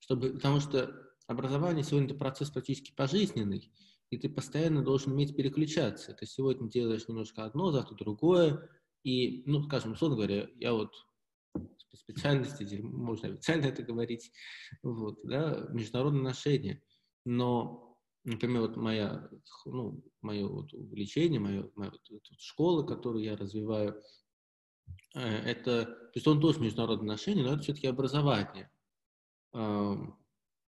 чтобы, 0.00 0.32
потому 0.32 0.58
что 0.58 1.11
образование 1.32 1.84
сегодня 1.84 2.08
это 2.08 2.16
процесс 2.16 2.50
практически 2.50 2.92
пожизненный, 2.94 3.72
и 4.10 4.18
ты 4.18 4.28
постоянно 4.28 4.82
должен 4.82 5.12
уметь 5.12 5.36
переключаться. 5.36 6.12
Ты 6.14 6.26
сегодня 6.26 6.68
делаешь 6.68 7.08
немножко 7.08 7.44
одно, 7.44 7.70
завтра 7.70 7.96
другое, 7.96 8.68
и, 9.02 9.42
ну, 9.46 9.62
скажем, 9.64 9.92
условно 9.92 10.16
говоря, 10.16 10.48
я 10.56 10.72
вот 10.72 10.92
специальности, 11.96 12.80
можно 12.82 13.28
официально 13.28 13.66
это 13.66 13.82
говорить, 13.82 14.32
вот, 14.82 15.18
да, 15.24 15.66
международные 15.70 16.20
отношения. 16.20 16.82
Но, 17.24 17.98
например, 18.24 18.62
вот 18.62 18.76
моя, 18.76 19.28
ну, 19.66 20.02
мое 20.20 20.46
вот 20.46 20.72
увлечение, 20.72 21.40
моя, 21.40 21.68
моя 21.74 21.90
вот, 21.90 22.00
вот 22.10 22.22
школа, 22.38 22.82
которую 22.84 23.24
я 23.24 23.36
развиваю, 23.36 24.02
э, 25.14 25.20
это, 25.20 25.84
то 25.84 26.12
есть 26.14 26.26
он 26.26 26.40
тоже 26.40 26.60
международные 26.60 27.14
отношения, 27.14 27.42
но 27.42 27.54
это 27.54 27.62
все-таки 27.62 27.86
образование. 27.86 28.70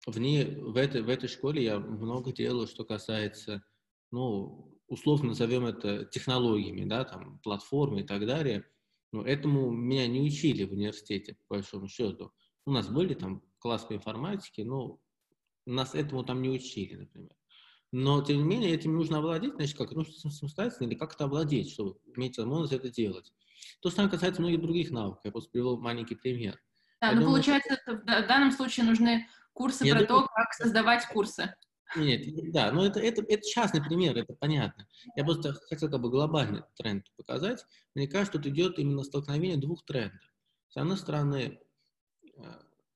В, 0.06 0.18
ней, 0.18 0.56
в, 0.56 0.76
этой, 0.76 1.02
в 1.02 1.08
этой 1.08 1.28
школе 1.28 1.64
я 1.64 1.78
много 1.78 2.32
делаю, 2.32 2.66
что 2.66 2.84
касается, 2.84 3.64
ну, 4.10 4.78
условно 4.86 5.28
назовем 5.28 5.64
это 5.64 6.04
технологиями, 6.04 6.84
да, 6.84 7.04
там, 7.04 7.38
платформы 7.40 8.00
и 8.00 8.04
так 8.04 8.26
далее– 8.26 8.64
но 9.14 9.22
этому 9.22 9.70
меня 9.70 10.08
не 10.08 10.20
учили 10.20 10.64
в 10.64 10.72
университете, 10.72 11.36
по 11.46 11.54
большому 11.54 11.86
счету. 11.86 12.32
У 12.66 12.72
нас 12.72 12.88
были 12.88 13.14
там 13.14 13.44
класс 13.60 13.84
по 13.84 13.94
информатике, 13.94 14.64
но 14.64 14.98
нас 15.66 15.94
этому 15.94 16.24
там 16.24 16.42
не 16.42 16.48
учили, 16.48 16.96
например. 16.96 17.30
Но, 17.92 18.20
тем 18.22 18.38
не 18.38 18.42
менее, 18.42 18.74
этим 18.74 18.96
нужно 18.96 19.18
овладеть, 19.18 19.54
значит, 19.54 19.78
как 19.78 19.92
нужно 19.92 20.12
самостоятельно 20.30 20.88
или 20.88 20.96
как-то 20.96 21.26
овладеть, 21.26 21.70
чтобы 21.70 21.96
иметь 22.16 22.38
возможность 22.38 22.72
это 22.72 22.90
делать. 22.90 23.32
То 23.80 23.88
же 23.88 23.94
самое 23.94 24.10
касается 24.10 24.42
многих 24.42 24.60
других 24.60 24.90
навыков. 24.90 25.20
Я 25.22 25.30
просто 25.30 25.50
привел 25.52 25.78
маленький 25.78 26.16
пример. 26.16 26.60
Да, 27.00 27.10
Я 27.10 27.12
ну, 27.12 27.20
думаю, 27.20 27.34
получается, 27.36 27.76
что... 27.82 27.94
в 27.94 28.04
данном 28.04 28.50
случае 28.50 28.86
нужны 28.86 29.28
курсы 29.54 29.84
Я 29.84 29.96
про 29.96 30.06
думаю... 30.06 30.24
то, 30.24 30.28
как 30.34 30.52
создавать 30.52 31.06
курсы. 31.06 31.54
Нет, 31.96 32.52
да, 32.52 32.72
но 32.72 32.84
это, 32.84 33.00
это, 33.00 33.22
это 33.22 33.42
частный 33.48 33.82
пример, 33.82 34.16
это 34.16 34.34
понятно. 34.34 34.86
Я 35.16 35.24
просто 35.24 35.54
хотел 35.68 35.90
как 35.90 36.00
бы 36.00 36.10
глобальный 36.10 36.62
тренд 36.76 37.06
показать. 37.16 37.64
Мне 37.94 38.08
кажется, 38.08 38.32
тут 38.32 38.46
идет 38.46 38.78
именно 38.78 39.04
столкновение 39.04 39.56
двух 39.56 39.84
трендов. 39.84 40.20
С 40.68 40.76
одной 40.76 40.96
стороны, 40.96 41.60
э, 42.36 42.42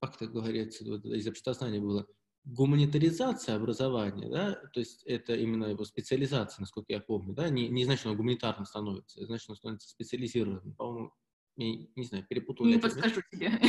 как 0.01 0.17
это 0.17 0.27
говорится, 0.27 0.85
вот 0.85 1.05
из 1.05 1.29
обществознания 1.29 1.81
было, 1.81 2.07
гуманитаризация 2.45 3.57
образования, 3.57 4.29
да, 4.29 4.55
то 4.73 4.81
есть 4.81 5.03
это 5.05 5.35
именно 5.35 5.67
его 5.67 5.85
специализация, 5.85 6.63
насколько 6.63 6.93
я 6.93 7.01
помню, 7.01 7.35
да, 7.35 7.49
не, 7.51 7.69
не 7.69 7.85
значит, 7.85 8.01
что 8.01 8.11
он 8.11 8.17
гуманитарным 8.17 8.65
становится, 8.65 9.25
значит, 9.27 9.51
он 9.51 9.57
становится 9.57 9.89
специализированным. 9.91 10.75
По-моему, 10.75 11.13
не, 11.59 11.91
не 11.97 12.05
знаю, 12.05 12.25
перепутал. 12.27 12.67
Не 12.67 12.79
подскажу 12.79 13.21
тебе. 13.31 13.61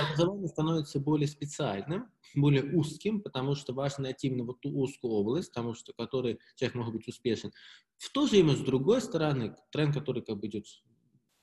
Образование 0.00 0.48
становится 0.48 0.98
более 0.98 1.28
специальным, 1.28 2.10
более 2.34 2.64
узким, 2.74 3.20
потому 3.20 3.54
что 3.54 3.74
важно 3.74 4.04
найти 4.04 4.28
именно 4.28 4.44
вот 4.44 4.60
ту 4.60 4.70
узкую 4.70 5.12
область, 5.12 5.52
потому 5.52 5.74
что 5.74 5.92
который 5.92 6.40
человек 6.56 6.74
может 6.74 6.94
быть 6.94 7.06
успешен. 7.06 7.52
В 7.98 8.10
то 8.10 8.26
же 8.26 8.32
время, 8.32 8.56
с 8.56 8.60
другой 8.60 9.02
стороны, 9.02 9.54
тренд, 9.70 9.94
который 9.94 10.22
как 10.22 10.40
бы 10.40 10.46
идет 10.46 10.66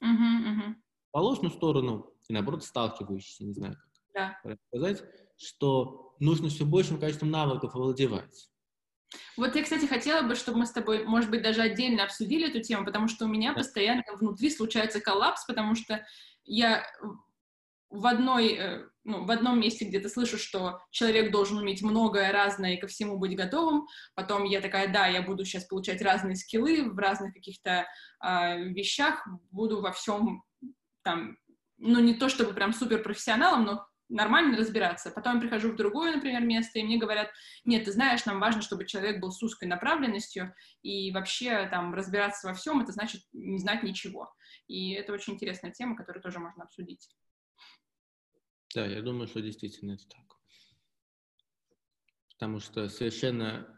в 0.02 0.76
положенную 1.12 1.52
сторону, 1.52 2.14
и 2.28 2.34
наоборот 2.34 2.64
сталкивающийся, 2.64 3.46
не 3.46 3.54
знаю, 3.54 3.78
как 4.14 4.44
да. 4.44 4.58
сказать, 4.68 5.04
что 5.38 6.16
нужно 6.20 6.50
все 6.50 6.66
большим 6.66 7.00
количеством 7.00 7.32
навыков 7.32 7.76
овладевать. 7.76 8.50
Вот 9.38 9.56
я, 9.56 9.64
кстати, 9.64 9.86
хотела 9.86 10.22
бы, 10.22 10.36
чтобы 10.36 10.60
мы 10.60 10.66
с 10.66 10.72
тобой, 10.72 11.04
может 11.06 11.30
быть, 11.30 11.42
даже 11.42 11.62
отдельно 11.62 12.04
обсудили 12.04 12.50
эту 12.50 12.62
тему, 12.62 12.86
потому 12.86 13.08
что 13.08 13.26
у 13.26 13.28
меня 13.28 13.54
постоянно 13.54 14.04
внутри 14.20 14.50
случается 14.50 15.02
коллапс, 15.02 15.46
потому 15.46 15.76
что 15.76 16.06
я 16.46 16.86
в 17.90 18.06
одной, 18.06 18.54
э, 18.54 18.86
ну, 19.04 19.26
в 19.26 19.32
одном 19.32 19.60
месте 19.60 19.86
где-то 19.86 20.10
слышу, 20.10 20.38
что 20.38 20.80
человек 20.92 21.32
должен 21.32 21.58
уметь 21.58 21.82
многое 21.82 22.32
разное 22.32 22.76
и 22.76 22.78
ко 22.78 22.88
всему 22.88 23.18
быть 23.18 23.36
готовым. 23.36 23.88
Потом 24.14 24.44
я 24.44 24.62
такая, 24.62 24.92
да, 24.92 25.08
я 25.08 25.22
буду 25.24 25.44
сейчас 25.44 25.66
получать 25.66 26.02
разные 26.02 26.36
скиллы 26.36 26.90
в 26.90 26.98
разных 26.98 27.34
каких-то 27.34 27.88
э, 28.24 28.64
вещах, 28.66 29.28
буду 29.50 29.82
во 29.82 29.92
всем 29.92 30.44
там, 31.04 31.38
ну, 31.78 32.00
не 32.00 32.14
то 32.14 32.30
чтобы 32.30 32.54
прям 32.54 32.74
супер 32.74 33.02
профессионалом, 33.02 33.66
но 33.66 33.89
нормально 34.10 34.58
разбираться. 34.58 35.12
Потом 35.12 35.36
я 35.36 35.42
прихожу 35.42 35.72
в 35.72 35.76
другое, 35.76 36.16
например, 36.16 36.42
место, 36.42 36.80
и 36.80 36.84
мне 36.84 36.98
говорят, 36.98 37.30
нет, 37.64 37.86
ты 37.86 37.92
знаешь, 37.92 38.26
нам 38.26 38.40
важно, 38.40 38.62
чтобы 38.62 38.86
человек 38.86 39.22
был 39.22 39.32
с 39.32 39.42
узкой 39.42 39.66
направленностью, 39.66 40.54
и 40.82 41.12
вообще 41.12 41.68
там 41.70 41.94
разбираться 41.94 42.48
во 42.48 42.54
всем, 42.54 42.82
это 42.82 42.92
значит 42.92 43.22
не 43.34 43.60
знать 43.60 43.84
ничего. 43.84 44.34
И 44.68 44.94
это 44.94 45.14
очень 45.14 45.34
интересная 45.34 45.72
тема, 45.72 45.96
которую 45.96 46.22
тоже 46.22 46.40
можно 46.40 46.64
обсудить. 46.64 47.10
Да, 48.76 48.86
я 48.86 49.02
думаю, 49.02 49.28
что 49.28 49.42
действительно 49.42 49.94
это 49.94 50.08
так. 50.08 50.38
Потому 52.34 52.60
что 52.60 52.88
совершенно 52.90 53.76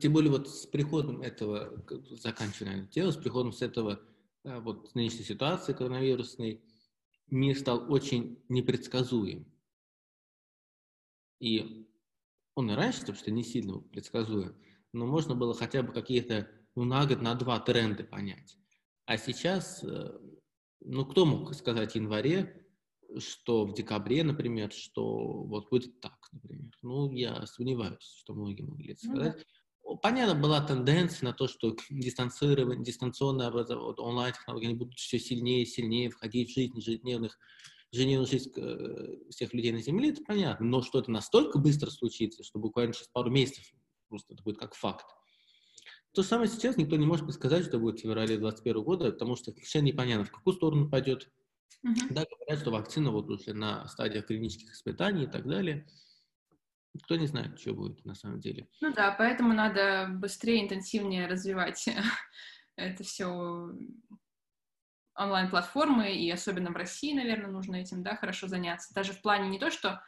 тем 0.00 0.12
более 0.12 0.30
вот 0.30 0.48
с 0.48 0.66
приходом 0.66 1.22
этого, 1.22 1.82
заканчивая 2.10 2.82
дело, 2.82 3.10
с 3.10 3.16
приходом 3.16 3.52
с 3.52 3.62
этого 3.62 4.00
вот 4.44 4.94
нынешней 4.94 5.24
ситуации 5.24 5.72
коронавирусной, 5.72 6.62
мир 7.28 7.58
стал 7.58 7.90
очень 7.92 8.42
непредсказуем. 8.48 9.46
И 11.40 11.88
он 12.54 12.70
и 12.70 12.74
раньше, 12.74 13.04
собственно, 13.04 13.34
не 13.34 13.42
сильно 13.42 13.78
предсказуем, 13.78 14.56
но 14.92 15.06
можно 15.06 15.34
было 15.34 15.54
хотя 15.54 15.82
бы 15.82 15.92
какие-то 15.92 16.48
ну, 16.74 16.84
на 16.84 17.06
год, 17.06 17.20
на 17.20 17.34
два 17.34 17.60
тренды 17.60 18.04
понять. 18.04 18.56
А 19.06 19.16
сейчас, 19.16 19.84
э, 19.84 20.18
ну, 20.80 21.04
кто 21.04 21.26
мог 21.26 21.54
сказать 21.54 21.92
в 21.92 21.96
январе, 21.96 22.66
что 23.18 23.66
в 23.66 23.74
декабре, 23.74 24.24
например, 24.24 24.72
что 24.72 25.44
вот 25.44 25.68
будет 25.70 26.00
так, 26.00 26.28
например. 26.32 26.70
Ну, 26.82 27.12
я 27.12 27.46
сомневаюсь, 27.46 28.02
что 28.02 28.34
многие 28.34 28.62
могли 28.62 28.92
это 28.92 29.06
сказать. 29.06 29.36
Ну, 29.36 29.42
понятно, 30.02 30.34
была 30.34 30.60
тенденция 30.60 31.26
на 31.26 31.32
то, 31.32 31.48
что 31.48 31.76
дистанцирование, 31.90 32.84
дистанционное 32.84 33.48
образование, 33.48 33.94
онлайн-технологии 33.94 34.66
они 34.66 34.74
будут 34.74 34.98
все 34.98 35.18
сильнее 35.18 35.62
и 35.62 35.66
сильнее 35.66 36.10
входить 36.10 36.50
в 36.50 36.54
жизнь 36.54 36.76
ежедневных, 36.76 37.38
ежедневную 37.92 38.26
жизнь 38.26 38.52
э, 38.56 39.16
всех 39.30 39.52
людей 39.52 39.72
на 39.72 39.82
Земле, 39.82 40.10
это 40.10 40.22
понятно. 40.22 40.66
Но 40.66 40.82
что 40.82 40.98
это 40.98 41.10
настолько 41.10 41.58
быстро 41.58 41.90
случится, 41.90 42.42
что 42.42 42.58
буквально 42.58 42.94
через 42.94 43.08
пару 43.08 43.30
месяцев 43.30 43.64
просто 44.08 44.34
это 44.34 44.42
будет 44.42 44.58
как 44.58 44.74
факт. 44.74 45.06
То 46.12 46.22
же 46.22 46.28
самое 46.28 46.48
сейчас 46.48 46.76
никто 46.76 46.96
не 46.96 47.06
может 47.06 47.26
предсказать, 47.26 47.66
что 47.66 47.78
будет 47.78 47.98
в 47.98 48.02
феврале 48.02 48.36
2021 48.38 48.82
года, 48.82 49.10
потому 49.12 49.36
что 49.36 49.50
совершенно 49.52 49.86
непонятно, 49.86 50.24
в 50.24 50.30
какую 50.30 50.54
сторону 50.54 50.88
пойдет. 50.88 51.28
Uh-huh. 51.84 52.06
Да, 52.10 52.24
говорят, 52.24 52.60
что 52.60 52.70
вакцина 52.70 53.10
вот 53.10 53.28
уже 53.28 53.52
на 53.52 53.86
стадиях 53.88 54.26
клинических 54.26 54.72
испытаний 54.72 55.24
и 55.24 55.26
так 55.26 55.46
далее– 55.46 55.86
Никто 56.94 57.16
не 57.16 57.26
знает, 57.26 57.58
что 57.58 57.74
будет 57.74 58.04
на 58.04 58.14
самом 58.14 58.40
деле. 58.40 58.68
Ну 58.80 58.92
да, 58.92 59.10
поэтому 59.12 59.52
надо 59.52 60.08
быстрее, 60.08 60.62
интенсивнее 60.62 61.26
развивать 61.26 61.88
это 62.76 63.02
все 63.02 63.68
онлайн-платформы, 65.16 66.14
и 66.14 66.30
особенно 66.30 66.70
в 66.70 66.76
России, 66.76 67.14
наверное, 67.14 67.50
нужно 67.50 67.76
этим, 67.76 68.02
да, 68.02 68.16
хорошо 68.16 68.48
заняться. 68.48 68.94
Даже 68.94 69.12
в 69.12 69.22
плане 69.22 69.48
не 69.48 69.58
то, 69.58 69.70
что 69.70 70.02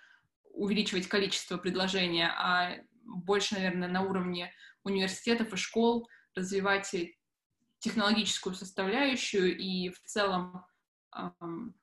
увеличивать 0.52 1.08
количество 1.08 1.58
предложения, 1.58 2.28
а 2.28 2.76
больше, 3.02 3.54
наверное, 3.54 3.88
на 3.88 4.02
уровне 4.02 4.52
университетов 4.82 5.52
и 5.52 5.56
школ 5.56 6.08
развивать 6.34 6.94
технологическую 7.78 8.54
составляющую 8.54 9.56
и 9.56 9.90
в 9.90 10.00
целом 10.02 10.64
эм, 11.14 11.74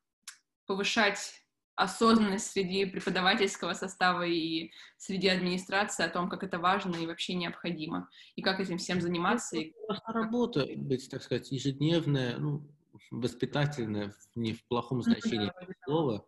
повышать 0.65 1.42
осознанность 1.75 2.51
среди 2.51 2.85
преподавательского 2.85 3.73
состава 3.73 4.23
и 4.23 4.71
среди 4.97 5.27
администрации 5.27 6.05
о 6.05 6.09
том, 6.09 6.29
как 6.29 6.43
это 6.43 6.59
важно 6.59 6.95
и 6.95 7.07
вообще 7.07 7.33
необходимо, 7.33 8.09
и 8.35 8.41
как 8.41 8.59
этим 8.59 8.77
всем 8.77 9.01
заниматься. 9.01 9.57
И... 9.57 9.73
Работа 10.05 10.67
быть, 10.75 11.09
так 11.09 11.23
сказать, 11.23 11.51
ежедневная, 11.51 12.37
ну, 12.37 12.69
воспитательная, 13.11 14.13
не 14.35 14.53
в 14.53 14.65
плохом 14.67 15.01
значении 15.01 15.51
ну, 15.59 15.67
да, 15.67 15.73
слова, 15.85 16.25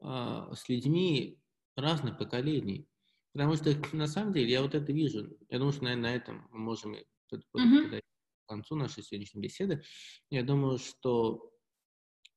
а, 0.00 0.54
с 0.54 0.68
людьми 0.68 1.38
разных 1.76 2.18
поколений. 2.18 2.88
Потому 3.32 3.54
что, 3.56 3.74
на 3.94 4.06
самом 4.06 4.32
деле, 4.32 4.50
я 4.50 4.62
вот 4.62 4.74
это 4.74 4.92
вижу. 4.92 5.36
Я 5.50 5.58
думаю, 5.58 5.72
что, 5.72 5.84
наверное, 5.84 6.10
на 6.10 6.16
этом 6.16 6.48
мы 6.50 6.58
можем 6.58 6.94
uh-huh. 6.94 8.00
к 8.00 8.48
концу 8.48 8.76
нашей 8.76 9.02
сегодняшней 9.02 9.42
беседы. 9.42 9.82
Я 10.30 10.42
думаю, 10.42 10.78
что 10.78 11.52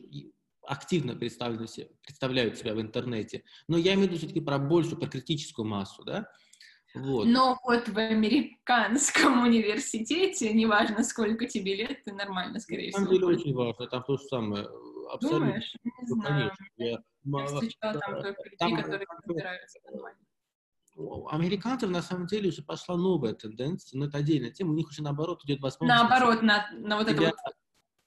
активно 0.69 1.15
представляют 1.15 1.71
себя, 1.71 1.87
представляют 2.03 2.59
себя 2.59 2.75
в 2.75 2.81
интернете, 2.81 3.45
но 3.67 3.77
я 3.77 3.95
имею 3.95 4.09
в 4.09 4.11
виду 4.11 4.19
все-таки 4.19 4.41
про 4.41 4.59
большую, 4.59 4.99
про 4.99 5.09
критическую 5.09 5.67
массу, 5.67 6.05
да, 6.05 6.29
вот. 6.95 7.27
Но 7.27 7.59
вот 7.65 7.89
в 7.89 7.99
американском 7.99 9.43
университете, 9.47 10.53
неважно, 10.53 11.05
сколько 11.05 11.47
тебе 11.47 11.77
лет, 11.77 12.03
ты 12.05 12.13
нормально, 12.13 12.61
скорее 12.61 12.91
всего. 12.91 13.01
На 13.01 13.07
самом 13.07 13.21
деле 13.21 13.27
очень 13.27 13.55
важно, 13.55 13.87
там 13.87 14.03
то 14.05 14.17
же 14.17 14.25
самое. 14.25 14.69
Абсолютно. 15.13 15.47
Думаешь? 15.47 15.75
Не 15.85 15.93
ну, 16.09 16.21
знаю. 16.21 16.53
Конечно. 16.77 17.03
Я, 17.31 17.47
встречала 17.47 18.01
там 18.01 18.23
только 18.23 18.43
людей, 18.45 18.57
там, 18.59 18.77
которые 18.77 19.07
разбираются 19.27 19.79
нормально. 19.85 20.19
У 20.97 21.29
американцев 21.29 21.91
на 21.91 22.03
самом 22.03 22.27
деле 22.27 22.49
уже 22.49 22.63
пошла 22.63 22.97
новая 22.97 23.33
тенденция, 23.33 23.97
но 23.99 24.07
это 24.07 24.19
отдельная 24.19 24.51
тема, 24.51 24.73
у 24.73 24.75
них 24.75 24.89
уже 24.89 25.03
наоборот 25.03 25.45
идет 25.45 25.61
возможность... 25.61 26.03
Наоборот, 26.03 26.43
на, 26.43 26.69
на 26.73 26.97
вот 26.97 27.09
это 27.09 27.23
вот 27.23 27.35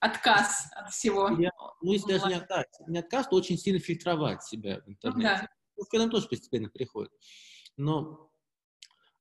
отказ 0.02 0.68
от 0.72 0.90
всего. 0.90 1.28
Я, 1.38 1.50
ну, 1.80 1.92
если 1.92 2.12
даже 2.12 2.26
не 2.26 2.34
отказ, 2.34 2.66
не 2.86 2.98
отказ, 2.98 3.28
то 3.28 3.36
очень 3.36 3.56
сильно 3.56 3.78
фильтровать 3.78 4.42
себя 4.42 4.80
в 4.80 4.88
интернете. 4.88 5.16
Ну, 5.16 5.22
да. 5.22 5.48
Ну, 5.76 5.84
к 5.84 5.94
этому 5.94 6.10
тоже 6.10 6.28
постепенно 6.28 6.68
приходит. 6.68 7.12
Но, 7.76 8.30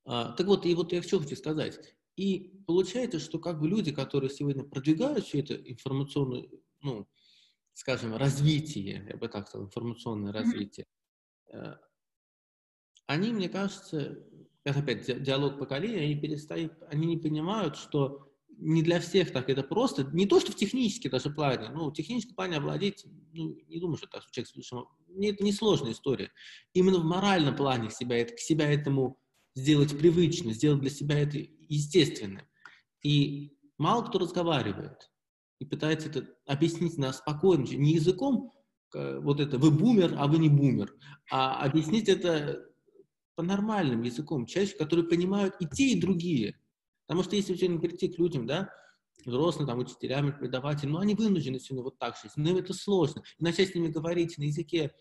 а, 0.05 0.33
так 0.33 0.47
вот, 0.47 0.65
и 0.65 0.75
вот 0.75 0.91
я 0.91 1.01
что 1.01 1.19
хочу 1.19 1.35
сказать. 1.35 1.79
И 2.15 2.61
получается, 2.67 3.19
что 3.19 3.39
как 3.39 3.59
бы 3.59 3.67
люди, 3.67 3.91
которые 3.91 4.29
сегодня 4.29 4.63
продвигают 4.63 5.25
все 5.25 5.39
это 5.39 5.55
информационное, 5.55 6.49
ну, 6.81 7.07
скажем, 7.73 8.15
развитие, 8.15 9.05
я 9.07 9.17
бы 9.17 9.29
так 9.29 9.47
сказал, 9.47 9.67
информационное 9.67 10.33
развитие, 10.33 10.87
mm-hmm 11.53 11.77
они, 13.11 13.33
мне 13.33 13.49
кажется, 13.49 14.23
это 14.63 14.79
опять 14.79 15.05
диалог 15.23 15.59
поколений, 15.59 15.97
они 15.97 16.15
перестают, 16.15 16.71
они 16.87 17.07
не 17.07 17.17
понимают, 17.17 17.75
что 17.75 18.30
не 18.61 18.83
для 18.83 18.99
всех 18.99 19.31
так 19.31 19.49
это 19.49 19.63
просто, 19.63 20.03
не 20.13 20.25
то, 20.25 20.39
что 20.39 20.51
в 20.51 20.55
технически 20.55 21.07
даже 21.09 21.31
плане, 21.31 21.69
ну, 21.69 21.89
в 21.89 21.93
техническом 21.93 22.35
плане 22.35 22.57
овладеть, 22.57 23.05
ну, 23.33 23.57
не 23.67 23.79
думаю, 23.79 23.97
что 23.97 24.07
так, 24.07 24.23
человек 24.29 24.49
слишком, 24.49 24.87
это 25.19 25.43
не 25.43 25.51
сложная 25.51 25.93
история. 25.93 26.31
Именно 26.73 26.99
в 26.99 27.05
моральном 27.05 27.55
плане 27.55 27.89
себя, 27.89 28.17
это, 28.17 28.35
к 28.35 28.39
себя 28.39 28.71
этому 28.71 29.19
сделать 29.55 29.97
привычно, 29.97 30.53
сделать 30.53 30.79
для 30.79 30.91
себя 30.91 31.19
это 31.19 31.37
естественным. 31.37 32.45
И 33.03 33.57
мало 33.77 34.03
кто 34.05 34.19
разговаривает 34.19 35.11
и 35.59 35.65
пытается 35.65 36.09
это 36.09 36.27
объяснить 36.45 36.97
на 36.97 37.11
спокойном, 37.13 37.65
не 37.65 37.93
языком, 37.93 38.51
вот 38.93 39.39
это 39.39 39.57
вы 39.57 39.71
бумер, 39.71 40.15
а 40.17 40.27
вы 40.27 40.37
не 40.37 40.49
бумер, 40.49 40.93
а 41.31 41.63
объяснить 41.63 42.09
это 42.09 42.67
по 43.35 43.43
нормальным 43.43 44.03
языком, 44.03 44.45
человек, 44.45 44.77
которые 44.77 45.07
понимают 45.07 45.55
и 45.59 45.65
те, 45.65 45.93
и 45.93 45.99
другие. 45.99 46.59
Потому 47.11 47.25
что 47.25 47.35
если 47.35 47.55
сегодня 47.55 47.77
прийти 47.77 48.07
к 48.07 48.17
людям, 48.17 48.47
да, 48.47 48.73
взрослым, 49.25 49.67
там, 49.67 49.79
учителям, 49.79 50.31
преподавателям, 50.31 50.93
ну, 50.93 50.99
они 50.99 51.13
вынуждены 51.13 51.59
сегодня 51.59 51.83
вот 51.83 51.99
так 51.99 52.15
жить, 52.15 52.31
но 52.37 52.51
им 52.51 52.55
это 52.55 52.73
сложно. 52.73 53.21
И 53.37 53.43
начать 53.43 53.71
с 53.71 53.75
ними 53.75 53.89
говорить 53.89 54.37
на 54.37 54.43
языке 54.43 54.95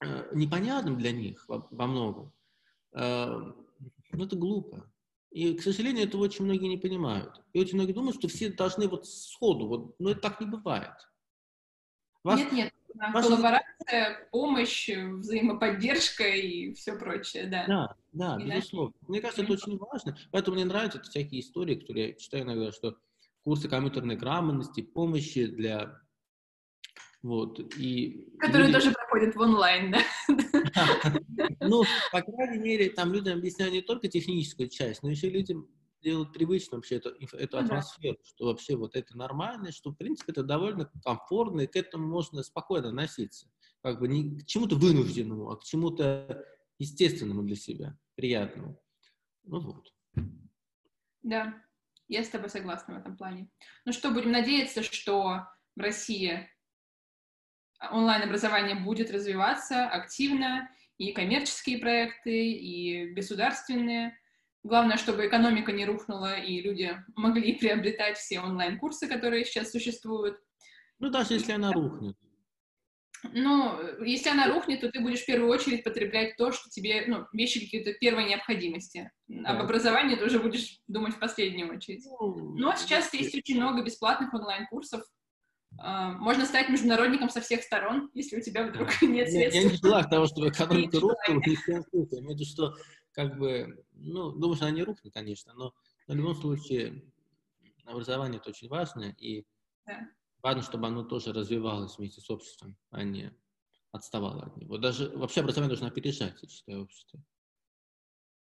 э, 0.00 0.28
непонятным 0.32 0.96
для 0.96 1.10
них 1.10 1.44
во, 1.48 1.66
во 1.72 1.88
многом, 1.88 2.32
э, 2.92 3.26
ну, 4.12 4.24
это 4.24 4.36
глупо. 4.36 4.88
И, 5.32 5.54
к 5.54 5.62
сожалению, 5.62 6.06
этого 6.06 6.22
очень 6.22 6.44
многие 6.44 6.68
не 6.68 6.78
понимают. 6.78 7.42
И 7.52 7.58
очень 7.58 7.74
многие 7.74 7.94
думают, 7.94 8.16
что 8.16 8.28
все 8.28 8.50
должны 8.50 8.86
вот 8.86 9.04
сходу, 9.08 9.66
вот, 9.66 9.98
но 9.98 10.12
это 10.12 10.20
так 10.20 10.40
не 10.40 10.46
бывает. 10.46 10.94
Вас, 12.22 12.38
нет, 12.38 12.52
нет, 12.52 12.72
Ваша... 12.94 13.28
коллаборация, 13.28 14.28
помощь, 14.30 14.88
взаимоподдержка 14.88 16.28
и 16.28 16.74
все 16.74 16.96
прочее, 16.96 17.48
да. 17.48 17.66
Да, 17.66 17.96
да, 18.12 18.36
Иначе... 18.36 18.56
безусловно. 18.56 18.94
Мне 19.06 19.20
кажется, 19.20 19.42
это 19.42 19.52
очень 19.52 19.76
важно. 19.76 20.16
Поэтому 20.30 20.56
мне 20.56 20.64
нравятся 20.64 21.00
всякие 21.02 21.40
истории, 21.40 21.76
которые 21.76 22.08
я 22.08 22.14
читаю 22.14 22.44
иногда, 22.44 22.72
что 22.72 22.96
курсы 23.42 23.68
компьютерной 23.68 24.16
грамотности, 24.16 24.82
помощи 24.82 25.46
для 25.46 26.00
вот, 27.22 27.58
и... 27.76 28.28
Которые 28.38 28.68
люди... 28.68 28.78
тоже 28.78 28.92
проходят 28.92 29.34
в 29.34 29.40
онлайн, 29.40 29.92
да? 29.92 30.00
Ну, 31.60 31.82
по 32.12 32.22
крайней 32.22 32.58
мере, 32.58 32.90
там 32.90 33.12
людям 33.12 33.38
объясняют 33.38 33.74
не 33.74 33.82
только 33.82 34.08
техническую 34.08 34.68
часть, 34.68 35.02
но 35.02 35.10
еще 35.10 35.28
людям 35.28 35.68
делать 36.00 36.32
привычно 36.32 36.76
вообще 36.76 36.96
эту, 36.96 37.10
эту 37.10 37.58
атмосферу, 37.58 38.16
да. 38.16 38.24
что 38.24 38.46
вообще 38.46 38.76
вот 38.76 38.94
это 38.94 39.16
нормально, 39.16 39.72
что, 39.72 39.90
в 39.90 39.96
принципе, 39.96 40.32
это 40.32 40.44
довольно 40.44 40.90
комфортно, 41.02 41.62
и 41.62 41.66
к 41.66 41.74
этому 41.74 42.06
можно 42.06 42.42
спокойно 42.44 42.88
относиться. 42.88 43.48
Как 43.82 43.98
бы 43.98 44.06
не 44.08 44.38
к 44.38 44.46
чему-то 44.46 44.76
вынужденному, 44.76 45.50
а 45.50 45.56
к 45.56 45.64
чему-то 45.64 46.44
естественному 46.78 47.42
для 47.42 47.56
себя, 47.56 47.96
приятному. 48.14 48.82
Ну 49.44 49.60
вот. 49.60 49.92
Да, 51.22 51.62
я 52.08 52.22
с 52.22 52.28
тобой 52.28 52.50
согласна 52.50 52.94
в 52.94 52.98
этом 52.98 53.16
плане. 53.16 53.50
Ну 53.84 53.92
что, 53.92 54.10
будем 54.10 54.32
надеяться, 54.32 54.82
что 54.82 55.46
в 55.76 55.80
России 55.80 56.48
онлайн-образование 57.90 58.76
будет 58.76 59.10
развиваться 59.10 59.88
активно, 59.88 60.70
и 60.96 61.12
коммерческие 61.12 61.78
проекты, 61.78 62.52
и 62.52 63.12
государственные, 63.12 64.18
Главное, 64.64 64.96
чтобы 64.96 65.26
экономика 65.26 65.72
не 65.72 65.86
рухнула, 65.86 66.38
и 66.38 66.60
люди 66.60 66.94
могли 67.14 67.54
приобретать 67.54 68.18
все 68.18 68.40
онлайн-курсы, 68.40 69.06
которые 69.06 69.44
сейчас 69.44 69.70
существуют. 69.70 70.38
Ну, 70.98 71.10
даже 71.10 71.34
если 71.34 71.52
она 71.52 71.72
рухнет. 71.72 72.16
Ну, 73.32 74.02
если 74.04 74.30
она 74.30 74.48
рухнет, 74.48 74.80
то 74.80 74.90
ты 74.90 75.00
будешь 75.00 75.20
в 75.20 75.26
первую 75.26 75.50
очередь 75.50 75.84
потреблять 75.84 76.36
то, 76.36 76.52
что 76.52 76.70
тебе, 76.70 77.04
ну, 77.06 77.26
вещи 77.32 77.60
какие-то 77.60 77.92
первой 77.94 78.24
необходимости. 78.24 79.10
Да. 79.26 79.50
Об 79.50 79.62
образовании 79.62 80.16
ты 80.16 80.24
уже 80.24 80.38
будешь 80.38 80.80
думать 80.86 81.14
в 81.14 81.18
последнюю 81.18 81.74
очередь. 81.74 82.04
Ну, 82.04 82.54
Но 82.56 82.74
сейчас 82.76 83.12
есть 83.14 83.34
очень 83.34 83.56
много 83.56 83.82
бесплатных 83.82 84.32
онлайн-курсов. 84.32 85.02
А, 85.78 86.12
можно 86.12 86.46
стать 86.46 86.68
международником 86.68 87.28
со 87.28 87.40
всех 87.40 87.62
сторон, 87.62 88.10
если 88.14 88.38
у 88.38 88.40
тебя 88.40 88.66
вдруг 88.66 88.88
нет 89.02 89.30
средств. 89.30 89.54
Я, 89.54 89.62
я 89.62 89.70
не 89.70 89.76
желаю 89.76 90.08
того, 90.08 90.26
чтобы 90.26 90.48
экономика 90.48 91.00
рухнула, 91.00 91.40
ни 91.46 91.54
в 91.54 91.64
коем 91.64 91.82
случае. 91.82 92.08
Я 92.12 92.18
имею 92.20 92.36
в 92.36 92.40
виду, 92.40 92.44
что 92.44 92.74
как 93.12 93.38
бы, 93.38 93.84
ну, 93.92 94.30
думаю, 94.32 94.56
что 94.56 94.66
она 94.66 94.74
не 94.74 94.82
рухнет, 94.82 95.12
конечно, 95.12 95.52
но, 95.54 95.72
но 96.06 96.14
в 96.14 96.16
любом 96.16 96.34
случае 96.36 97.02
образование 97.84 98.38
это 98.38 98.50
очень 98.50 98.68
важно, 98.68 99.14
и 99.18 99.44
да. 99.86 100.08
Важно, 100.42 100.62
чтобы 100.62 100.86
оно 100.86 101.04
тоже 101.04 101.32
развивалось 101.32 101.98
вместе 101.98 102.20
с 102.20 102.30
обществом, 102.30 102.76
а 102.90 103.02
не 103.02 103.32
отставало 103.92 104.46
от 104.46 104.56
него. 104.56 104.78
Даже 104.78 105.08
вообще 105.10 105.40
образование 105.40 105.68
должно 105.68 105.88
опережать, 105.88 106.38
я 106.42 106.48
считаю, 106.48 106.82
общество. 106.82 107.22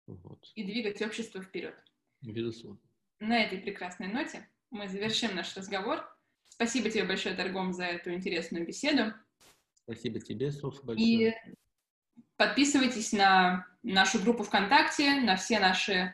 Вот. 0.06 0.50
И 0.54 0.64
двигать 0.64 1.00
общество 1.02 1.42
вперед. 1.42 1.74
Безусловно. 2.20 2.80
На 3.20 3.42
этой 3.42 3.58
прекрасной 3.58 4.08
ноте 4.08 4.48
мы 4.70 4.88
завершим 4.88 5.34
наш 5.34 5.56
разговор. 5.56 6.04
Спасибо 6.48 6.90
тебе 6.90 7.04
большое, 7.04 7.34
Торгом, 7.34 7.72
за 7.72 7.84
эту 7.84 8.12
интересную 8.12 8.66
беседу. 8.66 9.14
Спасибо 9.74 10.20
тебе, 10.20 10.52
Софа, 10.52 10.84
большое. 10.84 11.30
И 11.30 11.34
Подписывайтесь 12.42 13.12
на 13.12 13.66
нашу 13.84 14.20
группу 14.20 14.42
ВКонтакте, 14.42 15.20
на 15.20 15.36
все 15.36 15.60
наши 15.60 15.92
э, 15.92 16.12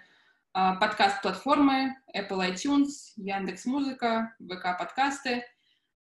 подкаст-платформы 0.53 1.97
Apple 2.15 2.53
iTunes, 2.53 3.15
Яндекс 3.17 3.65
Музыка, 3.65 4.37
ВК 4.39 4.79
подкасты. 4.79 5.45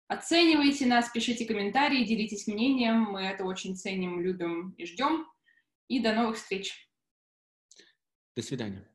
Оценивайте 0.07 0.85
нас, 0.85 1.09
пишите 1.09 1.45
комментарии, 1.45 2.03
делитесь 2.03 2.47
мнением. 2.47 3.01
Мы 3.03 3.21
это 3.21 3.45
очень 3.45 3.75
ценим, 3.75 4.21
любим 4.21 4.71
и 4.77 4.85
ждем. 4.85 5.27
И 5.87 5.99
до 5.99 6.13
новых 6.13 6.37
встреч. 6.37 6.89
До 8.35 8.41
свидания. 8.41 8.87